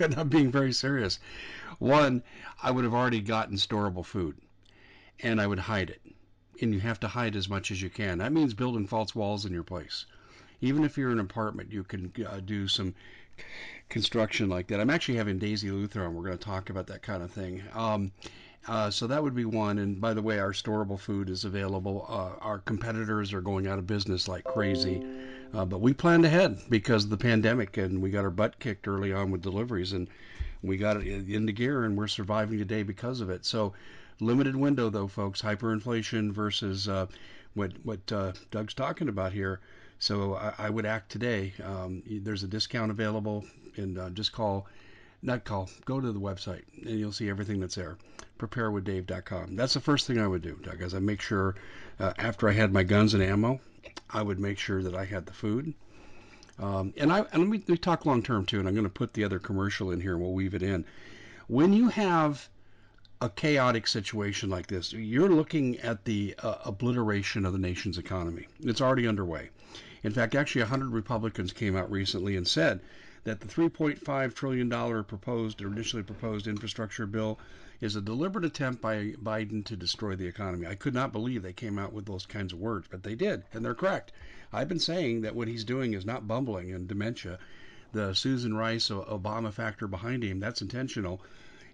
Not 0.16 0.28
being 0.28 0.52
very 0.52 0.72
serious. 0.72 1.18
One, 1.78 2.22
I 2.62 2.70
would 2.70 2.84
have 2.84 2.94
already 2.94 3.20
gotten 3.20 3.56
storable 3.56 4.04
food, 4.04 4.36
and 5.20 5.40
I 5.40 5.46
would 5.46 5.58
hide 5.58 5.90
it. 5.90 6.02
And 6.60 6.74
you 6.74 6.80
have 6.80 7.00
to 7.00 7.08
hide 7.08 7.36
as 7.36 7.48
much 7.48 7.70
as 7.70 7.80
you 7.80 7.88
can. 7.88 8.18
That 8.18 8.32
means 8.32 8.52
building 8.52 8.86
false 8.86 9.14
walls 9.14 9.46
in 9.46 9.52
your 9.52 9.62
place. 9.62 10.06
Even 10.60 10.84
if 10.84 10.96
you're 10.98 11.10
in 11.10 11.18
an 11.18 11.24
apartment, 11.24 11.72
you 11.72 11.84
can 11.84 12.12
uh, 12.28 12.40
do 12.40 12.66
some 12.68 12.94
construction 13.88 14.48
like 14.48 14.66
that. 14.68 14.80
I'm 14.80 14.90
actually 14.90 15.16
having 15.16 15.38
Daisy 15.38 15.70
Luther 15.70 16.04
on. 16.04 16.14
We're 16.14 16.24
going 16.24 16.38
to 16.38 16.44
talk 16.44 16.70
about 16.70 16.86
that 16.88 17.02
kind 17.02 17.22
of 17.22 17.30
thing. 17.30 17.62
Um, 17.74 18.12
uh, 18.68 18.90
so 18.90 19.06
that 19.06 19.22
would 19.22 19.34
be 19.34 19.44
one. 19.44 19.78
And 19.78 20.00
by 20.00 20.12
the 20.12 20.22
way, 20.22 20.38
our 20.38 20.52
storable 20.52 20.98
food 20.98 21.30
is 21.30 21.44
available. 21.44 22.04
Uh, 22.08 22.32
our 22.44 22.58
competitors 22.58 23.32
are 23.32 23.40
going 23.40 23.66
out 23.66 23.78
of 23.78 23.86
business 23.86 24.26
like 24.26 24.44
crazy. 24.44 25.06
Uh, 25.54 25.64
but 25.64 25.80
we 25.80 25.92
planned 25.92 26.24
ahead 26.24 26.58
because 26.68 27.04
of 27.04 27.10
the 27.10 27.16
pandemic 27.16 27.76
and 27.76 28.02
we 28.02 28.10
got 28.10 28.24
our 28.24 28.30
butt 28.30 28.58
kicked 28.58 28.88
early 28.88 29.12
on 29.12 29.30
with 29.30 29.42
deliveries 29.42 29.92
and 29.92 30.08
we 30.62 30.76
got 30.76 30.96
it 30.96 31.06
into 31.06 31.52
gear 31.52 31.84
and 31.84 31.96
we're 31.96 32.08
surviving 32.08 32.58
today 32.58 32.82
because 32.82 33.20
of 33.20 33.30
it. 33.30 33.44
So 33.44 33.72
limited 34.18 34.56
window 34.56 34.90
though, 34.90 35.06
folks, 35.06 35.40
hyperinflation 35.40 36.32
versus 36.32 36.88
uh, 36.88 37.06
what, 37.54 37.72
what 37.84 38.10
uh, 38.10 38.32
Doug's 38.50 38.74
talking 38.74 39.08
about 39.08 39.32
here. 39.32 39.60
So 39.98 40.34
I, 40.34 40.52
I 40.58 40.70
would 40.70 40.86
act 40.86 41.10
today. 41.10 41.54
Um, 41.62 42.02
there's 42.06 42.42
a 42.42 42.48
discount 42.48 42.90
available 42.90 43.44
and 43.76 43.98
uh, 43.98 44.10
just 44.10 44.32
call, 44.32 44.66
not 45.22 45.44
call, 45.44 45.68
go 45.84 46.00
to 46.00 46.12
the 46.12 46.20
website 46.20 46.62
and 46.82 46.98
you'll 46.98 47.12
see 47.12 47.28
everything 47.28 47.60
that's 47.60 47.74
there. 47.74 47.96
Preparewithdave.com. 48.38 49.56
That's 49.56 49.74
the 49.74 49.80
first 49.80 50.06
thing 50.06 50.18
I 50.18 50.26
would 50.26 50.42
do, 50.42 50.58
Doug, 50.62 50.82
is 50.82 50.94
I 50.94 50.98
make 50.98 51.20
sure 51.20 51.54
uh, 51.98 52.12
after 52.18 52.48
I 52.48 52.52
had 52.52 52.72
my 52.72 52.82
guns 52.82 53.14
and 53.14 53.22
ammo, 53.22 53.60
I 54.10 54.22
would 54.22 54.38
make 54.38 54.58
sure 54.58 54.82
that 54.82 54.94
I 54.94 55.04
had 55.04 55.26
the 55.26 55.32
food. 55.32 55.74
Um, 56.58 56.94
and 56.96 57.12
I 57.12 57.20
and 57.32 57.42
let 57.42 57.48
me, 57.48 57.58
let 57.58 57.68
me 57.68 57.76
talk 57.76 58.06
long 58.06 58.22
term 58.22 58.46
too. 58.46 58.58
And 58.58 58.68
I'm 58.68 58.74
going 58.74 58.84
to 58.84 58.90
put 58.90 59.14
the 59.14 59.24
other 59.24 59.38
commercial 59.38 59.90
in 59.90 60.00
here. 60.00 60.12
and 60.12 60.22
We'll 60.22 60.32
weave 60.32 60.54
it 60.54 60.62
in. 60.62 60.84
When 61.48 61.72
you 61.72 61.88
have 61.88 62.48
a 63.20 63.30
chaotic 63.30 63.86
situation 63.86 64.50
like 64.50 64.66
this, 64.66 64.92
you're 64.92 65.30
looking 65.30 65.78
at 65.78 66.04
the 66.04 66.34
uh, 66.42 66.56
obliteration 66.64 67.46
of 67.46 67.52
the 67.52 67.58
nation's 67.58 67.98
economy. 67.98 68.46
It's 68.60 68.80
already 68.80 69.06
underway. 69.06 69.50
In 70.02 70.12
fact, 70.12 70.34
actually, 70.34 70.62
100 70.62 70.90
Republicans 70.90 71.52
came 71.52 71.76
out 71.76 71.90
recently 71.90 72.36
and 72.36 72.46
said 72.46 72.80
that 73.26 73.40
the 73.40 73.48
3.5 73.48 74.34
trillion 74.34 74.68
dollar 74.68 75.02
proposed 75.02 75.60
or 75.60 75.66
initially 75.66 76.04
proposed 76.04 76.46
infrastructure 76.46 77.06
bill 77.06 77.40
is 77.80 77.96
a 77.96 78.00
deliberate 78.00 78.44
attempt 78.44 78.80
by 78.80 79.14
Biden 79.20 79.64
to 79.64 79.76
destroy 79.76 80.14
the 80.14 80.28
economy. 80.28 80.64
I 80.64 80.76
could 80.76 80.94
not 80.94 81.10
believe 81.10 81.42
they 81.42 81.52
came 81.52 81.76
out 81.76 81.92
with 81.92 82.06
those 82.06 82.24
kinds 82.24 82.52
of 82.52 82.60
words, 82.60 82.86
but 82.88 83.02
they 83.02 83.16
did, 83.16 83.42
and 83.52 83.64
they're 83.64 83.74
correct. 83.74 84.12
I've 84.52 84.68
been 84.68 84.78
saying 84.78 85.22
that 85.22 85.34
what 85.34 85.48
he's 85.48 85.64
doing 85.64 85.92
is 85.92 86.06
not 86.06 86.28
bumbling 86.28 86.72
and 86.72 86.86
dementia. 86.86 87.40
The 87.90 88.14
Susan 88.14 88.56
Rice 88.56 88.90
Obama 88.90 89.52
factor 89.52 89.88
behind 89.88 90.22
him, 90.22 90.38
that's 90.38 90.62
intentional. 90.62 91.20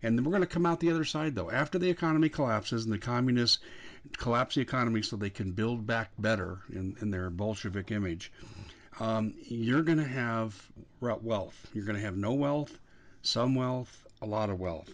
And 0.02 0.16
then 0.16 0.24
we're 0.24 0.32
going 0.32 0.40
to 0.40 0.46
come 0.46 0.64
out 0.64 0.80
the 0.80 0.90
other 0.90 1.04
side, 1.04 1.34
though. 1.34 1.50
After 1.50 1.78
the 1.78 1.90
economy 1.90 2.30
collapses 2.30 2.84
and 2.84 2.94
the 2.94 2.98
communists 2.98 3.58
collapse 4.16 4.54
the 4.54 4.62
economy 4.62 5.02
so 5.02 5.16
they 5.16 5.28
can 5.28 5.52
build 5.52 5.86
back 5.86 6.12
better 6.18 6.60
in, 6.72 6.96
in 7.02 7.10
their 7.10 7.28
Bolshevik 7.28 7.90
image, 7.90 8.32
um, 9.00 9.34
you're 9.42 9.82
going 9.82 9.98
to 9.98 10.04
have 10.04 10.70
wealth. 11.00 11.68
You're 11.72 11.84
going 11.84 11.96
to 11.96 12.04
have 12.04 12.16
no 12.16 12.34
wealth, 12.34 12.78
some 13.22 13.54
wealth, 13.54 14.06
a 14.20 14.26
lot 14.26 14.50
of 14.50 14.60
wealth. 14.60 14.92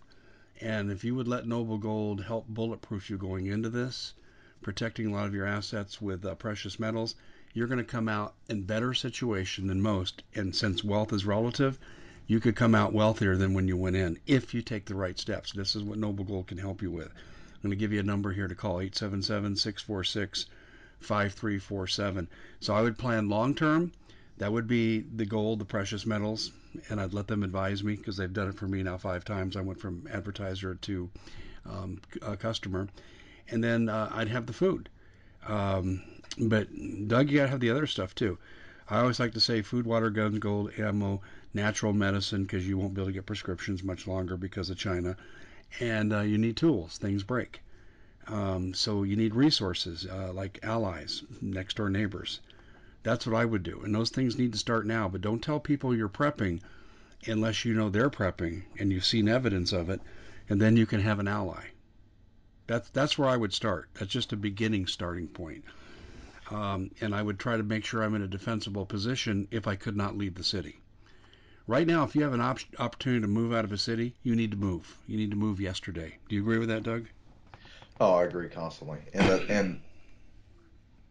And 0.61 0.91
if 0.91 1.05
you 1.05 1.15
would 1.15 1.29
let 1.29 1.47
Noble 1.47 1.79
Gold 1.79 2.25
help 2.25 2.49
bulletproof 2.49 3.11
you 3.11 3.19
going 3.19 3.47
into 3.47 3.69
this, 3.69 4.15
protecting 4.63 5.07
a 5.07 5.13
lot 5.13 5.27
of 5.27 5.35
your 5.35 5.47
assets 5.47 6.01
with 6.01 6.25
uh, 6.25 6.35
precious 6.35 6.81
metals, 6.81 7.15
you're 7.55 7.67
going 7.67 7.79
to 7.79 7.85
come 7.85 8.09
out 8.09 8.35
in 8.49 8.63
better 8.63 8.95
situation 8.95 9.67
than 9.67 9.81
most. 9.81 10.23
And 10.35 10.55
since 10.55 10.85
wealth 10.85 11.13
is 11.13 11.25
relative, 11.25 11.79
you 12.27 12.41
could 12.41 12.57
come 12.57 12.75
out 12.75 12.93
wealthier 12.93 13.37
than 13.37 13.55
when 13.55 13.69
you 13.69 13.77
went 13.77 13.97
in 13.97 14.19
if 14.27 14.55
you 14.55 14.63
take 14.63 14.87
the 14.87 14.95
right 14.95 15.19
steps. 15.19 15.53
This 15.53 15.75
is 15.75 15.83
what 15.83 15.99
Noble 15.99 16.25
Gold 16.25 16.47
can 16.47 16.59
help 16.59 16.83
you 16.83 16.91
with. 16.91 17.09
I'm 17.09 17.63
going 17.63 17.71
to 17.71 17.77
give 17.77 17.93
you 17.93 18.01
a 18.01 18.05
number 18.05 18.33
here 18.33 18.49
to 18.49 18.55
call 18.55 18.81
877 18.81 19.57
646 19.57 20.47
5347. 21.01 22.29
So 22.61 22.75
I 22.75 22.83
would 22.83 22.99
plan 22.99 23.29
long 23.29 23.55
term. 23.55 23.93
That 24.39 24.53
would 24.53 24.69
be 24.69 25.01
the 25.01 25.27
gold, 25.27 25.59
the 25.59 25.65
precious 25.65 26.07
metals, 26.07 26.53
and 26.89 27.01
I'd 27.01 27.13
let 27.13 27.27
them 27.27 27.43
advise 27.43 27.83
me 27.83 27.97
because 27.97 28.17
they've 28.17 28.33
done 28.33 28.49
it 28.49 28.55
for 28.55 28.69
me 28.69 28.83
now 28.85 28.97
five 28.97 29.25
times. 29.25 29.57
I 29.57 29.63
went 29.63 29.81
from 29.81 30.07
advertiser 30.13 30.77
to 30.77 31.11
um, 31.67 32.01
customer, 32.39 32.89
and 33.49 33.63
then 33.63 33.89
uh, 33.89 34.11
I'd 34.13 34.29
have 34.29 34.47
the 34.47 34.53
food. 34.53 34.89
Um, 35.47 36.03
but 36.39 36.69
Doug, 37.09 37.31
you 37.31 37.39
gotta 37.39 37.49
have 37.49 37.61
the 37.61 37.71
other 37.71 37.87
stuff 37.87 38.15
too. 38.15 38.39
I 38.89 39.01
always 39.01 39.19
like 39.19 39.35
to 39.35 39.41
say 39.41 39.61
food, 39.63 39.87
water, 39.87 40.09
guns, 40.09 40.39
gold, 40.39 40.73
ammo, 40.79 41.21
natural 41.53 41.93
medicine 41.93 42.45
because 42.45 42.67
you 42.67 42.79
won't 42.79 42.95
be 42.95 43.01
able 43.01 43.09
to 43.11 43.15
get 43.15 43.27
prescriptions 43.27 43.83
much 43.83 44.07
longer 44.07 44.37
because 44.37 44.71
of 44.71 44.79
China, 44.79 45.17
and 45.81 46.13
uh, 46.13 46.21
you 46.21 46.39
need 46.39 46.57
tools. 46.57 46.97
Things 46.97 47.23
break. 47.23 47.61
Um, 48.29 48.75
so 48.75 49.03
you 49.05 49.17
need 49.17 49.35
resources 49.35 50.07
uh, 50.07 50.33
like 50.33 50.61
allies, 50.63 51.23
next 51.41 51.77
door 51.77 51.89
neighbors. 51.89 52.41
That's 53.03 53.27
what 53.27 53.35
I 53.35 53.47
would 53.47 53.63
do. 53.63 53.81
And 53.83 53.95
those 53.95 54.11
things 54.11 54.37
need 54.37 54.53
to 54.53 54.59
start 54.59 54.87
now. 54.87 55.09
But 55.09 55.23
don't 55.23 55.43
tell 55.43 55.61
people 55.61 55.97
you're 55.97 56.11
prepping 56.11 56.61
unless 57.27 57.65
you 57.65 57.73
know 57.73 57.89
they're 57.89 58.11
prepping 58.11 58.65
and 58.79 58.93
you've 58.93 59.05
seen 59.05 59.29
evidence 59.29 59.73
of 59.73 59.89
it, 59.89 60.03
and 60.49 60.61
then 60.61 60.77
you 60.77 60.85
can 60.85 61.01
have 61.01 61.19
an 61.19 61.29
ally. 61.29 61.69
That's 62.67 62.91
that's 62.91 63.17
where 63.17 63.29
I 63.29 63.37
would 63.37 63.55
start. 63.55 63.89
That's 63.95 64.13
just 64.13 64.33
a 64.33 64.37
beginning 64.37 64.87
starting 64.87 65.29
point. 65.29 65.65
Um, 66.51 66.91
and 67.01 67.15
I 67.15 67.23
would 67.23 67.39
try 67.39 67.57
to 67.57 67.63
make 67.63 67.85
sure 67.85 68.03
I'm 68.03 68.15
in 68.15 68.23
a 68.23 68.29
defensible 68.29 68.85
position 68.85 69.49
if 69.51 69.67
I 69.67 69.77
could 69.77 69.97
not 69.97 70.19
leave 70.19 70.35
the 70.35 70.45
city. 70.45 70.81
Right 71.67 71.87
now, 71.87 72.05
if 72.05 72.15
you 72.15 72.23
have 72.23 72.33
an 72.33 72.41
op- 72.41 72.61
opportunity 72.79 73.23
to 73.23 73.29
move 73.29 73.53
out 73.53 73.65
of 73.65 73.73
a 73.73 73.79
city, 73.79 74.15
you 74.23 74.35
need 74.35 74.51
to 74.51 74.57
move. 74.57 74.99
You 75.07 75.17
need 75.17 75.31
to 75.31 75.37
move 75.37 75.61
yesterday. 75.61 76.19
Do 76.29 76.37
you 76.37 76.43
agree 76.43 76.59
with 76.59 76.69
that, 76.69 76.83
Doug? 76.83 77.07
Oh, 78.01 78.15
I 78.15 78.25
agree 78.25 78.49
constantly, 78.49 79.09
and 79.13 79.29
that, 79.29 79.47
and 79.49 79.85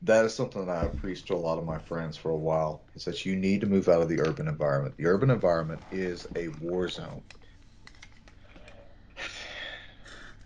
that 0.02 0.26
is 0.26 0.34
something 0.36 0.66
that 0.66 0.76
I've 0.76 0.96
preached 0.98 1.28
to 1.28 1.34
a 1.34 1.38
lot 1.38 1.58
of 1.60 1.66
my 1.66 1.78
friends 1.80 2.18
for 2.18 2.32
a 2.32 2.38
while. 2.38 2.88
Is 2.96 3.06
that 3.06 3.26
you 3.26 3.36
need 3.36 3.62
to 3.62 3.68
move 3.68 3.88
out 3.88 4.02
of 4.02 4.10
the 4.10 4.20
urban 4.20 4.48
environment. 4.48 4.98
The 4.98 5.06
urban 5.08 5.30
environment 5.30 5.84
is 5.92 6.26
a 6.36 6.48
war 6.50 6.88
zone. 6.90 7.24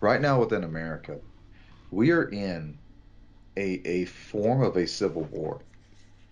Right 0.00 0.20
now, 0.20 0.38
within 0.40 0.64
America, 0.64 1.22
we 1.90 2.12
are 2.12 2.28
in 2.30 2.80
a 3.56 3.74
a 3.88 4.06
form 4.06 4.62
of 4.62 4.76
a 4.76 4.86
civil 4.86 5.24
war. 5.24 5.66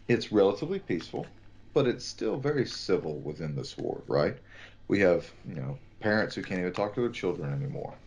It's 0.09 0.33
relatively 0.33 0.81
peaceful, 0.81 1.37
but 1.75 1.87
it's 1.89 2.07
still 2.07 2.39
very 2.41 2.67
civil 2.67 3.23
within 3.23 3.57
this 3.57 3.79
war, 3.79 4.05
right? 4.09 4.41
We 4.89 5.01
have, 5.01 5.35
you 5.45 5.55
know, 5.57 5.81
parents 6.01 6.35
who 6.37 6.45
can't 6.45 6.61
even 6.61 6.73
talk 6.75 6.95
to 6.95 7.03
their 7.03 7.11
children 7.11 7.53
anymore 7.53 8.01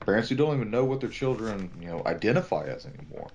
parents 0.00 0.28
who 0.28 0.36
don't 0.36 0.54
even 0.56 0.70
know 0.70 0.84
what 0.84 1.00
their 1.00 1.10
children, 1.10 1.70
you 1.80 1.88
know, 1.88 2.02
identify 2.06 2.64
as 2.64 2.86
anymore. 2.86 3.28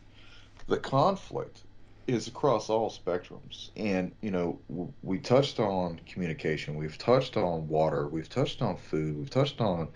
The 0.67 0.77
conflict 0.77 1.61
is 2.07 2.27
across 2.27 2.69
all 2.69 2.89
spectrums, 2.89 3.69
and 3.75 4.11
you 4.21 4.31
know, 4.31 4.59
we 5.01 5.19
touched 5.19 5.59
on 5.59 5.99
communication, 6.05 6.75
we've 6.75 6.97
touched 6.97 7.37
on 7.37 7.67
water, 7.67 8.07
we've 8.07 8.29
touched 8.29 8.61
on 8.61 8.77
food, 8.77 9.17
we've 9.17 9.29
touched 9.29 9.61
on 9.61 9.87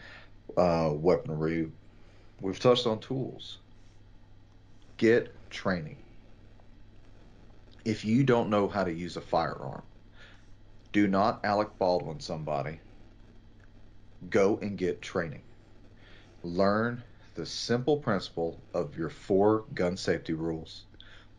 uh, 0.57 0.91
weaponry, 0.93 1.69
we've 2.41 2.59
touched 2.59 2.85
on 2.85 2.99
tools. 2.99 3.57
Get 4.97 5.33
training. 5.49 5.97
If 7.85 8.03
you 8.03 8.23
don't 8.23 8.49
know 8.49 8.67
how 8.67 8.83
to 8.83 8.91
use 8.91 9.15
a 9.15 9.21
firearm, 9.21 9.83
do 10.91 11.07
not 11.07 11.43
Alec 11.43 11.69
Baldwin 11.77 12.19
somebody. 12.19 12.79
Go 14.29 14.57
and 14.61 14.77
get 14.77 15.01
training 15.01 15.43
Learn 16.47 17.03
the 17.35 17.45
simple 17.45 17.97
principle 17.97 18.57
of 18.73 18.97
your 18.97 19.09
four 19.09 19.65
gun 19.73 19.97
safety 19.97 20.31
rules. 20.31 20.85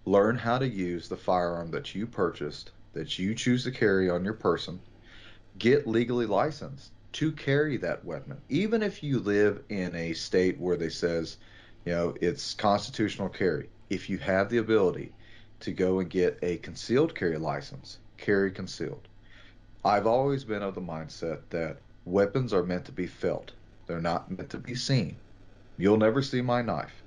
Learn 0.05 0.37
how 0.37 0.59
to 0.59 0.69
use 0.69 1.09
the 1.09 1.17
firearm 1.17 1.71
that 1.71 1.95
you 1.95 2.07
purchased, 2.07 2.73
that 2.93 3.19
you 3.19 3.35
choose 3.35 3.65
to 3.65 3.71
carry 3.71 4.11
on 4.11 4.23
your 4.23 4.35
person. 4.35 4.79
Get 5.57 5.87
legally 5.87 6.27
licensed 6.27 6.93
to 7.13 7.33
carry 7.33 7.79
that 7.79 8.05
weapon. 8.05 8.37
Even 8.51 8.83
if 8.83 9.03
you 9.03 9.19
live 9.19 9.63
in 9.71 9.95
a 9.95 10.13
state 10.13 10.61
where 10.61 10.77
they 10.77 10.91
says, 10.91 11.39
you 11.87 11.93
know, 11.93 12.15
it's 12.21 12.53
constitutional 12.53 13.31
carry. 13.31 13.71
If 13.89 14.11
you 14.11 14.19
have 14.19 14.51
the 14.51 14.59
ability 14.59 15.15
to 15.61 15.73
go 15.73 16.01
and 16.01 16.11
get 16.11 16.39
a 16.43 16.59
concealed 16.59 17.15
carry 17.15 17.39
license, 17.39 17.99
carry 18.19 18.51
concealed. 18.51 19.09
I've 19.87 20.07
always 20.07 20.45
been 20.45 20.63
of 20.63 20.75
the 20.75 20.83
mindset 20.83 21.41
that 21.49 21.79
weapons 22.05 22.53
are 22.53 22.63
meant 22.63 22.85
to 22.85 22.93
be 22.93 23.07
felt. 23.07 23.53
They're 23.89 24.03
not 24.03 24.31
meant 24.31 24.51
to 24.51 24.59
be 24.59 24.75
seen. 24.75 25.17
You'll 25.79 25.97
never 25.97 26.21
see 26.21 26.43
my 26.43 26.61
knife. 26.61 27.03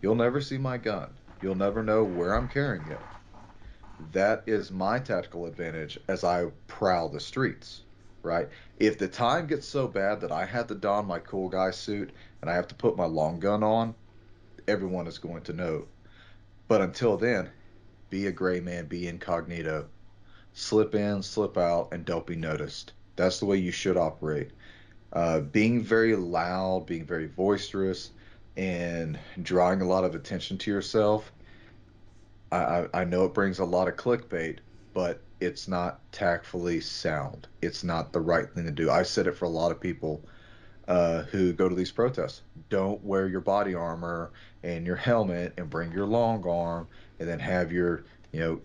You'll 0.00 0.14
never 0.14 0.40
see 0.40 0.58
my 0.58 0.78
gun. 0.78 1.10
You'll 1.42 1.56
never 1.56 1.82
know 1.82 2.04
where 2.04 2.34
I'm 2.34 2.48
carrying 2.48 2.86
it. 2.86 3.00
That 4.12 4.44
is 4.46 4.70
my 4.70 5.00
tactical 5.00 5.46
advantage 5.46 5.98
as 6.06 6.22
I 6.22 6.46
prowl 6.68 7.08
the 7.08 7.18
streets, 7.18 7.82
right? 8.22 8.48
If 8.78 8.96
the 8.96 9.08
time 9.08 9.48
gets 9.48 9.66
so 9.66 9.88
bad 9.88 10.20
that 10.20 10.30
I 10.30 10.44
have 10.44 10.68
to 10.68 10.76
don 10.76 11.06
my 11.06 11.18
cool 11.18 11.48
guy 11.48 11.72
suit 11.72 12.12
and 12.40 12.48
I 12.48 12.54
have 12.54 12.68
to 12.68 12.76
put 12.76 12.96
my 12.96 13.06
long 13.06 13.40
gun 13.40 13.64
on, 13.64 13.96
everyone 14.68 15.08
is 15.08 15.18
going 15.18 15.42
to 15.42 15.52
know. 15.52 15.86
But 16.68 16.80
until 16.80 17.16
then, 17.16 17.50
be 18.08 18.28
a 18.28 18.32
gray 18.32 18.60
man, 18.60 18.86
be 18.86 19.08
incognito. 19.08 19.88
Slip 20.52 20.94
in, 20.94 21.24
slip 21.24 21.58
out, 21.58 21.88
and 21.90 22.04
don't 22.04 22.26
be 22.26 22.36
noticed. 22.36 22.92
That's 23.16 23.40
the 23.40 23.46
way 23.46 23.56
you 23.56 23.72
should 23.72 23.96
operate 23.96 24.52
uh, 25.14 25.40
being 25.40 25.82
very 25.82 26.16
loud, 26.16 26.86
being 26.86 27.04
very 27.04 27.26
boisterous, 27.26 28.10
and 28.56 29.18
drawing 29.42 29.80
a 29.80 29.86
lot 29.86 30.04
of 30.04 30.14
attention 30.14 30.58
to 30.58 30.70
yourself. 30.70 31.32
I, 32.52 32.86
I 32.94 33.04
know 33.04 33.24
it 33.24 33.34
brings 33.34 33.58
a 33.58 33.64
lot 33.64 33.88
of 33.88 33.96
clickbait, 33.96 34.58
but 34.92 35.20
it's 35.40 35.66
not 35.66 36.00
tactfully 36.12 36.80
sound. 36.80 37.48
It's 37.62 37.82
not 37.82 38.12
the 38.12 38.20
right 38.20 38.48
thing 38.48 38.64
to 38.64 38.70
do. 38.70 38.90
I've 38.90 39.08
said 39.08 39.26
it 39.26 39.36
for 39.36 39.44
a 39.44 39.50
lot 39.50 39.72
of 39.72 39.80
people 39.80 40.22
uh, 40.86 41.22
who 41.22 41.52
go 41.52 41.68
to 41.68 41.74
these 41.74 41.90
protests. 41.90 42.42
Don't 42.68 43.02
wear 43.04 43.26
your 43.26 43.40
body 43.40 43.74
armor 43.74 44.30
and 44.62 44.86
your 44.86 44.96
helmet 44.96 45.54
and 45.56 45.68
bring 45.68 45.92
your 45.92 46.06
long 46.06 46.46
arm 46.46 46.86
and 47.18 47.28
then 47.28 47.40
have 47.40 47.72
your, 47.72 48.04
you 48.32 48.40
know, 48.40 48.60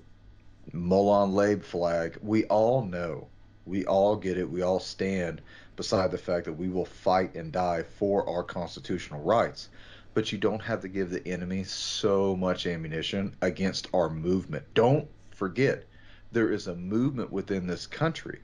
Molon 0.74 1.34
Labe 1.34 1.64
flag. 1.64 2.18
We 2.22 2.46
all 2.46 2.84
know. 2.84 3.28
We 3.66 3.86
all 3.86 4.16
get 4.16 4.38
it. 4.38 4.50
We 4.50 4.62
all 4.62 4.80
stand 4.80 5.42
beside 5.80 6.12
the 6.12 6.18
fact 6.18 6.44
that 6.44 6.52
we 6.52 6.68
will 6.68 6.84
fight 6.84 7.36
and 7.36 7.54
die 7.54 7.82
for 7.82 8.30
our 8.30 8.44
constitutional 8.44 9.22
rights. 9.22 9.70
But 10.14 10.30
you 10.30 10.38
don't 10.38 10.62
have 10.62 10.82
to 10.82 10.90
give 10.90 11.10
the 11.10 11.26
enemy 11.26 11.64
so 11.64 12.36
much 12.36 12.68
ammunition 12.68 13.34
against 13.42 13.88
our 13.94 14.10
movement. 14.10 14.66
Don't 14.74 15.08
forget, 15.32 15.86
there 16.34 16.52
is 16.52 16.68
a 16.68 16.76
movement 16.76 17.32
within 17.32 17.66
this 17.66 17.88
country, 17.88 18.42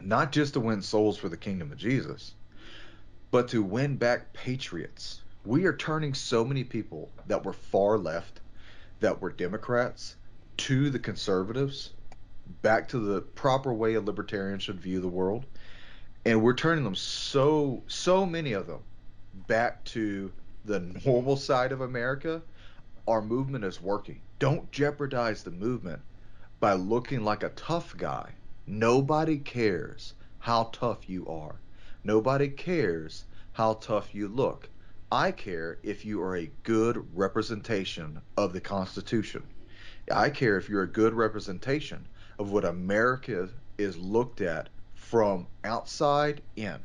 not 0.00 0.32
just 0.32 0.54
to 0.54 0.60
win 0.60 0.80
souls 0.80 1.18
for 1.18 1.28
the 1.28 1.36
kingdom 1.36 1.70
of 1.70 1.76
Jesus, 1.76 2.32
but 3.30 3.48
to 3.48 3.62
win 3.62 3.96
back 3.96 4.32
patriots. 4.32 5.20
We 5.44 5.66
are 5.66 5.76
turning 5.76 6.14
so 6.14 6.42
many 6.42 6.64
people 6.64 7.10
that 7.26 7.44
were 7.44 7.52
far 7.52 7.98
left, 7.98 8.40
that 9.00 9.20
were 9.20 9.30
Democrats, 9.30 10.16
to 10.56 10.88
the 10.88 10.98
conservatives, 10.98 11.92
back 12.62 12.88
to 12.88 12.98
the 12.98 13.20
proper 13.20 13.74
way 13.74 13.92
a 13.92 14.00
libertarian 14.00 14.58
should 14.58 14.80
view 14.80 15.00
the 15.00 15.08
world 15.08 15.44
and 16.26 16.42
we're 16.42 16.54
turning 16.54 16.82
them 16.82 16.96
so 16.96 17.80
so 17.86 18.26
many 18.26 18.52
of 18.52 18.66
them 18.66 18.80
back 19.46 19.84
to 19.84 20.32
the 20.64 20.80
normal 21.06 21.36
side 21.36 21.70
of 21.70 21.82
America, 21.82 22.42
our 23.06 23.22
movement 23.22 23.64
is 23.64 23.80
working. 23.80 24.20
Don't 24.40 24.70
jeopardize 24.72 25.44
the 25.44 25.52
movement 25.52 26.02
by 26.58 26.72
looking 26.72 27.22
like 27.22 27.44
a 27.44 27.50
tough 27.50 27.96
guy. 27.96 28.32
Nobody 28.66 29.38
cares 29.38 30.14
how 30.40 30.70
tough 30.72 31.08
you 31.08 31.28
are. 31.28 31.54
Nobody 32.02 32.48
cares 32.48 33.24
how 33.52 33.74
tough 33.74 34.12
you 34.12 34.26
look. 34.26 34.68
I 35.12 35.30
care 35.30 35.78
if 35.84 36.04
you 36.04 36.20
are 36.22 36.34
a 36.34 36.50
good 36.64 37.06
representation 37.16 38.20
of 38.36 38.52
the 38.52 38.60
Constitution. 38.60 39.44
I 40.10 40.30
care 40.30 40.56
if 40.56 40.68
you're 40.68 40.82
a 40.82 40.88
good 40.88 41.14
representation 41.14 42.04
of 42.40 42.50
what 42.50 42.64
America 42.64 43.48
is 43.78 43.96
looked 43.96 44.40
at 44.40 44.70
from 45.10 45.46
outside 45.62 46.40
in. 46.56 46.76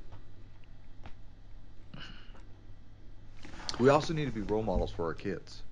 We 3.79 3.89
also 3.89 4.13
need 4.13 4.25
to 4.25 4.31
be 4.31 4.41
role 4.41 4.61
models 4.61 4.91
for 4.91 5.05
our 5.05 5.15
kids. 5.15 5.63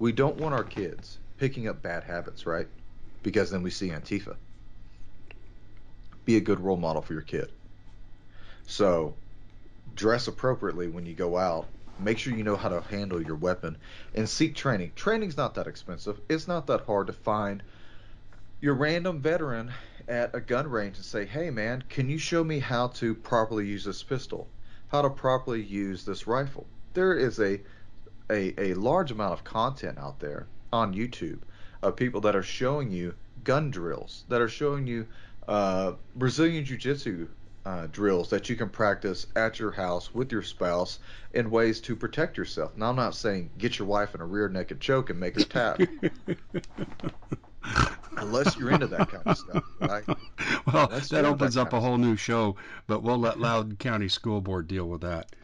We 0.00 0.10
don't 0.10 0.36
want 0.36 0.52
our 0.52 0.64
kids 0.64 1.18
picking 1.38 1.68
up 1.68 1.80
bad 1.80 2.02
habits, 2.02 2.44
right? 2.44 2.66
Because 3.22 3.52
then 3.52 3.62
we 3.62 3.70
see 3.70 3.90
Antifa. 3.90 4.34
Be 6.24 6.36
a 6.36 6.40
good 6.40 6.58
role 6.58 6.76
model 6.76 7.02
for 7.02 7.12
your 7.12 7.22
kid. 7.22 7.52
So, 8.66 9.14
dress 9.94 10.26
appropriately 10.26 10.88
when 10.88 11.06
you 11.06 11.14
go 11.14 11.36
out. 11.36 11.66
Make 12.00 12.18
sure 12.18 12.34
you 12.34 12.42
know 12.42 12.56
how 12.56 12.70
to 12.70 12.80
handle 12.80 13.22
your 13.22 13.36
weapon 13.36 13.76
and 14.16 14.28
seek 14.28 14.56
training. 14.56 14.90
Training's 14.96 15.36
not 15.36 15.54
that 15.54 15.68
expensive. 15.68 16.18
It's 16.28 16.48
not 16.48 16.66
that 16.66 16.80
hard 16.80 17.06
to 17.06 17.12
find 17.12 17.62
your 18.60 18.74
random 18.74 19.20
veteran 19.20 19.70
at 20.08 20.34
a 20.34 20.40
gun 20.40 20.68
range 20.68 20.96
and 20.96 21.04
say, 21.04 21.24
"Hey, 21.24 21.50
man, 21.50 21.84
can 21.88 22.08
you 22.08 22.18
show 22.18 22.44
me 22.44 22.58
how 22.58 22.88
to 22.88 23.14
properly 23.14 23.66
use 23.66 23.84
this 23.84 24.02
pistol? 24.02 24.48
how 24.94 25.02
to 25.02 25.10
properly 25.10 25.60
use 25.60 26.04
this 26.04 26.28
rifle. 26.28 26.64
There 26.92 27.14
is 27.14 27.40
a 27.40 27.60
a, 28.30 28.54
a 28.58 28.74
large 28.74 29.10
amount 29.10 29.32
of 29.32 29.42
content 29.42 29.98
out 29.98 30.20
there 30.20 30.46
on 30.72 30.94
YouTube 30.94 31.40
of 31.82 31.96
people 31.96 32.20
that 32.20 32.36
are 32.36 32.44
showing 32.44 32.92
you 32.92 33.14
gun 33.42 33.72
drills, 33.72 34.24
that 34.28 34.40
are 34.40 34.48
showing 34.48 34.86
you 34.86 35.08
uh, 35.48 35.94
Brazilian 36.14 36.64
Jiu 36.64 36.78
Jitsu 36.78 37.26
uh, 37.66 37.88
drills 37.90 38.30
that 38.30 38.48
you 38.48 38.54
can 38.54 38.68
practice 38.68 39.26
at 39.34 39.58
your 39.58 39.72
house 39.72 40.14
with 40.14 40.30
your 40.30 40.42
spouse 40.42 41.00
in 41.32 41.50
ways 41.50 41.80
to 41.80 41.96
protect 41.96 42.38
yourself. 42.38 42.76
Now, 42.76 42.90
I'm 42.90 42.96
not 42.96 43.16
saying 43.16 43.50
get 43.58 43.80
your 43.80 43.88
wife 43.88 44.14
in 44.14 44.20
a 44.20 44.26
rear 44.26 44.48
naked 44.48 44.80
choke 44.80 45.10
and 45.10 45.18
make 45.18 45.34
her 45.34 45.42
tap. 45.42 45.80
Unless 48.16 48.56
you're 48.56 48.70
into 48.70 48.86
that 48.86 49.08
kind 49.10 49.26
of 49.26 49.38
stuff, 49.38 49.64
right? 49.80 50.04
Well, 50.66 50.86
Unless 50.88 51.10
that 51.10 51.24
opens 51.24 51.54
that 51.54 51.62
up 51.62 51.72
a 51.72 51.80
whole 51.80 51.98
new 51.98 52.16
show, 52.16 52.56
but 52.86 53.02
we'll 53.02 53.18
let 53.18 53.38
Loudoun 53.38 53.76
County 53.76 54.08
School 54.08 54.40
Board 54.40 54.66
deal 54.66 54.86
with 54.86 55.02
that. 55.02 55.34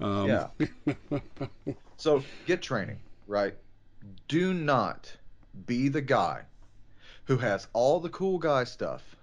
Um, 0.00 0.28
yeah. 0.28 1.18
so 1.96 2.22
get 2.46 2.62
training, 2.62 2.98
right? 3.26 3.54
Do 4.28 4.54
not 4.54 5.14
be 5.66 5.88
the 5.88 6.00
guy 6.00 6.42
who 7.24 7.36
has 7.36 7.68
all 7.72 8.00
the 8.00 8.08
cool 8.08 8.38
guy 8.38 8.64
stuff 8.64 9.16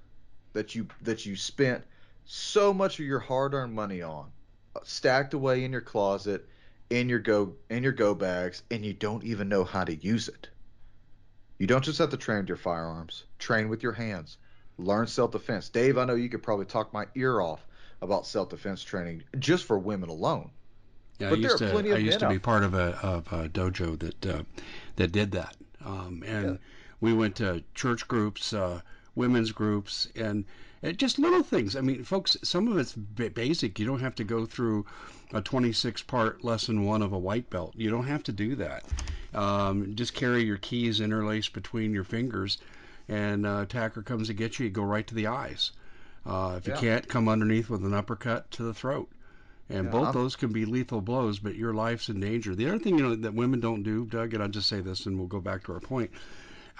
that 0.54 0.76
you 0.76 0.88
that 1.02 1.26
you 1.26 1.36
spent 1.36 1.84
so 2.26 2.74
much 2.74 3.00
of 3.00 3.06
your 3.06 3.20
hard-earned 3.20 3.74
money 3.74 4.02
on, 4.02 4.30
uh, 4.76 4.80
stacked 4.84 5.34
away 5.34 5.64
in 5.64 5.72
your 5.72 5.82
closet, 5.82 6.48
in 6.90 7.10
your 7.10 7.20
go 7.20 7.54
in 7.70 7.84
your 7.84 7.92
go 7.92 8.14
bags, 8.14 8.64
and 8.70 8.86
you 8.86 8.94
don't 8.94 9.24
even 9.24 9.50
know 9.50 9.64
how 9.64 9.84
to 9.84 9.96
use 9.96 10.28
it. 10.28 10.50
You 11.58 11.68
don't 11.68 11.84
just 11.84 12.00
have 12.00 12.10
to 12.10 12.18
train 12.18 12.40
with 12.40 12.50
your 12.50 12.58
firearms. 12.58 13.24
Train 13.40 13.70
with 13.70 13.82
your 13.84 13.94
hands. 13.94 14.38
Learn 14.78 15.08
self-defense. 15.08 15.70
Dave, 15.70 15.98
I 15.98 16.06
know 16.06 16.16
you 16.16 16.30
could 16.30 16.44
probably 16.44 16.66
talk 16.66 16.94
my 16.94 17.06
ear 17.16 17.42
off 17.42 17.66
about 18.02 18.28
self-defense 18.28 18.84
training 18.84 19.24
just 19.40 19.66
for 19.66 19.80
women 19.80 20.10
alone. 20.10 20.52
Yeah, 21.20 21.32
but 21.32 21.40
I 21.40 21.42
used 21.42 21.58
to 21.58 21.78
I 21.96 21.98
used 21.98 22.20
to 22.20 22.30
be 22.30 22.38
part 22.38 22.64
of 22.64 22.76
a, 22.76 22.96
of 23.02 23.34
a 23.34 23.50
dojo 23.50 23.98
that 23.98 24.26
uh, 24.26 24.44
that 24.98 25.12
did 25.12 25.32
that, 25.32 25.56
um, 25.84 26.24
and 26.24 26.46
yeah. 26.46 26.58
we 27.02 27.12
went 27.12 27.36
to 27.38 27.64
church 27.74 28.08
groups, 28.08 28.54
uh, 28.54 28.82
women's 29.16 29.52
groups, 29.52 30.10
and 30.16 30.46
just 30.96 31.18
little 31.18 31.42
things. 31.42 31.76
I 31.76 31.82
mean, 31.82 32.04
folks, 32.04 32.38
some 32.44 32.68
of 32.68 32.78
it's 32.78 32.94
basic. 32.94 33.80
You 33.80 33.88
don't 33.88 34.00
have 34.00 34.14
to 34.16 34.24
go 34.24 34.46
through 34.46 34.86
a 35.34 35.42
26 35.42 36.04
part 36.04 36.44
lesson 36.44 36.86
one 36.86 37.02
of 37.02 37.12
a 37.12 37.18
white 37.18 37.50
belt. 37.50 37.74
You 37.76 37.90
don't 37.90 38.08
have 38.08 38.24
to 38.24 38.32
do 38.32 38.56
that. 38.56 38.86
Um, 39.34 39.96
just 39.96 40.14
carry 40.14 40.44
your 40.44 40.58
keys 40.58 41.02
interlaced 41.02 41.54
between 41.54 41.94
your 41.94 42.04
fingers, 42.04 42.58
and 43.08 43.46
uh, 43.46 43.60
attacker 43.62 44.02
comes 44.02 44.28
to 44.28 44.34
get 44.34 44.58
you. 44.58 44.66
You 44.66 44.72
go 44.72 44.84
right 44.84 45.06
to 45.08 45.16
the 45.16 45.28
eyes. 45.28 45.72
Uh, 46.26 46.56
if 46.58 46.68
you 46.68 46.74
yeah. 46.74 46.80
can't, 46.80 47.08
come 47.08 47.30
underneath 47.30 47.70
with 47.70 47.86
an 47.86 47.94
uppercut 47.94 48.50
to 48.52 48.64
the 48.64 48.74
throat. 48.74 49.10
And 49.70 49.86
yeah, 49.86 49.92
both 49.92 50.08
I'm... 50.08 50.14
those 50.14 50.36
can 50.36 50.52
be 50.52 50.66
lethal 50.66 51.02
blows, 51.02 51.40
but 51.40 51.56
your 51.56 51.74
life's 51.74 52.10
in 52.10 52.20
danger. 52.20 52.56
The 52.56 52.68
other 52.68 52.80
thing 52.80 52.98
you 52.98 53.04
know 53.04 53.16
that 53.16 53.34
women 53.34 53.60
don't 53.60 53.84
do, 53.84 54.06
Doug, 54.06 54.34
and 54.34 54.42
I'll 54.42 54.50
just 54.50 54.70
say 54.70 54.82
this, 54.82 55.06
and 55.06 55.18
we'll 55.18 55.28
go 55.28 55.42
back 55.42 55.64
to 55.66 55.74
our 55.74 55.80
point. 55.80 56.12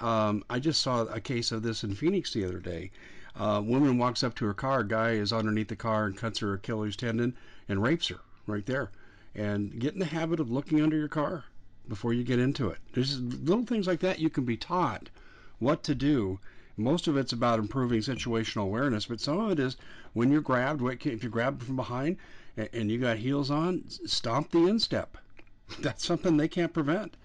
Um, 0.00 0.44
I 0.48 0.58
just 0.58 0.80
saw 0.80 1.02
a 1.02 1.20
case 1.20 1.52
of 1.52 1.62
this 1.62 1.84
in 1.84 1.94
Phoenix 1.94 2.32
the 2.32 2.44
other 2.44 2.60
day 2.60 2.92
uh, 3.38 3.62
woman 3.64 3.98
walks 3.98 4.24
up 4.24 4.34
to 4.36 4.44
her 4.46 4.54
car. 4.54 4.80
A 4.80 4.88
guy 4.88 5.10
is 5.12 5.32
underneath 5.32 5.68
the 5.68 5.76
car 5.76 6.06
and 6.06 6.16
cuts 6.16 6.40
her 6.40 6.54
Achilles 6.54 6.96
tendon 6.96 7.34
and 7.68 7.82
rapes 7.82 8.08
her 8.08 8.18
right 8.48 8.66
there. 8.66 8.90
And 9.34 9.78
get 9.78 9.92
in 9.92 10.00
the 10.00 10.06
habit 10.06 10.40
of 10.40 10.50
looking 10.50 10.80
under 10.80 10.96
your 10.96 11.08
car 11.08 11.44
before 11.88 12.12
you 12.12 12.24
get 12.24 12.38
into 12.38 12.70
it. 12.70 12.78
There's 12.92 13.20
little 13.20 13.64
things 13.64 13.86
like 13.86 14.00
that 14.00 14.18
you 14.18 14.30
can 14.30 14.44
be 14.44 14.56
taught 14.56 15.10
what 15.58 15.82
to 15.84 15.94
do. 15.94 16.38
Most 16.76 17.08
of 17.08 17.16
it's 17.16 17.32
about 17.32 17.58
improving 17.58 18.00
situational 18.00 18.62
awareness, 18.62 19.06
but 19.06 19.20
some 19.20 19.38
of 19.38 19.50
it 19.50 19.58
is 19.58 19.76
when 20.12 20.30
you're 20.30 20.40
grabbed, 20.40 20.82
if 21.06 21.22
you're 21.22 21.30
grabbed 21.30 21.62
from 21.62 21.76
behind 21.76 22.16
and 22.56 22.90
you 22.90 22.98
got 22.98 23.18
heels 23.18 23.50
on, 23.50 23.84
stomp 23.88 24.50
the 24.50 24.66
instep. 24.66 25.16
That's 25.80 26.04
something 26.04 26.36
they 26.36 26.48
can't 26.48 26.72
prevent. 26.72 27.16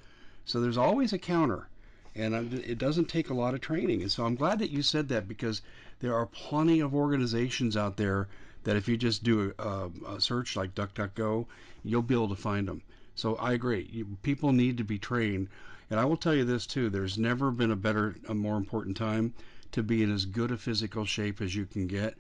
So 0.46 0.60
there's 0.60 0.78
always 0.78 1.14
a 1.14 1.18
counter, 1.18 1.68
and 2.16 2.54
it 2.54 2.78
doesn't 2.78 3.10
take 3.10 3.30
a 3.30 3.34
lot 3.34 3.54
of 3.54 3.62
training. 3.62 4.02
And 4.02 4.12
so 4.12 4.26
I'm 4.26 4.36
glad 4.36 4.60
that 4.60 4.72
you 4.72 4.82
said 4.82 5.08
that 5.10 5.28
because 5.28 5.62
there 6.00 6.16
are 6.16 6.26
plenty 6.26 6.80
of 6.80 6.94
organizations 6.94 7.78
out 7.78 7.98
there 7.98 8.28
that 8.64 8.76
if 8.76 8.88
you 8.88 8.98
just 8.98 9.24
do 9.24 9.54
a, 9.60 9.90
a 10.08 10.22
search 10.22 10.56
like 10.56 10.76
DuckDuckGo, 10.76 11.46
you'll 11.84 12.02
be 12.02 12.16
able 12.16 12.30
to 12.30 12.36
find 12.36 12.68
them. 12.68 12.82
So 13.16 13.36
I 13.36 13.54
agree. 13.54 13.90
You, 13.92 14.06
people 14.24 14.52
need 14.52 14.78
to 14.78 14.84
be 14.84 14.98
trained. 14.98 15.50
And 15.90 16.00
I 16.00 16.06
will 16.06 16.18
tell 16.18 16.34
you 16.34 16.46
this 16.46 16.66
too 16.66 16.90
there's 16.90 17.18
never 17.18 17.52
been 17.52 17.72
a 17.72 17.76
better, 17.76 18.16
a 18.28 18.34
more 18.34 18.58
important 18.58 18.98
time 18.98 19.34
to 19.74 19.84
be 19.84 20.04
in 20.04 20.12
as 20.12 20.26
good 20.26 20.52
a 20.52 20.58
physical 20.58 21.06
shape 21.06 21.42
as 21.42 21.56
you 21.56 21.66
can 21.66 21.88
get 21.88 22.16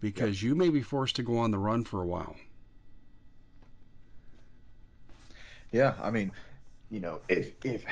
because 0.00 0.42
yep. 0.42 0.48
you 0.48 0.54
may 0.54 0.68
be 0.68 0.82
forced 0.82 1.16
to 1.16 1.22
go 1.22 1.38
on 1.38 1.50
the 1.50 1.58
run 1.58 1.84
for 1.84 2.02
a 2.02 2.06
while. 2.06 2.36
Yeah, 5.72 5.94
I 6.00 6.10
mean, 6.10 6.32
you 6.90 7.00
know, 7.00 7.20
if 7.28 7.52
if 7.64 7.84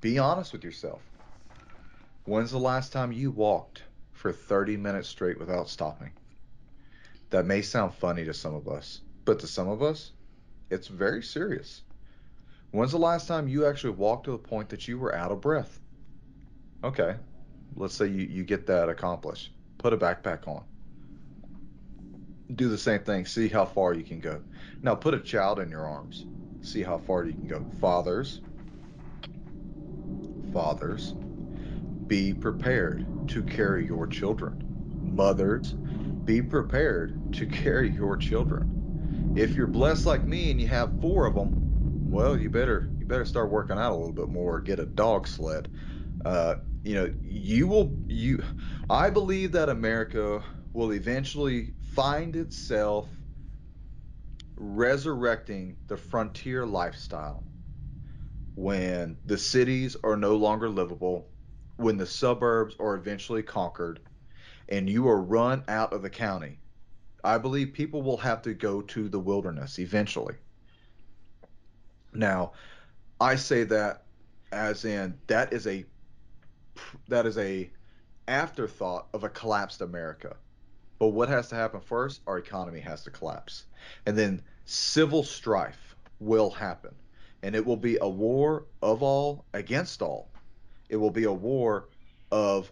be 0.00 0.18
honest 0.18 0.52
with 0.52 0.62
yourself. 0.62 1.02
When's 2.24 2.50
the 2.50 2.58
last 2.58 2.92
time 2.92 3.10
you 3.10 3.30
walked 3.30 3.82
for 4.12 4.32
30 4.32 4.76
minutes 4.76 5.08
straight 5.08 5.38
without 5.38 5.68
stopping. 5.68 6.10
That 7.30 7.46
may 7.46 7.62
sound 7.62 7.94
funny 7.94 8.24
to 8.24 8.32
some 8.34 8.54
of 8.54 8.68
us, 8.68 9.02
but 9.24 9.38
to 9.40 9.46
some 9.46 9.68
of 9.68 9.82
us, 9.82 10.12
it's 10.70 10.88
very 10.88 11.22
serious. 11.22 11.82
When's 12.70 12.92
the 12.92 12.98
last 12.98 13.28
time 13.28 13.48
you 13.48 13.66
actually 13.66 13.94
walked 13.94 14.24
to 14.24 14.32
the 14.32 14.38
point 14.38 14.68
that 14.70 14.88
you 14.88 14.98
were 14.98 15.14
out 15.14 15.32
of 15.32 15.40
breath? 15.40 15.80
Okay, 16.84 17.16
let's 17.76 17.94
say 17.94 18.06
you, 18.06 18.26
you 18.26 18.44
get 18.44 18.66
that 18.66 18.88
accomplished. 18.88 19.52
Put 19.78 19.92
a 19.92 19.96
backpack 19.96 20.46
on. 20.46 20.64
Do 22.54 22.68
the 22.68 22.78
same 22.78 23.00
thing. 23.00 23.26
See 23.26 23.48
how 23.48 23.64
far 23.64 23.92
you 23.92 24.04
can 24.04 24.20
go. 24.20 24.42
Now 24.82 24.94
put 24.94 25.14
a 25.14 25.20
child 25.20 25.58
in 25.60 25.70
your 25.70 25.86
arms. 25.86 26.26
See 26.62 26.82
how 26.82 26.98
far 26.98 27.24
you 27.24 27.32
can 27.32 27.46
go. 27.46 27.64
Fathers, 27.80 28.40
fathers, 30.52 31.14
be 32.06 32.32
prepared 32.32 33.06
to 33.28 33.42
carry 33.42 33.86
your 33.86 34.06
children. 34.06 34.64
Mothers, 35.14 35.74
be 36.28 36.42
prepared 36.42 37.32
to 37.32 37.46
carry 37.46 37.90
your 37.90 38.14
children. 38.14 39.34
If 39.34 39.56
you're 39.56 39.66
blessed 39.66 40.04
like 40.04 40.28
me 40.28 40.50
and 40.50 40.60
you 40.60 40.66
have 40.66 41.00
four 41.00 41.24
of 41.24 41.34
them, 41.34 41.54
well, 42.10 42.38
you 42.38 42.50
better 42.50 42.90
you 43.00 43.06
better 43.06 43.24
start 43.24 43.50
working 43.50 43.78
out 43.78 43.92
a 43.92 43.96
little 43.96 44.12
bit 44.12 44.28
more. 44.28 44.60
Get 44.60 44.78
a 44.78 44.84
dog 44.84 45.26
sled. 45.26 45.68
Uh, 46.26 46.56
you 46.84 46.96
know, 46.96 47.10
you 47.24 47.66
will 47.66 47.98
you. 48.08 48.42
I 48.90 49.08
believe 49.08 49.52
that 49.52 49.70
America 49.70 50.44
will 50.74 50.92
eventually 50.92 51.72
find 51.94 52.36
itself 52.36 53.08
resurrecting 54.58 55.76
the 55.86 55.96
frontier 55.96 56.66
lifestyle 56.66 57.42
when 58.54 59.16
the 59.24 59.38
cities 59.38 59.96
are 60.04 60.16
no 60.16 60.36
longer 60.36 60.68
livable 60.68 61.30
when 61.78 61.96
the 61.96 62.06
suburbs 62.06 62.74
are 62.80 62.96
eventually 62.96 63.42
conquered 63.42 64.00
and 64.68 64.88
you 64.88 65.08
are 65.08 65.20
run 65.20 65.64
out 65.68 65.92
of 65.92 66.02
the 66.02 66.10
county, 66.10 66.58
I 67.24 67.38
believe 67.38 67.72
people 67.72 68.02
will 68.02 68.16
have 68.18 68.42
to 68.42 68.54
go 68.54 68.82
to 68.82 69.08
the 69.08 69.18
wilderness 69.18 69.78
eventually. 69.78 70.34
Now, 72.12 72.52
I 73.20 73.36
say 73.36 73.64
that 73.64 74.04
as 74.52 74.84
in 74.84 75.18
that 75.26 75.52
is 75.52 75.66
a 75.66 75.84
that 77.08 77.26
is 77.26 77.36
a 77.38 77.70
afterthought 78.28 79.08
of 79.12 79.24
a 79.24 79.28
collapsed 79.28 79.80
America. 79.80 80.36
But 80.98 81.08
what 81.08 81.28
has 81.28 81.48
to 81.48 81.54
happen 81.54 81.80
first? 81.80 82.20
Our 82.26 82.38
economy 82.38 82.80
has 82.80 83.02
to 83.04 83.10
collapse. 83.10 83.64
And 84.06 84.16
then 84.16 84.42
civil 84.64 85.22
strife 85.22 85.96
will 86.20 86.50
happen. 86.50 86.94
And 87.42 87.54
it 87.54 87.64
will 87.64 87.76
be 87.76 87.98
a 88.00 88.08
war 88.08 88.64
of 88.82 89.02
all 89.02 89.44
against 89.54 90.02
all. 90.02 90.28
It 90.88 90.96
will 90.96 91.10
be 91.10 91.24
a 91.24 91.32
war 91.32 91.88
of 92.30 92.70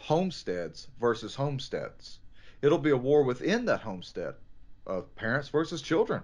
homesteads 0.00 0.88
versus 0.98 1.34
homesteads. 1.34 2.18
It'll 2.62 2.78
be 2.78 2.90
a 2.90 2.96
war 2.96 3.22
within 3.22 3.66
that 3.66 3.82
homestead 3.82 4.34
of 4.86 5.14
parents 5.14 5.48
versus 5.48 5.82
children. 5.82 6.22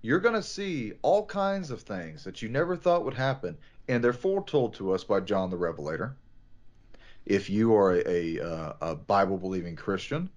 You're 0.00 0.20
going 0.20 0.34
to 0.34 0.42
see 0.42 0.92
all 1.02 1.26
kinds 1.26 1.70
of 1.70 1.82
things 1.82 2.24
that 2.24 2.42
you 2.42 2.48
never 2.48 2.76
thought 2.76 3.04
would 3.04 3.14
happen, 3.14 3.58
and 3.88 4.02
they're 4.02 4.12
foretold 4.12 4.74
to 4.74 4.92
us 4.92 5.04
by 5.04 5.20
John 5.20 5.50
the 5.50 5.56
Revelator. 5.56 6.16
If 7.24 7.50
you 7.50 7.74
are 7.74 7.94
a, 7.94 8.38
a, 8.38 8.48
uh, 8.48 8.72
a 8.80 8.94
Bible 8.94 9.36
believing 9.36 9.74
Christian, 9.74 10.30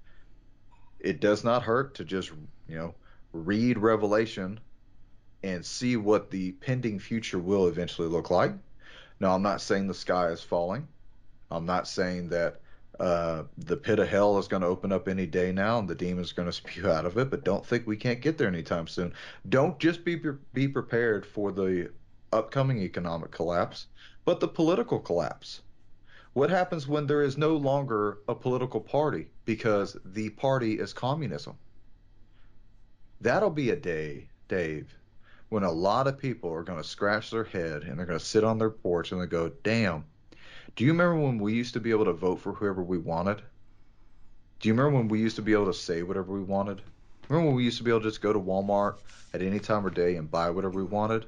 it 1.00 1.20
does 1.22 1.44
not 1.44 1.64
hurt 1.64 1.96
to 1.96 2.04
just, 2.04 2.32
you 2.68 2.78
know, 2.78 2.96
read 3.32 3.78
Revelation 3.78 4.60
and 5.44 5.64
see 5.64 5.96
what 5.96 6.32
the 6.32 6.54
pending 6.54 7.00
future 7.00 7.40
will 7.40 7.68
eventually 7.68 8.08
look 8.08 8.32
like. 8.32 8.54
Now, 9.20 9.36
I'm 9.36 9.44
not 9.44 9.62
saying 9.62 9.88
the 9.88 9.94
sky 9.94 10.30
is 10.30 10.42
falling. 10.42 10.88
I'm 11.52 11.66
not 11.66 11.88
saying 11.88 12.30
that 12.30 12.62
uh, 13.00 13.44
the 13.58 13.78
pit 13.78 14.00
of 14.00 14.10
hell 14.10 14.38
is 14.38 14.48
going 14.48 14.62
to 14.62 14.68
open 14.68 14.92
up 14.92 15.08
any 15.08 15.26
day 15.26 15.52
now 15.52 15.80
and 15.80 15.88
the 15.88 15.96
demon's 15.96 16.34
going 16.34 16.48
to 16.50 16.54
spew 16.54 16.90
out 16.90 17.06
of 17.06 17.18
it, 17.18 17.30
but 17.30 17.46
don't 17.46 17.66
think 17.66 17.88
we 17.88 17.98
can't 17.98 18.22
get 18.22 18.38
there 18.38 18.48
anytime 18.48 18.88
soon. 18.88 19.14
Don't 19.48 19.80
just 19.80 20.04
be 20.04 20.22
be 20.54 20.68
prepared 20.68 21.26
for 21.26 21.52
the 21.52 21.92
upcoming 22.34 22.80
economic 22.80 23.32
collapse, 23.32 23.88
but 24.26 24.40
the 24.40 24.48
political 24.48 25.00
collapse. 25.00 25.62
What 26.34 26.50
happens 26.50 26.88
when 26.88 27.08
there 27.08 27.24
is 27.24 27.38
no 27.38 27.56
longer 27.56 28.20
a 28.28 28.36
political 28.36 28.80
party 28.80 29.30
because 29.46 29.98
the 30.06 30.30
party 30.30 30.80
is 30.80 30.94
communism? 30.94 31.58
That'll 33.22 33.50
be 33.50 33.72
a 33.72 33.76
day, 33.76 34.30
Dave, 34.48 34.96
when 35.50 35.64
a 35.64 35.72
lot 35.72 36.08
of 36.08 36.20
people 36.20 36.54
are 36.54 36.64
going 36.64 36.82
to 36.82 36.88
scratch 36.88 37.32
their 37.32 37.44
head 37.44 37.84
and 37.84 37.98
they're 37.98 38.06
going 38.06 38.20
to 38.20 38.24
sit 38.24 38.44
on 38.44 38.60
their 38.60 38.70
porch 38.70 39.12
and 39.12 39.20
they 39.20 39.26
go, 39.26 39.50
"Damn, 39.64 40.06
do 40.76 40.86
you 40.86 40.92
remember 40.92 41.20
when 41.20 41.40
we 41.40 41.54
used 41.54 41.74
to 41.74 41.80
be 41.80 41.92
able 41.92 42.06
to 42.06 42.14
vote 42.14 42.40
for 42.40 42.54
whoever 42.54 42.84
we 42.84 42.98
wanted? 42.98 43.42
Do 44.60 44.68
you 44.68 44.74
remember 44.74 44.98
when 44.98 45.08
we 45.08 45.20
used 45.20 45.38
to 45.38 45.42
be 45.42 45.54
able 45.54 45.68
to 45.68 45.74
say 45.74 46.04
whatever 46.04 46.34
we 46.34 46.44
wanted? 46.44 46.82
Remember 47.30 47.48
when 47.48 47.56
we 47.56 47.64
used 47.64 47.78
to 47.78 47.84
be 47.84 47.92
able 47.92 48.02
to 48.02 48.08
just 48.10 48.22
go 48.22 48.34
to 48.34 48.40
Walmart 48.40 48.98
at 49.34 49.42
any 49.42 49.60
time 49.60 49.86
of 49.86 49.94
day 49.94 50.16
and 50.16 50.30
buy 50.30 50.50
whatever 50.50 50.80
we 50.80 50.84
wanted? 50.84 51.26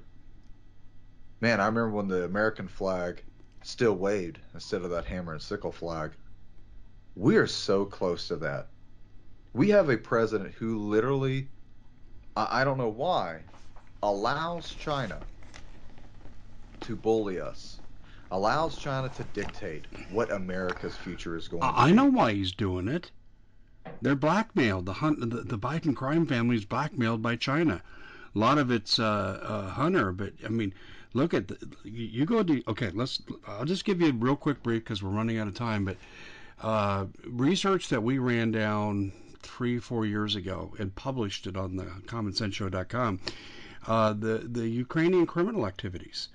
Man, 1.39 1.59
I 1.59 1.65
remember 1.65 1.91
when 1.91 2.07
the 2.07 2.23
American 2.23 2.67
flag 2.67 3.23
still 3.63 3.95
waved 3.95 4.39
instead 4.53 4.81
of 4.81 4.91
that 4.91 5.05
hammer 5.05 5.33
and 5.33 5.41
sickle 5.41 5.71
flag. 5.71 6.11
We 7.15 7.37
are 7.37 7.47
so 7.47 7.85
close 7.85 8.27
to 8.29 8.37
that. 8.37 8.67
We 9.53 9.69
have 9.69 9.89
a 9.89 9.97
president 9.97 10.53
who 10.53 10.77
literally, 10.77 11.49
I, 12.35 12.61
I 12.61 12.63
don't 12.63 12.77
know 12.77 12.89
why, 12.89 13.41
allows 14.01 14.69
China 14.71 15.19
to 16.81 16.95
bully 16.95 17.39
us, 17.39 17.80
allows 18.31 18.77
China 18.77 19.09
to 19.09 19.23
dictate 19.33 19.85
what 20.11 20.31
America's 20.31 20.95
future 20.95 21.35
is 21.35 21.47
going 21.47 21.61
to 21.61 21.67
I 21.67 21.91
know 21.91 22.05
why 22.05 22.33
he's 22.33 22.51
doing 22.51 22.87
it. 22.87 23.11
They're 24.01 24.15
blackmailed. 24.15 24.85
The, 24.85 24.93
hunt, 24.93 25.19
the, 25.19 25.41
the 25.41 25.57
Biden 25.57 25.95
crime 25.95 26.25
family 26.25 26.55
is 26.55 26.65
blackmailed 26.65 27.21
by 27.21 27.35
China. 27.35 27.81
A 28.33 28.39
lot 28.39 28.57
of 28.57 28.71
it's 28.71 28.99
uh, 28.99 29.39
uh, 29.43 29.69
Hunter, 29.71 30.11
but 30.11 30.33
I 30.45 30.49
mean, 30.49 30.73
look 31.13 31.33
at 31.33 31.49
the, 31.49 31.57
you, 31.83 32.05
you 32.05 32.25
go 32.25 32.43
to 32.43 32.63
okay. 32.69 32.89
Let's. 32.91 33.21
I'll 33.45 33.65
just 33.65 33.83
give 33.83 34.01
you 34.01 34.09
a 34.09 34.13
real 34.13 34.37
quick 34.37 34.63
brief 34.63 34.83
because 34.83 35.03
we're 35.03 35.09
running 35.09 35.37
out 35.37 35.47
of 35.47 35.53
time. 35.53 35.83
But 35.83 35.97
uh, 36.61 37.07
research 37.25 37.89
that 37.89 38.01
we 38.01 38.19
ran 38.19 38.51
down 38.51 39.11
three, 39.41 39.79
four 39.79 40.05
years 40.05 40.35
ago 40.35 40.73
and 40.79 40.95
published 40.95 41.47
it 41.47 41.57
on 41.57 41.75
the 41.75 41.85
commonsenseshow.com. 42.05 43.19
Uh, 43.85 44.13
the 44.13 44.47
the 44.49 44.69
Ukrainian 44.69 45.25
criminal 45.25 45.67
activities. 45.67 46.29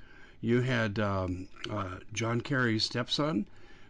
You 0.46 0.60
had 0.60 1.00
um, 1.00 1.48
uh, 1.68 1.96
John 2.12 2.40
Kerry's 2.40 2.84
stepson, 2.84 3.46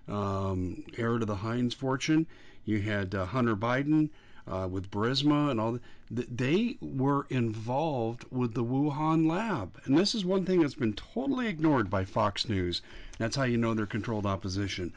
um, 0.08 0.84
heir 0.96 1.18
to 1.18 1.26
the 1.26 1.34
Heinz 1.34 1.74
fortune. 1.74 2.26
You 2.64 2.80
had 2.80 3.14
uh, 3.14 3.26
Hunter 3.26 3.54
Biden 3.54 4.08
uh, 4.48 4.66
with 4.66 4.90
Burisma 4.90 5.50
and 5.50 5.60
all. 5.60 5.78
that. 6.10 6.38
They 6.38 6.78
were 6.80 7.26
involved 7.28 8.24
with 8.30 8.54
the 8.54 8.64
Wuhan 8.64 9.28
lab, 9.28 9.78
and 9.84 9.98
this 9.98 10.14
is 10.14 10.24
one 10.24 10.46
thing 10.46 10.62
that's 10.62 10.72
been 10.72 10.94
totally 10.94 11.46
ignored 11.46 11.90
by 11.90 12.06
Fox 12.06 12.48
News. 12.48 12.80
That's 13.18 13.36
how 13.36 13.42
you 13.42 13.58
know 13.58 13.74
they're 13.74 13.84
controlled 13.84 14.24
opposition. 14.24 14.94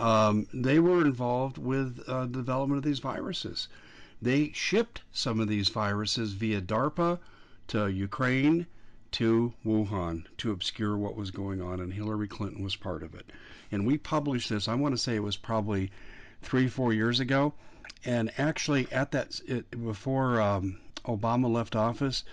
Um, 0.00 0.48
they 0.52 0.80
were 0.80 1.02
involved 1.02 1.56
with 1.56 2.02
uh, 2.08 2.22
the 2.22 2.32
development 2.32 2.78
of 2.78 2.84
these 2.84 2.98
viruses. 2.98 3.68
They 4.20 4.50
shipped 4.52 5.02
some 5.12 5.38
of 5.38 5.46
these 5.46 5.68
viruses 5.68 6.32
via 6.32 6.60
DARPA 6.60 7.20
to 7.68 7.86
Ukraine 7.86 8.66
to 9.16 9.54
Wuhan 9.64 10.26
to 10.36 10.50
obscure 10.50 10.94
what 10.94 11.16
was 11.16 11.30
going 11.30 11.62
on, 11.62 11.80
and 11.80 11.94
Hillary 11.94 12.28
Clinton 12.28 12.62
was 12.62 12.76
part 12.76 13.02
of 13.02 13.14
it. 13.14 13.24
And 13.72 13.86
we 13.86 13.96
published 13.96 14.50
this, 14.50 14.68
I 14.68 14.74
want 14.74 14.92
to 14.92 14.98
say 14.98 15.16
it 15.16 15.22
was 15.22 15.38
probably 15.38 15.90
three, 16.42 16.68
four 16.68 16.92
years 16.92 17.18
ago. 17.18 17.54
And 18.04 18.30
actually, 18.36 18.92
at 18.92 19.12
that, 19.12 19.40
it, 19.46 19.70
before 19.70 20.38
um, 20.38 20.80
Obama 21.06 21.50
left 21.50 21.74
office, 21.74 22.24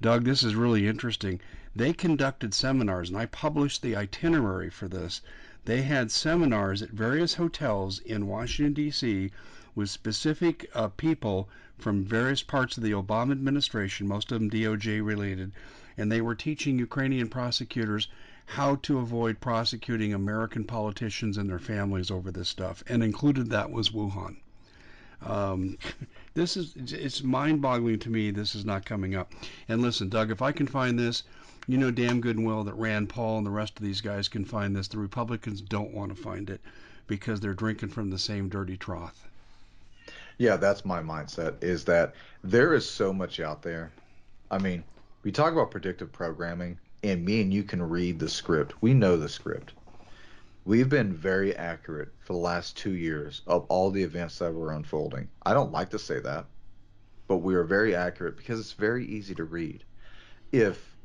Doug, 0.00 0.24
this 0.24 0.42
is 0.42 0.56
really 0.56 0.88
interesting. 0.88 1.40
They 1.76 1.92
conducted 1.92 2.54
seminars, 2.54 3.08
and 3.08 3.16
I 3.16 3.26
published 3.26 3.80
the 3.80 3.94
itinerary 3.94 4.68
for 4.68 4.88
this. 4.88 5.20
They 5.64 5.82
had 5.82 6.10
seminars 6.10 6.82
at 6.82 6.90
various 6.90 7.34
hotels 7.34 8.00
in 8.00 8.26
Washington, 8.26 8.74
D.C., 8.74 9.30
with 9.76 9.90
specific 9.90 10.68
uh, 10.74 10.88
people 10.88 11.48
from 11.78 12.04
various 12.04 12.42
parts 12.42 12.76
of 12.76 12.82
the 12.82 12.90
Obama 12.90 13.30
administration, 13.30 14.08
most 14.08 14.32
of 14.32 14.40
them 14.40 14.50
DOJ 14.50 15.06
related, 15.06 15.52
and 16.02 16.10
they 16.10 16.20
were 16.20 16.34
teaching 16.34 16.80
Ukrainian 16.80 17.28
prosecutors 17.28 18.08
how 18.44 18.74
to 18.74 18.98
avoid 18.98 19.40
prosecuting 19.40 20.12
American 20.12 20.64
politicians 20.64 21.38
and 21.38 21.48
their 21.48 21.60
families 21.60 22.10
over 22.10 22.32
this 22.32 22.48
stuff, 22.48 22.82
and 22.88 23.04
included 23.04 23.48
that 23.48 23.70
was 23.70 23.90
Wuhan. 23.90 24.34
Um, 25.24 25.78
this 26.34 26.56
is 26.56 26.74
it's 26.76 27.22
mind-boggling 27.22 28.00
to 28.00 28.10
me. 28.10 28.32
This 28.32 28.56
is 28.56 28.64
not 28.64 28.84
coming 28.84 29.14
up. 29.14 29.32
And 29.68 29.80
listen, 29.80 30.08
Doug, 30.08 30.32
if 30.32 30.42
I 30.42 30.50
can 30.50 30.66
find 30.66 30.98
this, 30.98 31.22
you 31.68 31.78
know 31.78 31.92
damn 31.92 32.20
good 32.20 32.36
and 32.36 32.44
well 32.44 32.64
that 32.64 32.74
Rand 32.74 33.08
Paul 33.08 33.38
and 33.38 33.46
the 33.46 33.50
rest 33.52 33.78
of 33.78 33.84
these 33.84 34.00
guys 34.00 34.26
can 34.26 34.44
find 34.44 34.74
this. 34.74 34.88
The 34.88 34.98
Republicans 34.98 35.60
don't 35.60 35.94
want 35.94 36.12
to 36.12 36.20
find 36.20 36.50
it 36.50 36.60
because 37.06 37.38
they're 37.38 37.54
drinking 37.54 37.90
from 37.90 38.10
the 38.10 38.18
same 38.18 38.48
dirty 38.48 38.76
trough. 38.76 39.28
Yeah, 40.36 40.56
that's 40.56 40.84
my 40.84 41.00
mindset 41.00 41.62
is 41.62 41.84
that 41.84 42.16
there 42.42 42.74
is 42.74 42.90
so 42.90 43.12
much 43.12 43.38
out 43.38 43.62
there. 43.62 43.92
I 44.50 44.58
mean, 44.58 44.82
we 45.22 45.30
talk 45.30 45.52
about 45.52 45.70
predictive 45.70 46.10
programming, 46.10 46.78
and 47.04 47.24
me 47.24 47.40
and 47.40 47.54
you 47.54 47.62
can 47.62 47.82
read 47.82 48.18
the 48.18 48.28
script. 48.28 48.74
We 48.80 48.92
know 48.92 49.16
the 49.16 49.28
script. 49.28 49.72
We've 50.64 50.88
been 50.88 51.12
very 51.12 51.54
accurate 51.56 52.12
for 52.20 52.32
the 52.32 52.38
last 52.38 52.76
two 52.76 52.94
years 52.94 53.42
of 53.46 53.64
all 53.68 53.90
the 53.90 54.02
events 54.02 54.38
that 54.38 54.52
were 54.52 54.72
unfolding. 54.72 55.28
I 55.44 55.54
don't 55.54 55.72
like 55.72 55.90
to 55.90 55.98
say 55.98 56.20
that, 56.20 56.46
but 57.28 57.38
we 57.38 57.54
are 57.54 57.64
very 57.64 57.94
accurate 57.94 58.36
because 58.36 58.58
it's 58.58 58.72
very 58.72 59.06
easy 59.06 59.34
to 59.36 59.44
read. 59.44 59.84
If 60.50 60.96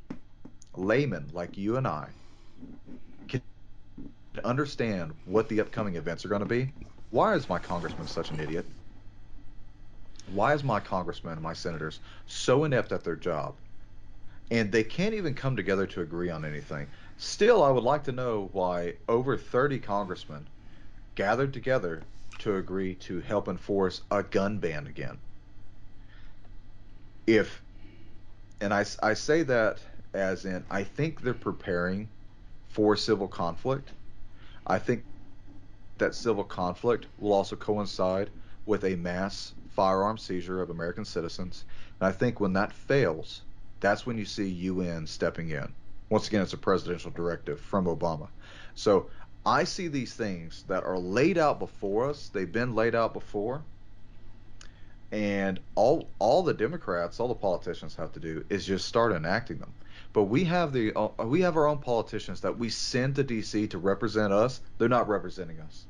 laymen 0.76 1.30
like 1.34 1.57
you 1.57 1.78
and 1.78 1.88
I 1.88 2.09
can 3.28 3.41
understand 4.43 5.13
what 5.26 5.47
the 5.49 5.59
upcoming 5.61 5.95
events 5.95 6.26
are 6.26 6.30
going 6.30 6.41
to 6.41 6.45
be, 6.45 6.72
why 7.11 7.36
is 7.36 7.49
my 7.49 7.59
congressman 7.59 8.07
such 8.07 8.32
an 8.32 8.39
idiot? 8.39 8.65
Why 10.34 10.53
is 10.53 10.63
my 10.63 10.80
congressman 10.80 11.34
and 11.34 11.41
my 11.41 11.53
senators 11.53 11.99
so 12.26 12.63
inept 12.63 12.91
at 12.91 13.03
their 13.03 13.15
job? 13.15 13.55
And 14.50 14.72
they 14.72 14.84
can't 14.84 15.14
even 15.14 15.34
come 15.34 15.56
together 15.56 15.86
to 15.88 16.02
agree 16.02 16.30
on 16.30 16.45
anything. 16.45 16.88
Still, 17.18 17.64
I 17.64 17.70
would 17.70 17.84
like 17.84 18.04
to 18.06 18.12
know 18.12 18.50
why 18.54 18.93
over 19.10 19.38
30 19.38 19.80
congressmen 19.80 20.48
gathered 21.16 21.52
together 21.52 22.04
to 22.39 22.56
agree 22.56 22.95
to 22.95 23.20
help 23.22 23.48
enforce 23.48 24.02
a 24.12 24.24
gun 24.24 24.60
ban 24.60 24.88
again. 24.88 25.18
If, 27.26 27.62
and 28.62 28.74
I, 28.74 28.86
I 29.02 29.14
say 29.16 29.43
that 29.43 29.80
as 30.14 30.45
in, 30.45 30.64
I 30.70 30.84
think 30.84 31.22
they're 31.22 31.34
preparing 31.34 32.08
for 32.70 32.95
civil 32.95 33.28
conflict. 33.28 33.91
I 34.66 34.80
think 34.80 35.04
that 35.98 36.16
civil 36.16 36.43
conflict 36.43 37.08
will 37.20 37.34
also 37.34 37.56
coincide 37.56 38.30
with 38.66 38.84
a 38.84 38.95
mass 38.95 39.54
firearm 39.70 40.18
seizure 40.18 40.62
of 40.62 40.70
American 40.70 41.06
citizens. 41.06 41.66
And 42.00 42.08
I 42.08 42.12
think 42.12 42.39
when 42.39 42.54
that 42.54 42.74
fails, 42.74 43.41
that's 43.80 44.05
when 44.05 44.17
you 44.17 44.25
see 44.25 44.47
UN 44.47 45.07
stepping 45.07 45.49
in. 45.49 45.73
Once 46.09 46.28
again, 46.28 46.41
it's 46.41 46.53
a 46.53 46.57
presidential 46.57 47.11
directive 47.11 47.59
from 47.59 47.86
Obama. 47.86 48.28
So 48.75 49.09
I 49.45 49.63
see 49.63 49.88
these 49.88 50.13
things 50.13 50.63
that 50.67 50.84
are 50.84 50.97
laid 50.97 51.38
out 51.38 51.59
before 51.59 52.09
us. 52.09 52.30
They've 52.30 52.51
been 52.51 52.75
laid 52.75 52.95
out 52.95 53.13
before. 53.13 53.63
And 55.11 55.59
all 55.75 56.09
all 56.19 56.43
the 56.43 56.53
Democrats, 56.53 57.19
all 57.19 57.30
the 57.30 57.36
politicians 57.36 57.95
have 57.95 58.11
to 58.13 58.19
do 58.19 58.43
is 58.49 58.65
just 58.65 58.88
start 58.88 59.13
enacting 59.13 59.59
them. 59.59 59.71
But 60.11 60.23
we 60.23 60.43
have 60.45 60.73
the 60.73 60.93
uh, 60.93 61.25
we 61.25 61.41
have 61.41 61.55
our 61.55 61.67
own 61.67 61.78
politicians 61.78 62.41
that 62.41 62.57
we 62.57 62.69
send 62.69 63.15
to 63.15 63.23
DC 63.23 63.69
to 63.69 63.78
represent 63.78 64.34
us. 64.34 64.59
They're 64.78 64.89
not 64.89 65.07
representing 65.07 65.59
us. 65.59 65.86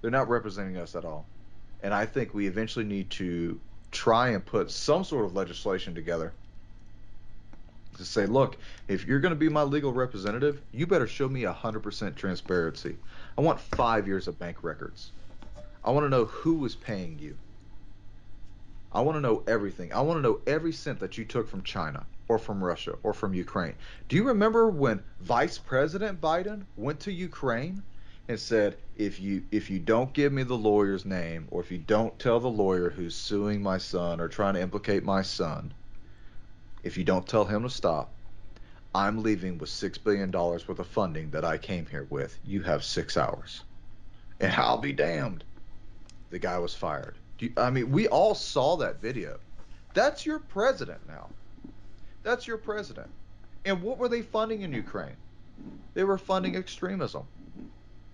They're 0.00 0.10
not 0.10 0.28
representing 0.28 0.78
us 0.78 0.96
at 0.96 1.04
all. 1.04 1.26
And 1.82 1.94
I 1.94 2.06
think 2.06 2.34
we 2.34 2.46
eventually 2.46 2.84
need 2.84 3.10
to 3.10 3.60
try 3.90 4.30
and 4.30 4.44
put 4.44 4.70
some 4.70 5.04
sort 5.04 5.24
of 5.24 5.34
legislation 5.34 5.94
together 5.94 6.32
to 8.00 8.04
say, 8.04 8.26
look, 8.26 8.56
if 8.88 9.06
you're 9.06 9.20
going 9.20 9.34
to 9.34 9.38
be 9.38 9.48
my 9.48 9.62
legal 9.62 9.92
representative, 9.92 10.60
you 10.72 10.86
better 10.86 11.06
show 11.06 11.28
me 11.28 11.42
100% 11.42 12.16
transparency. 12.16 12.96
I 13.38 13.40
want 13.40 13.60
five 13.60 14.06
years 14.06 14.26
of 14.26 14.38
bank 14.38 14.64
records. 14.64 15.12
I 15.84 15.92
want 15.92 16.04
to 16.04 16.10
know 16.10 16.24
who 16.24 16.54
was 16.54 16.74
paying 16.74 17.18
you. 17.18 17.36
I 18.92 19.02
want 19.02 19.16
to 19.16 19.20
know 19.20 19.44
everything. 19.46 19.92
I 19.92 20.00
want 20.00 20.18
to 20.18 20.22
know 20.22 20.40
every 20.46 20.72
cent 20.72 20.98
that 21.00 21.16
you 21.16 21.24
took 21.24 21.48
from 21.48 21.62
China 21.62 22.04
or 22.28 22.38
from 22.38 22.62
Russia 22.62 22.96
or 23.02 23.12
from 23.12 23.34
Ukraine. 23.34 23.74
Do 24.08 24.16
you 24.16 24.24
remember 24.24 24.68
when 24.68 25.02
Vice 25.20 25.58
President 25.58 26.20
Biden 26.20 26.64
went 26.76 27.00
to 27.00 27.12
Ukraine 27.12 27.82
and 28.28 28.38
said, 28.38 28.76
if 28.96 29.18
you 29.18 29.42
if 29.50 29.70
you 29.70 29.78
don't 29.78 30.12
give 30.12 30.32
me 30.32 30.42
the 30.42 30.56
lawyer's 30.56 31.04
name 31.04 31.48
or 31.50 31.60
if 31.60 31.70
you 31.70 31.78
don't 31.78 32.18
tell 32.18 32.38
the 32.38 32.48
lawyer 32.48 32.90
who's 32.90 33.14
suing 33.14 33.62
my 33.62 33.78
son 33.78 34.20
or 34.20 34.28
trying 34.28 34.54
to 34.54 34.60
implicate 34.60 35.04
my 35.04 35.22
son, 35.22 35.72
if 36.82 36.96
you 36.96 37.04
don't 37.04 37.26
tell 37.26 37.44
him 37.44 37.62
to 37.62 37.70
stop, 37.70 38.10
I'm 38.94 39.22
leaving 39.22 39.58
with 39.58 39.68
six 39.68 39.98
billion 39.98 40.30
dollars 40.30 40.66
worth 40.66 40.78
of 40.78 40.86
funding 40.86 41.30
that 41.30 41.44
I 41.44 41.58
came 41.58 41.86
here 41.86 42.06
with. 42.10 42.38
You 42.44 42.62
have 42.62 42.82
six 42.82 43.16
hours, 43.16 43.62
and 44.40 44.52
I'll 44.52 44.78
be 44.78 44.92
damned. 44.92 45.44
The 46.30 46.38
guy 46.38 46.58
was 46.58 46.74
fired. 46.74 47.14
You, 47.38 47.52
I 47.56 47.70
mean, 47.70 47.90
we 47.90 48.08
all 48.08 48.34
saw 48.34 48.76
that 48.76 49.00
video. 49.00 49.38
That's 49.94 50.26
your 50.26 50.38
president 50.38 51.00
now. 51.08 51.28
That's 52.22 52.46
your 52.46 52.58
president. 52.58 53.08
And 53.64 53.82
what 53.82 53.98
were 53.98 54.08
they 54.08 54.22
funding 54.22 54.62
in 54.62 54.72
Ukraine? 54.72 55.16
They 55.94 56.04
were 56.04 56.18
funding 56.18 56.56
extremism. 56.56 57.24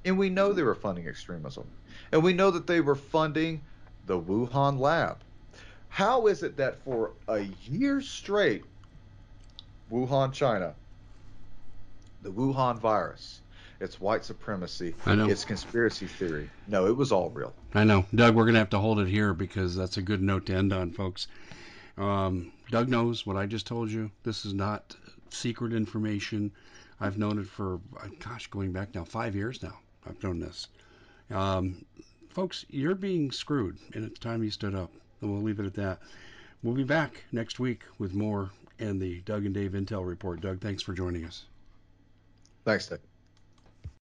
And 0.04 0.18
we 0.18 0.30
know 0.30 0.52
they 0.52 0.62
were 0.62 0.74
funding 0.74 1.08
extremism. 1.08 1.64
And 2.12 2.22
we 2.22 2.32
know 2.32 2.50
that 2.50 2.66
they 2.66 2.80
were 2.80 2.94
funding 2.94 3.62
the 4.06 4.18
Wuhan 4.18 4.78
lab. 4.78 5.18
How 5.96 6.26
is 6.26 6.42
it 6.42 6.58
that 6.58 6.78
for 6.84 7.12
a 7.26 7.48
year 7.64 8.02
straight, 8.02 8.64
Wuhan, 9.90 10.30
China, 10.30 10.74
the 12.20 12.28
Wuhan 12.28 12.78
virus, 12.78 13.40
it's 13.80 13.98
white 13.98 14.22
supremacy, 14.22 14.94
I 15.06 15.14
know. 15.14 15.26
it's 15.26 15.46
conspiracy 15.46 16.06
theory. 16.06 16.50
No, 16.68 16.86
it 16.86 16.94
was 16.94 17.12
all 17.12 17.30
real. 17.30 17.54
I 17.72 17.84
know. 17.84 18.04
Doug, 18.14 18.34
we're 18.34 18.44
going 18.44 18.52
to 18.52 18.58
have 18.58 18.68
to 18.70 18.78
hold 18.78 19.00
it 19.00 19.08
here 19.08 19.32
because 19.32 19.74
that's 19.74 19.96
a 19.96 20.02
good 20.02 20.20
note 20.20 20.44
to 20.46 20.54
end 20.54 20.70
on, 20.74 20.90
folks. 20.90 21.28
Um, 21.96 22.52
Doug 22.70 22.90
knows 22.90 23.24
what 23.24 23.38
I 23.38 23.46
just 23.46 23.66
told 23.66 23.90
you. 23.90 24.10
This 24.22 24.44
is 24.44 24.52
not 24.52 24.94
secret 25.30 25.72
information. 25.72 26.52
I've 27.00 27.16
known 27.16 27.38
it 27.38 27.46
for, 27.46 27.80
gosh, 28.18 28.48
going 28.48 28.70
back 28.70 28.94
now, 28.94 29.04
five 29.04 29.34
years 29.34 29.62
now. 29.62 29.78
I've 30.06 30.22
known 30.22 30.40
this. 30.40 30.68
Um, 31.30 31.86
folks, 32.28 32.66
you're 32.68 32.94
being 32.94 33.32
screwed, 33.32 33.78
and 33.94 34.04
it's 34.04 34.18
time 34.18 34.42
you 34.44 34.50
stood 34.50 34.74
up. 34.74 34.92
And 35.20 35.32
we'll 35.32 35.42
leave 35.42 35.60
it 35.60 35.66
at 35.66 35.74
that. 35.74 36.00
We'll 36.62 36.74
be 36.74 36.84
back 36.84 37.24
next 37.32 37.58
week 37.58 37.82
with 37.98 38.14
more 38.14 38.50
and 38.78 39.00
the 39.00 39.20
Doug 39.20 39.46
and 39.46 39.54
Dave 39.54 39.72
Intel 39.72 40.06
Report. 40.06 40.40
Doug, 40.40 40.60
thanks 40.60 40.82
for 40.82 40.92
joining 40.92 41.24
us. 41.24 41.44
Thanks, 42.64 42.88
Dave. 42.88 42.98